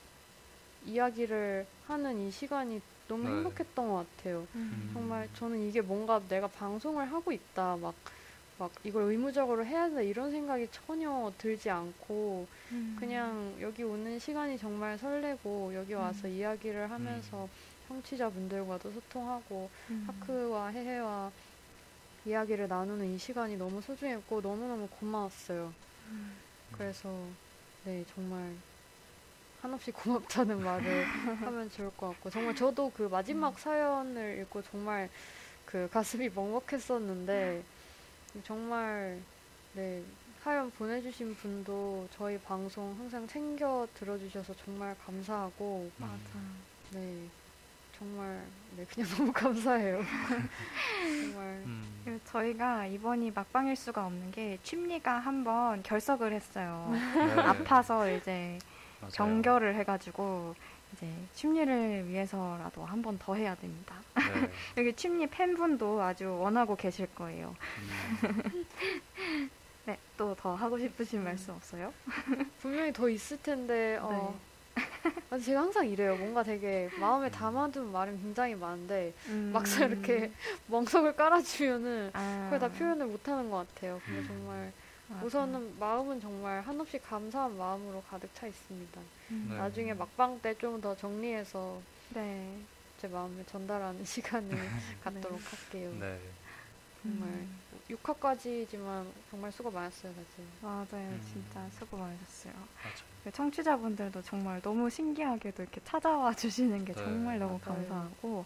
이야기를 0.86 1.66
하는 1.88 2.20
이 2.28 2.30
시간이 2.32 2.82
너무 3.08 3.24
네. 3.24 3.30
행복했던 3.36 3.88
것 3.88 4.06
같아요. 4.18 4.46
음. 4.56 4.90
정말 4.94 5.30
저는 5.36 5.60
이게 5.68 5.82
뭔가 5.82 6.22
내가 6.28 6.48
방송을 6.48 7.12
하고 7.12 7.32
있다 7.32 7.78
막 7.78 7.94
막 8.58 8.72
이걸 8.86 9.12
의무적으로 9.12 9.66
해야 9.66 9.88
된다 9.88 10.02
이런 10.02 10.32
생각이 10.32 10.70
전혀 10.72 11.30
들지 11.38 11.70
않고 11.70 12.48
음. 12.72 12.96
그냥 12.98 13.54
여기 13.60 13.84
오는 13.84 14.18
시간이 14.18 14.58
정말 14.58 14.98
설레고 14.98 15.74
여기 15.76 15.94
와서 15.94 16.26
이야기를 16.30 16.90
하면서 16.90 17.50
청취자분들과도 17.88 18.92
소통하고 18.92 19.70
음. 19.90 20.06
하크와 20.08 20.68
해해와 20.68 21.32
이야기를 22.26 22.68
나누는 22.68 23.14
이 23.14 23.18
시간이 23.18 23.58
너무 23.58 23.82
소중했고 23.82 24.42
너무너무 24.42 24.88
고마웠어요. 24.88 25.74
음. 26.10 26.38
그래서 26.72 27.10
네 27.84 28.04
정말 28.14 28.56
한없이 29.62 29.92
고맙다는 29.92 30.64
말을 30.64 31.04
하면 31.42 31.70
좋을 31.72 31.90
것 31.96 32.10
같고 32.10 32.30
정말 32.30 32.56
저도 32.56 32.92
그 32.96 33.04
마지막 33.04 33.58
사연을 33.58 34.40
읽고 34.42 34.62
정말 34.64 35.10
그 35.66 35.88
가슴이 35.92 36.30
먹먹했었는데 36.30 37.64
정말 38.44 39.20
네 39.74 40.04
사연 40.44 40.70
보내주신 40.72 41.36
분도 41.36 42.08
저희 42.12 42.38
방송 42.38 42.96
항상 43.00 43.28
챙겨 43.28 43.88
들어주셔서 43.96 44.54
정말 44.64 44.96
감사하고 45.04 45.90
맞아. 45.98 46.16
네 46.92 47.28
정말 47.98 48.44
네 48.76 48.86
그냥 48.94 49.10
너무 49.16 49.32
감사해요 49.32 50.04
정말 51.22 51.46
음, 51.66 52.20
저희가 52.26 52.86
이번이 52.88 53.32
막방일 53.32 53.76
수가 53.76 54.06
없는 54.06 54.32
게 54.32 54.58
취미가 54.64 55.20
한번 55.20 55.82
결석을 55.84 56.34
했어요. 56.34 56.90
네. 56.92 57.42
아파서 57.42 58.10
이제 58.12 58.60
맞아요. 59.02 59.12
경결을 59.14 59.76
해가지고 59.76 60.56
이제 60.94 61.08
취미를 61.34 62.08
위해서라도 62.08 62.86
한 62.86 63.02
번 63.02 63.18
더 63.18 63.36
해야 63.36 63.56
됩니다. 63.56 63.96
네. 64.16 64.52
여기 64.78 64.94
취미 64.94 65.26
팬분도 65.28 66.02
아주 66.02 66.38
원하고 66.40 66.76
계실 66.76 67.08
거예요. 67.16 67.56
음, 68.24 68.66
네, 69.86 69.98
또 70.18 70.36
더 70.36 70.56
하고 70.56 70.78
싶으신 70.80 71.24
말씀 71.24 71.54
없어요? 71.54 71.94
분명히 72.62 72.92
더 72.94 73.08
있을 73.10 73.42
텐데 73.42 73.98
어 74.02 74.38
아, 75.30 75.38
제가 75.38 75.62
항상 75.62 75.88
이래요 75.88 76.16
뭔가 76.18 76.44
되게 76.44 76.90
마음에 77.00 77.30
담아둔 77.30 77.92
말은 77.92 78.22
굉장히 78.22 78.56
많은데 78.56 79.14
음. 79.28 79.52
막상 79.54 79.90
이렇게 79.90 80.32
멍석을 80.68 81.16
깔아주면은 81.16 82.12
아, 82.14 82.50
그걸 82.50 82.60
다 82.60 82.76
표현을 82.78 83.06
못하는 83.08 83.50
것 83.50 83.68
같아요 83.74 84.00
근데 84.06 84.20
음. 84.22 84.28
정말 84.28 84.72
맞아. 85.08 85.26
우선은 85.26 85.80
마음은 85.80 86.20
정말 86.20 86.62
한없이 86.62 87.00
감사한 87.00 87.58
마음으로 87.58 88.04
가득 88.10 88.30
차 88.34 88.48
있습니다 88.48 89.02
음. 89.32 89.48
네. 89.50 89.58
나중에 89.58 89.94
막방 89.94 90.40
때 90.42 90.54
좀 90.56 90.80
더 90.82 90.96
정리해서 90.96 91.80
네. 92.14 92.58
제 93.00 93.08
마음을 93.08 93.44
전달하는 93.46 94.04
시간을 94.06 94.58
갖도록 95.04 95.40
할게요 95.52 95.92
네. 96.00 96.20
정말 97.04 97.30
음. 97.30 97.60
6화까지지만 97.90 99.06
정말 99.30 99.52
수고 99.52 99.70
많았어요 99.70 100.12
사실 100.14 100.46
맞아요, 100.62 101.08
음. 101.10 101.22
진짜 101.32 101.62
수고 101.78 101.98
많으셨어요. 101.98 102.54
맞아요. 102.54 103.16
그 103.24 103.32
청취자분들도 103.32 104.22
정말 104.24 104.62
너무 104.62 104.90
신기하게도 104.90 105.64
이렇게 105.64 105.82
찾아와 105.84 106.34
주시는 106.34 106.86
게 106.86 106.94
네, 106.94 107.04
정말 107.04 107.40
너무 107.40 107.60
맞아요. 107.64 107.76
감사하고 107.78 108.46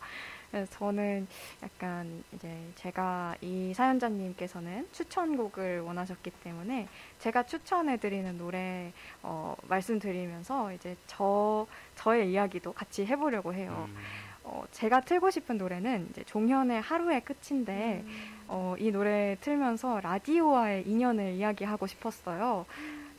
그래서 0.51 0.71
저는 0.77 1.27
약간 1.61 2.23
이제 2.33 2.57
제가 2.75 3.35
이 3.41 3.73
사연자님께서는 3.73 4.87
추천곡을 4.91 5.81
원하셨기 5.81 6.31
때문에 6.43 6.87
제가 7.19 7.43
추천해드리는 7.43 8.37
노래 8.37 8.91
어, 9.21 9.55
말씀드리면서 9.67 10.73
이제 10.73 10.97
저 11.07 11.67
저의 11.95 12.31
이야기도 12.31 12.73
같이 12.73 13.05
해보려고 13.05 13.53
해요. 13.53 13.85
음, 13.89 13.95
어, 14.43 14.63
제가 14.71 15.01
틀고 15.01 15.29
싶은 15.29 15.57
노래는 15.57 16.07
이제 16.09 16.23
종현의 16.23 16.81
하루의 16.81 17.21
끝인데 17.23 18.03
어, 18.51 18.75
이 18.79 18.91
노래 18.91 19.37
틀면서 19.41 20.01
라디오와의 20.01 20.87
인연을 20.87 21.33
이야기하고 21.33 21.87
싶었어요. 21.87 22.65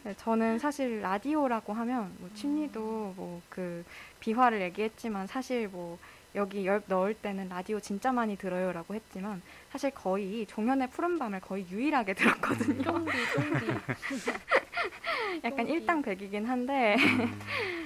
네, 0.02 0.14
저는 0.16 0.58
사실 0.58 1.00
라디오라고 1.00 1.72
하면 1.72 2.12
뭐 2.18 2.28
춘리도 2.34 3.14
뭐 3.16 3.40
그 3.48 3.84
비화를 4.20 4.60
얘기했지만 4.62 5.26
사실 5.26 5.68
뭐 5.68 5.98
여기 6.34 6.64
열 6.66 6.82
넣을 6.86 7.14
때는 7.14 7.48
라디오 7.48 7.80
진짜 7.80 8.12
많이 8.12 8.36
들어요라고 8.36 8.94
했지만 8.94 9.42
사실 9.70 9.90
거의 9.90 10.46
종현의 10.46 10.90
푸른 10.90 11.18
밤을 11.18 11.40
거의 11.40 11.66
유일하게 11.70 12.14
들었거든요. 12.14 12.82
쫑디 12.82 13.10
쫑디. 13.34 13.66
약간. 15.44 15.66
일당백이긴 15.66 16.46
한데 16.46 16.96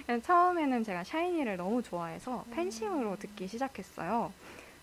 음, 0.09 0.21
처음에는 0.23 0.83
제가 0.85 1.05
샤이니를 1.05 1.57
너무 1.57 1.83
좋아해서 1.83 2.45
팬심으로 2.53 3.17
듣기 3.17 3.49
시작했어요. 3.49 4.33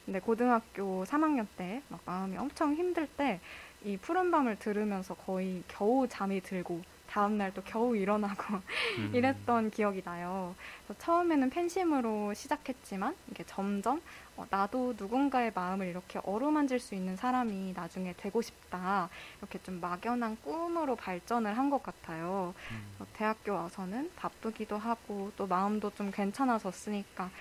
근데 0.05 0.19
고등학교 0.19 1.03
3학년 1.05 1.47
때 1.57 1.81
막 1.89 1.99
마음이 2.05 2.37
엄청 2.37 2.73
힘들 2.75 3.07
때 3.07 3.39
이 3.83 3.97
푸른 3.97 4.29
밤을 4.29 4.59
들으면서 4.59 5.15
거의 5.15 5.63
겨우 5.67 6.07
잠이 6.07 6.39
들고 6.41 6.83
다음날 7.09 7.51
또 7.55 7.63
겨우 7.63 7.95
일어나고 7.95 8.59
음. 8.99 9.11
이랬던 9.11 9.71
기억이 9.71 10.03
나요. 10.03 10.53
처음에는 10.99 11.49
팬심으로 11.49 12.35
시작했지만 12.35 13.15
이게 13.31 13.43
점점 13.47 13.99
어, 14.37 14.45
나도 14.51 14.93
누군가의 14.99 15.51
마음을 15.55 15.87
이렇게 15.87 16.19
어루만질 16.23 16.79
수 16.79 16.93
있는 16.93 17.15
사람이 17.17 17.73
나중에 17.75 18.13
되고 18.17 18.39
싶다. 18.39 19.09
이렇게 19.39 19.57
좀 19.63 19.81
막연한 19.81 20.37
꿈으로 20.43 20.95
발전을 20.95 21.57
한 21.57 21.71
것 21.71 21.81
같아요. 21.81 22.53
음. 22.71 22.95
어, 22.99 23.07
대학교 23.13 23.53
와서는 23.53 24.11
바쁘기도 24.15 24.77
하고 24.77 25.31
또 25.35 25.47
마음도 25.47 25.89
좀 25.95 26.11
괜찮아졌으니까 26.11 27.31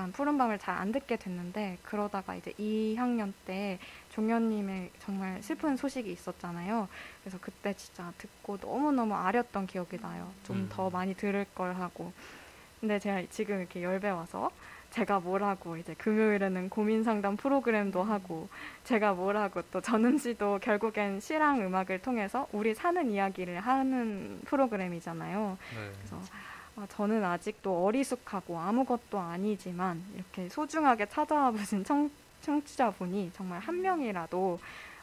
약간 0.00 0.12
푸른 0.12 0.38
밤을 0.38 0.58
잘 0.58 0.70
안 0.80 0.92
듣게 0.92 1.16
됐는데 1.16 1.76
그러다가 1.82 2.34
이제 2.34 2.52
2학년 2.52 3.34
때 3.44 3.78
종현님의 4.08 4.92
정말 4.98 5.42
슬픈 5.42 5.76
소식이 5.76 6.10
있었잖아요. 6.10 6.88
그래서 7.22 7.36
그때 7.38 7.74
진짜 7.74 8.10
듣고 8.16 8.56
너무너무 8.62 9.14
아렸던 9.14 9.66
기억이 9.66 9.98
나요. 10.00 10.32
좀 10.44 10.56
음. 10.56 10.68
더 10.72 10.88
많이 10.88 11.14
들을 11.14 11.44
걸 11.54 11.74
하고. 11.74 12.12
근데 12.80 12.98
제가 12.98 13.22
지금 13.28 13.58
이렇게 13.58 13.82
열배 13.82 14.08
와서 14.08 14.50
제가 14.88 15.20
뭐라고 15.20 15.76
이제 15.76 15.92
금요일에는 15.94 16.70
고민 16.70 17.04
상담 17.04 17.36
프로그램도 17.36 18.02
하고 18.02 18.48
제가 18.84 19.12
뭐라고 19.12 19.60
또 19.70 19.82
전음 19.82 20.16
씨도 20.16 20.60
결국엔 20.62 21.20
시랑 21.20 21.60
음악을 21.60 22.00
통해서 22.00 22.48
우리 22.52 22.74
사는 22.74 23.10
이야기를 23.10 23.60
하는 23.60 24.40
프로그램이잖아요. 24.46 25.58
네. 25.74 25.92
그래서 25.98 26.16
아, 26.16 26.49
저는 26.88 27.24
아직도 27.24 27.84
어리숙하고 27.84 28.58
아무것도 28.58 29.18
아니지만 29.18 30.02
이렇게 30.14 30.48
소중하게 30.48 31.06
찾아와 31.06 31.50
보신 31.50 31.84
청, 31.84 32.10
청취자분이 32.42 33.32
정말 33.34 33.60
한 33.60 33.80
명이라도 33.80 34.58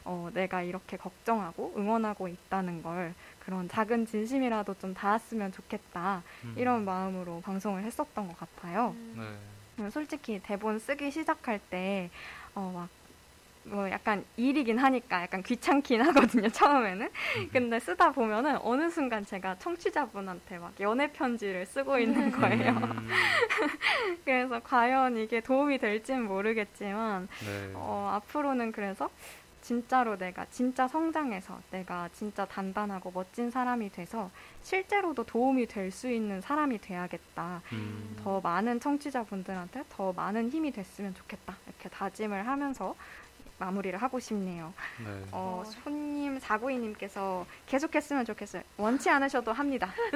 어, 0.06 0.30
내가 0.34 0.62
이렇게 0.62 0.96
걱정하고 0.96 1.74
응원하고 1.76 2.30
있다는 2.30 2.82
걸 2.82 3.14
그런 3.40 3.68
작은 3.68 4.06
진심이라도 4.06 4.76
좀 4.76 4.94
닿았으면 4.94 5.52
좋겠다 5.52 6.24
음. 6.46 6.54
이런 6.58 6.86
마음으로 6.86 7.42
방송을 7.42 7.84
했었던 7.84 8.28
것 8.28 8.38
같아요. 8.40 8.96
네. 9.16 9.38
음, 9.80 9.90
솔직히 9.90 10.40
대본 10.42 10.80
쓰기 10.80 11.12
시작할 11.12 11.60
때, 11.70 12.10
어, 12.56 12.72
막, 12.74 12.90
뭐 13.70 13.90
약간 13.90 14.24
일이긴 14.38 14.78
하니까 14.78 15.24
약간 15.24 15.44
귀찮긴 15.44 16.02
하거든요, 16.02 16.50
처음에는. 16.50 17.06
음. 17.06 17.50
근데 17.52 17.80
쓰다 17.80 18.12
보면은 18.12 18.58
어느 18.62 18.90
순간 18.90 19.26
제가 19.26 19.58
청취자분한테 19.60 20.58
막 20.60 20.74
연애 20.80 21.12
편지를 21.12 21.66
쓰고 21.66 22.00
있는 22.00 22.32
거예요. 22.32 22.72
음. 22.72 23.08
그래서 24.26 24.60
과연 24.64 25.18
이게 25.18 25.42
도움이 25.42 25.78
될진 25.80 26.24
모르겠지만, 26.24 27.28
네. 27.46 27.72
어, 27.76 28.12
앞으로는 28.16 28.72
그래서 28.72 29.10
진짜로 29.62 30.18
내가 30.18 30.46
진짜 30.50 30.88
성장해서 30.88 31.60
내가 31.72 32.08
진짜 32.14 32.46
단단하고 32.46 33.12
멋진 33.12 33.52
사람이 33.52 33.92
돼서 33.92 34.32
실제로도 34.62 35.26
도움이 35.26 35.66
될 35.66 35.92
수 35.92 36.10
있는 36.10 36.40
사람이 36.40 36.80
돼야겠다. 36.80 37.62
음. 37.74 38.16
더 38.24 38.40
많은 38.40 38.80
청취자분들한테 38.80 39.84
더 39.90 40.14
많은 40.14 40.50
힘이 40.52 40.72
됐으면 40.72 41.14
좋겠다. 41.16 41.58
이렇게 41.68 41.90
다짐을 41.90 42.48
하면서 42.48 42.96
마무리를 43.60 44.00
하고 44.02 44.20
싶네요. 44.20 44.74
네. 45.04 45.10
어, 45.32 45.64
어. 45.66 45.70
손님 45.84 46.40
사구이님께서 46.40 47.46
계속했으면 47.66 48.26
좋겠어요. 48.26 48.62
원치 48.78 49.10
않으셔도 49.10 49.52
합니다. 49.52 49.92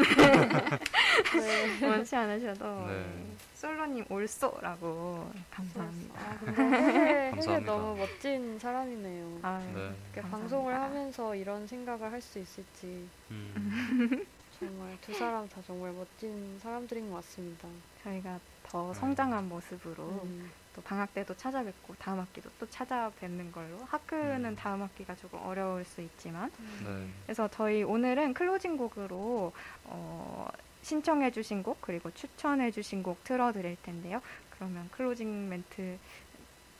네. 1.80 1.88
원치 1.88 2.16
않으셔도 2.16 2.86
네. 2.88 2.94
네. 2.94 3.26
솔로님 3.56 4.06
올쏘라고 4.10 5.32
감사합니다. 5.52 6.20
아, 6.20 6.38
감사합니다. 7.32 7.60
너무 7.60 7.98
멋진 7.98 8.58
사람이네요. 8.60 9.40
아, 9.44 9.60
네. 9.60 9.72
이렇게 9.72 10.22
감사합니다. 10.22 10.30
방송을 10.38 10.74
하면서 10.76 11.36
이런 11.36 11.68
생각을 11.68 12.12
할 12.12 12.22
수 12.22 12.38
있을지 12.40 13.08
음. 13.32 14.26
정말 14.60 14.96
두 15.02 15.12
사람 15.16 15.48
다 15.50 15.60
정말 15.66 15.92
멋진 15.94 16.60
사람들인 16.62 17.10
것 17.10 17.16
같습니다. 17.18 17.68
저희가 18.04 18.40
더 18.64 18.88
네. 18.94 19.00
성장한 19.00 19.50
모습으로 19.50 20.04
음. 20.24 20.52
또 20.76 20.82
방학 20.82 21.14
때도 21.14 21.36
찾아뵙고 21.36 21.96
다음 22.00 22.20
학기도 22.20 22.50
또 22.60 22.70
찾아뵙는 22.70 23.52
걸로 23.52 23.78
학교는 23.90 24.46
음. 24.46 24.56
다음 24.56 24.82
학기가 24.84 25.16
조금 25.16 25.40
어려울 25.44 25.84
수 25.86 26.02
있지만 26.02 26.52
네. 26.84 27.08
그래서 27.26 27.50
저희 27.52 27.84
오늘은 27.84 28.34
클로징 28.34 28.78
곡으로 28.78 29.52
어, 29.86 30.48
신청해 30.84 31.32
주신 31.32 31.62
곡 31.64 31.82
그리고 31.82 32.10
추천해 32.14 32.72
주신 32.72 33.04
곡 33.04 33.24
틀어 33.24 33.52
드릴 33.52 33.76
텐데요. 33.84 34.22
그러면 34.52 34.90
클로징 34.92 35.50
멘트 35.50 35.98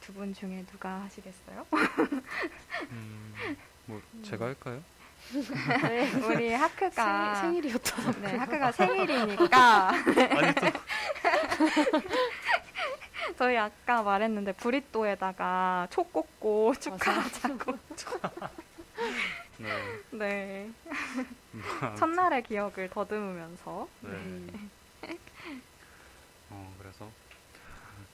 두 0.02 0.14
분 0.14 0.34
중에 0.34 0.66
누가 0.72 1.02
하시겠어요? 1.02 1.66
음. 2.92 3.34
뭐 3.86 4.02
제가 4.24 4.46
할까요? 4.46 4.82
네. 5.84 6.12
우리 6.26 6.52
하크가 6.52 7.36
생, 7.36 7.52
생일이었다. 7.54 8.12
네 8.22 8.36
하크가 8.38 8.72
생일이니까 8.72 9.90
아니 9.94 10.56
또 10.56 10.66
저희 13.38 13.58
아까 13.58 14.04
말했는데 14.04 14.54
브리또에다가 14.54 15.88
초 15.90 16.04
꽂고 16.04 16.76
축하하자고. 16.80 17.78
네. 19.58 19.70
네 20.12 20.72
뭐, 21.52 21.96
첫날의 21.96 22.44
기억을 22.44 22.90
더듬으면서 22.90 23.88
네. 24.02 24.10
음. 24.10 24.70
어, 26.50 26.76
그래서 26.80 27.10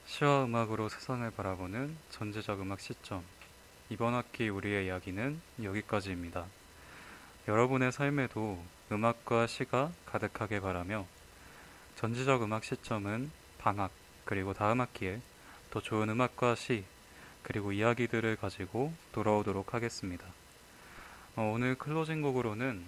시와 0.06 0.46
음악으로 0.46 0.90
세상을 0.90 1.30
바라보는 1.32 1.98
전제적 2.12 2.62
음악 2.62 2.80
시점. 2.80 3.24
이번 3.90 4.14
학기 4.14 4.50
우리의 4.50 4.88
이야기는 4.88 5.42
여기까지입니다. 5.64 6.46
여러분의 7.48 7.92
삶에도 7.92 8.62
음악과 8.92 9.48
시가 9.48 9.92
가득하게 10.06 10.60
바라며 10.60 11.06
전지적 11.96 12.44
음악 12.44 12.66
시점은 12.66 13.32
방학 13.58 13.92
그리고 14.28 14.54
다음 14.54 14.82
학기에 14.82 15.22
더 15.72 15.80
좋은 15.80 16.10
음악과 16.10 16.56
시 16.56 16.84
그리고 17.44 17.72
이야기들을 17.72 18.36
가지고 18.36 18.94
돌아오도록 19.14 19.74
하겠습니다. 19.74 20.26
어, 21.38 21.54
오늘 21.56 21.76
클로징 21.76 22.22
곡으로는 22.22 22.84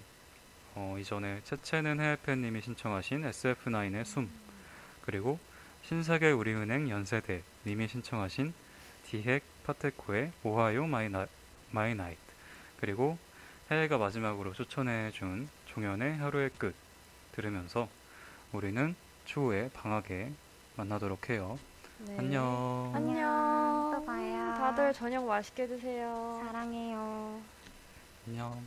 어, 0.75 0.97
이전에 0.99 1.39
채채는 1.45 2.01
해외팬님이 2.01 2.61
신청하신 2.61 3.23
SF9의 3.23 4.03
숨 4.03 4.29
그리고 5.01 5.39
신세계 5.83 6.29
우리은행 6.31 6.89
연세대 6.89 7.41
님이 7.65 7.87
신청하신 7.87 8.53
디핵 9.05 9.41
파테코의 9.63 10.33
Ohayo 10.43 10.87
My, 10.87 11.07
나, 11.07 11.25
My 11.71 11.95
Night 11.95 12.19
그리고 12.81 13.17
해외가 13.71 13.97
마지막으로 13.97 14.51
추천해준 14.51 15.47
종현의 15.67 16.17
하루의 16.17 16.49
끝 16.57 16.75
들으면서 17.31 17.87
우리는 18.51 18.93
추후에 19.23 19.69
방학에 19.73 20.33
만나도록 20.79 21.29
해요. 21.29 21.59
네. 22.07 22.15
안녕. 22.17 22.91
안녕. 22.95 23.91
또 23.93 24.05
봐요. 24.05 24.53
다들 24.57 24.93
저녁 24.93 25.25
맛있게 25.25 25.67
드세요. 25.67 26.41
사랑해요. 26.45 27.41
안녕. 28.25 28.63